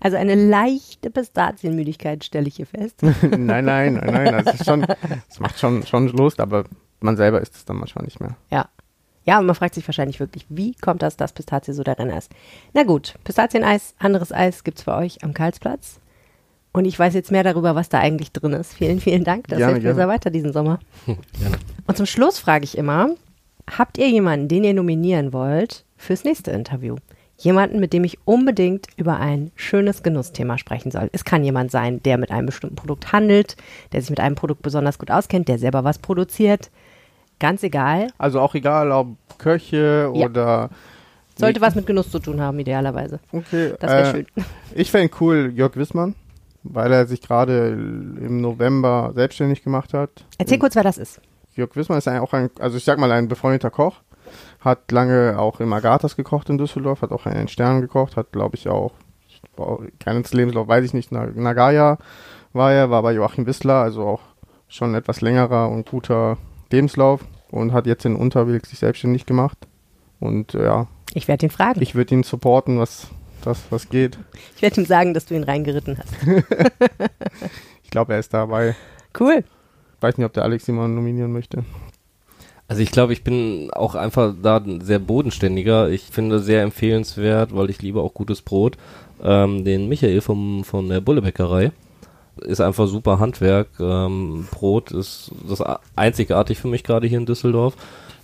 Also 0.00 0.16
eine 0.18 0.34
leichte 0.36 1.10
Pistazienmüdigkeit 1.10 2.22
stelle 2.22 2.46
ich 2.46 2.54
hier 2.56 2.66
fest. 2.66 3.02
nein, 3.22 3.64
nein, 3.64 3.94
nein, 3.94 4.12
nein, 4.12 4.44
das 4.44 4.54
ist 4.60 4.66
schon, 4.66 4.82
das 4.82 5.40
macht 5.40 5.58
schon, 5.58 5.84
schon 5.84 6.06
Lust, 6.08 6.38
aber 6.38 6.64
man 7.00 7.16
selber 7.16 7.40
isst 7.40 7.56
es 7.56 7.64
dann 7.64 7.78
manchmal 7.78 8.04
nicht 8.04 8.20
mehr. 8.20 8.36
Ja. 8.52 8.68
Ja, 9.28 9.38
und 9.38 9.44
man 9.44 9.54
fragt 9.54 9.74
sich 9.74 9.86
wahrscheinlich 9.86 10.20
wirklich, 10.20 10.46
wie 10.48 10.74
kommt 10.74 11.02
das, 11.02 11.18
dass 11.18 11.34
Pistazie 11.34 11.74
so 11.74 11.82
der 11.82 11.98
Renner 11.98 12.16
ist? 12.16 12.32
Na 12.72 12.82
gut, 12.82 13.12
Pistazieneis, 13.24 13.94
anderes 13.98 14.32
Eis 14.32 14.64
gibt's 14.64 14.84
bei 14.84 14.96
euch 14.96 15.22
am 15.22 15.34
Karlsplatz. 15.34 16.00
Und 16.72 16.86
ich 16.86 16.98
weiß 16.98 17.12
jetzt 17.12 17.30
mehr 17.30 17.44
darüber, 17.44 17.74
was 17.74 17.90
da 17.90 17.98
eigentlich 17.98 18.32
drin 18.32 18.54
ist. 18.54 18.72
Vielen, 18.72 19.00
vielen 19.00 19.24
Dank. 19.24 19.46
Das 19.48 19.58
Gerne, 19.58 19.74
hilft 19.74 19.86
mir 19.86 19.94
sehr 19.94 20.08
weiter 20.08 20.30
diesen 20.30 20.54
Sommer. 20.54 20.78
Gerne. 21.04 21.58
Und 21.86 21.98
zum 21.98 22.06
Schluss 22.06 22.38
frage 22.38 22.64
ich 22.64 22.78
immer, 22.78 23.10
habt 23.70 23.98
ihr 23.98 24.08
jemanden, 24.08 24.48
den 24.48 24.64
ihr 24.64 24.72
nominieren 24.72 25.34
wollt 25.34 25.84
fürs 25.98 26.24
nächste 26.24 26.52
Interview? 26.52 26.96
Jemanden, 27.36 27.80
mit 27.80 27.92
dem 27.92 28.04
ich 28.04 28.16
unbedingt 28.24 28.86
über 28.96 29.18
ein 29.18 29.52
schönes 29.56 30.02
Genussthema 30.02 30.56
sprechen 30.56 30.90
soll. 30.90 31.10
Es 31.12 31.26
kann 31.26 31.44
jemand 31.44 31.70
sein, 31.70 32.02
der 32.02 32.16
mit 32.16 32.30
einem 32.30 32.46
bestimmten 32.46 32.76
Produkt 32.76 33.12
handelt, 33.12 33.56
der 33.92 34.00
sich 34.00 34.08
mit 34.08 34.20
einem 34.20 34.36
Produkt 34.36 34.62
besonders 34.62 34.98
gut 34.98 35.10
auskennt, 35.10 35.48
der 35.48 35.58
selber 35.58 35.84
was 35.84 35.98
produziert. 35.98 36.70
Ganz 37.40 37.62
egal. 37.62 38.08
Also 38.18 38.40
auch 38.40 38.54
egal, 38.54 38.90
ob 38.92 39.08
Köche 39.38 40.10
Ja. 40.14 40.26
oder. 40.26 40.70
Sollte 41.36 41.60
was 41.60 41.76
mit 41.76 41.86
Genuss 41.86 42.10
zu 42.10 42.18
tun 42.18 42.40
haben, 42.40 42.58
idealerweise. 42.58 43.20
Okay, 43.32 43.72
Das 43.78 43.90
wäre 43.92 44.08
äh, 44.08 44.10
schön. 44.10 44.26
Ich 44.74 44.90
fände 44.90 45.12
cool 45.20 45.52
Jörg 45.54 45.76
Wissmann, 45.76 46.14
weil 46.64 46.92
er 46.92 47.06
sich 47.06 47.20
gerade 47.20 47.68
im 47.68 48.40
November 48.40 49.12
selbstständig 49.14 49.62
gemacht 49.62 49.94
hat. 49.94 50.10
Erzähl 50.38 50.58
kurz, 50.58 50.74
wer 50.74 50.82
das 50.82 50.98
ist. 50.98 51.20
Jörg 51.54 51.74
Wissmann 51.76 51.98
ist 51.98 52.08
ein, 52.08 52.20
auch 52.20 52.32
ein, 52.32 52.50
also 52.58 52.76
ich 52.76 52.84
sag 52.84 52.98
mal, 52.98 53.12
ein 53.12 53.28
befreundeter 53.28 53.70
Koch. 53.70 54.00
Hat 54.60 54.90
lange 54.90 55.38
auch 55.38 55.60
im 55.60 55.72
Agathas 55.72 56.16
gekocht 56.16 56.50
in 56.50 56.58
Düsseldorf, 56.58 57.02
hat 57.02 57.12
auch 57.12 57.24
in 57.26 57.32
den 57.34 57.48
Sternen 57.48 57.80
gekocht, 57.80 58.16
hat 58.16 58.32
glaube 58.32 58.56
ich 58.56 58.68
auch, 58.68 58.92
keinen 60.00 60.24
Lebenslauf 60.30 60.68
weiß 60.68 60.84
ich 60.84 60.92
nicht, 60.94 61.12
Na- 61.12 61.26
Nagaya 61.34 61.98
war 62.52 62.72
er, 62.72 62.90
war 62.90 63.02
bei 63.02 63.12
Joachim 63.12 63.46
Wissler, 63.46 63.74
also 63.74 64.04
auch 64.04 64.20
schon 64.68 64.94
etwas 64.94 65.20
längerer 65.20 65.68
und 65.70 65.88
guter 65.88 66.36
Lebenslauf 66.70 67.24
und 67.50 67.72
hat 67.72 67.86
jetzt 67.86 68.04
in 68.04 68.16
Unterwilk 68.16 68.66
sich 68.66 68.78
selbstständig 68.78 69.26
gemacht. 69.26 69.58
Und 70.20 70.54
äh, 70.54 70.64
ja, 70.64 70.86
Ich 71.14 71.28
werde 71.28 71.46
ihn 71.46 71.50
fragen. 71.50 71.80
Ich, 71.82 71.90
ich 71.90 71.94
würde 71.94 72.14
ihn 72.14 72.22
supporten, 72.22 72.78
was 72.78 73.08
das 73.42 73.60
was 73.70 73.88
geht. 73.88 74.18
werde 74.60 74.80
ihm 74.80 74.86
sagen, 74.86 75.14
dass 75.14 75.26
du 75.26 75.34
ihn 75.34 75.44
reingeritten 75.44 75.98
hast. 75.98 76.14
Ich 77.88 77.90
glaube, 77.90 78.12
er 78.12 78.18
ist 78.18 78.34
dabei. 78.34 78.76
Cool. 79.18 79.44
Weiß 80.02 80.18
nicht, 80.18 80.26
ob 80.26 80.34
der 80.34 80.42
Alex 80.42 80.66
jemanden 80.66 80.94
nominieren 80.96 81.32
möchte. 81.32 81.64
Also 82.68 82.82
ich 82.82 82.90
glaube, 82.90 83.14
ich 83.14 83.24
bin 83.24 83.70
auch 83.72 83.94
einfach 83.94 84.34
da 84.42 84.62
sehr 84.82 84.98
bodenständiger. 84.98 85.88
Ich 85.88 86.02
finde 86.02 86.40
sehr 86.40 86.62
empfehlenswert, 86.62 87.56
weil 87.56 87.70
ich 87.70 87.80
liebe 87.80 88.02
auch 88.02 88.12
gutes 88.12 88.42
Brot, 88.42 88.76
ähm, 89.22 89.64
den 89.64 89.88
Michael 89.88 90.20
vom, 90.20 90.64
von 90.64 90.90
der 90.90 91.00
Bullebäckerei. 91.00 91.72
Ist 92.42 92.60
einfach 92.60 92.86
super 92.88 93.18
Handwerk. 93.18 93.68
Ähm, 93.80 94.46
Brot 94.50 94.90
ist 94.92 95.30
das 95.48 95.62
einzigartig 95.96 96.58
für 96.58 96.68
mich 96.68 96.84
gerade 96.84 97.06
hier 97.06 97.18
in 97.18 97.26
Düsseldorf. 97.26 97.74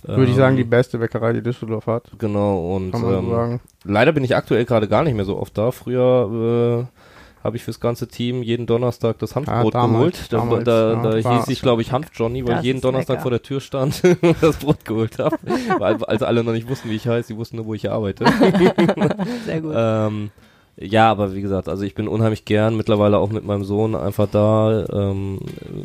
Würde 0.03 0.23
ich 0.25 0.29
Ähm, 0.31 0.35
sagen, 0.35 0.55
die 0.57 0.63
beste 0.63 0.99
Bäckerei, 0.99 1.33
die 1.33 1.41
Düsseldorf 1.41 1.87
hat. 1.87 2.03
Genau, 2.19 2.75
und 2.75 2.91
Kann 2.91 3.01
man 3.01 3.11
so 3.11 3.17
ähm, 3.17 3.29
sagen. 3.31 3.59
leider 3.85 4.11
bin 4.11 4.23
ich 4.23 4.35
aktuell 4.35 4.63
gerade 4.65 4.87
gar 4.87 5.03
nicht 5.03 5.15
mehr 5.15 5.25
so 5.25 5.37
oft 5.39 5.57
da. 5.57 5.71
Früher 5.71 6.85
äh, 6.87 7.43
habe 7.43 7.57
ich 7.57 7.63
fürs 7.63 7.79
ganze 7.79 8.07
Team 8.07 8.41
jeden 8.43 8.65
Donnerstag 8.67 9.17
das 9.19 9.35
Hanfbrot 9.35 9.73
Ah, 9.75 9.81
damals, 9.81 10.29
geholt. 10.29 10.33
Da, 10.33 10.37
damals, 10.37 10.63
da, 10.63 10.93
ja, 10.93 11.21
da 11.21 11.37
hieß 11.37 11.47
ich, 11.47 11.61
glaube 11.61 11.81
ich, 11.81 11.91
Hanf-Johnny, 11.91 12.47
weil 12.47 12.57
ich 12.59 12.63
jeden 12.63 12.81
Donnerstag 12.81 13.13
lecker. 13.15 13.21
vor 13.23 13.31
der 13.31 13.41
Tür 13.43 13.61
stand 13.61 14.01
und 14.21 14.35
das 14.41 14.57
Brot 14.57 14.83
geholt 14.85 15.17
habe. 15.19 15.37
weil, 15.79 16.03
als 16.05 16.21
alle 16.23 16.43
noch 16.43 16.53
nicht 16.53 16.69
wussten, 16.69 16.89
wie 16.89 16.95
ich 16.95 17.07
heiße, 17.07 17.27
sie 17.29 17.37
wussten 17.37 17.57
nur, 17.57 17.65
wo 17.65 17.73
ich 17.73 17.89
arbeite. 17.91 18.25
Sehr 19.45 19.61
gut. 19.61 19.73
ähm, 19.75 20.29
ja, 20.77 21.09
aber 21.09 21.33
wie 21.33 21.41
gesagt, 21.41 21.69
also 21.69 21.83
ich 21.83 21.95
bin 21.95 22.07
unheimlich 22.07 22.43
gern 22.43 22.75
mittlerweile 22.75 23.17
auch 23.17 23.29
mit 23.29 23.45
meinem 23.45 23.63
Sohn 23.63 23.95
einfach 23.95 24.27
da. 24.29 24.85
Ähm, 24.91 25.39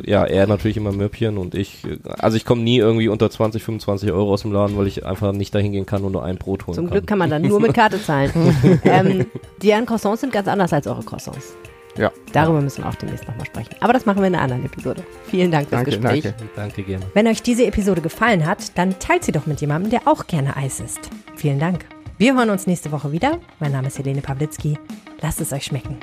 ja, 0.05 0.25
er 0.25 0.47
natürlich 0.47 0.75
immer 0.75 0.91
Möppchen 0.91 1.37
und 1.37 1.55
ich, 1.55 1.83
also 2.03 2.35
ich 2.35 2.43
komme 2.43 2.61
nie 2.61 2.77
irgendwie 2.77 3.07
unter 3.07 3.29
20, 3.29 3.63
25 3.63 4.11
Euro 4.11 4.33
aus 4.33 4.41
dem 4.41 4.51
Laden, 4.51 4.77
weil 4.77 4.87
ich 4.87 5.05
einfach 5.05 5.31
nicht 5.31 5.55
dahin 5.55 5.71
gehen 5.71 5.85
kann 5.85 6.03
und 6.03 6.11
nur 6.11 6.25
ein 6.25 6.37
Brot 6.37 6.67
holen 6.67 6.75
Zum 6.75 6.85
kann. 6.85 6.93
Glück 6.93 7.07
kann 7.07 7.19
man 7.19 7.29
dann 7.29 7.41
nur 7.41 7.61
mit 7.61 7.73
Karte 7.73 8.01
zahlen. 8.01 8.31
ähm, 8.83 9.27
deren 9.63 9.85
Croissants 9.85 10.21
sind 10.21 10.33
ganz 10.33 10.49
anders 10.49 10.73
als 10.73 10.85
eure 10.87 11.03
Croissants. 11.03 11.55
Ja. 11.97 12.11
Darüber 12.33 12.61
müssen 12.61 12.83
wir 12.83 12.89
auch 12.89 12.95
demnächst 12.95 13.27
nochmal 13.27 13.45
sprechen. 13.45 13.75
Aber 13.79 13.93
das 13.93 14.05
machen 14.05 14.19
wir 14.21 14.27
in 14.27 14.35
einer 14.35 14.43
anderen 14.43 14.65
Episode. 14.65 15.03
Vielen 15.25 15.51
Dank 15.51 15.69
fürs 15.69 15.83
Danke, 15.83 15.91
Gespräch. 15.91 16.23
danke. 16.23 16.49
Danke 16.55 16.83
gerne. 16.83 17.05
Wenn 17.13 17.27
euch 17.27 17.41
diese 17.41 17.65
Episode 17.65 18.01
gefallen 18.01 18.45
hat, 18.45 18.77
dann 18.77 18.97
teilt 18.99 19.23
sie 19.23 19.31
doch 19.31 19.45
mit 19.45 19.61
jemandem, 19.61 19.91
der 19.91 20.01
auch 20.05 20.27
gerne 20.27 20.55
Eis 20.57 20.79
isst. 20.79 21.09
Vielen 21.35 21.59
Dank. 21.59 21.85
Wir 22.21 22.35
hören 22.35 22.51
uns 22.51 22.67
nächste 22.67 22.91
Woche 22.91 23.11
wieder. 23.11 23.39
Mein 23.59 23.71
Name 23.71 23.87
ist 23.87 23.97
Helene 23.97 24.21
Pawlitzki. 24.21 24.77
Lasst 25.21 25.41
es 25.41 25.51
euch 25.53 25.63
schmecken. 25.63 25.97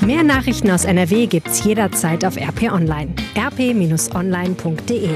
Mehr 0.00 0.22
Nachrichten 0.22 0.70
aus 0.70 0.86
NRW 0.86 1.26
gibt's 1.26 1.62
jederzeit 1.62 2.24
auf 2.24 2.38
RP 2.38 2.72
Online. 2.72 3.14
rp-online.de 3.36 5.10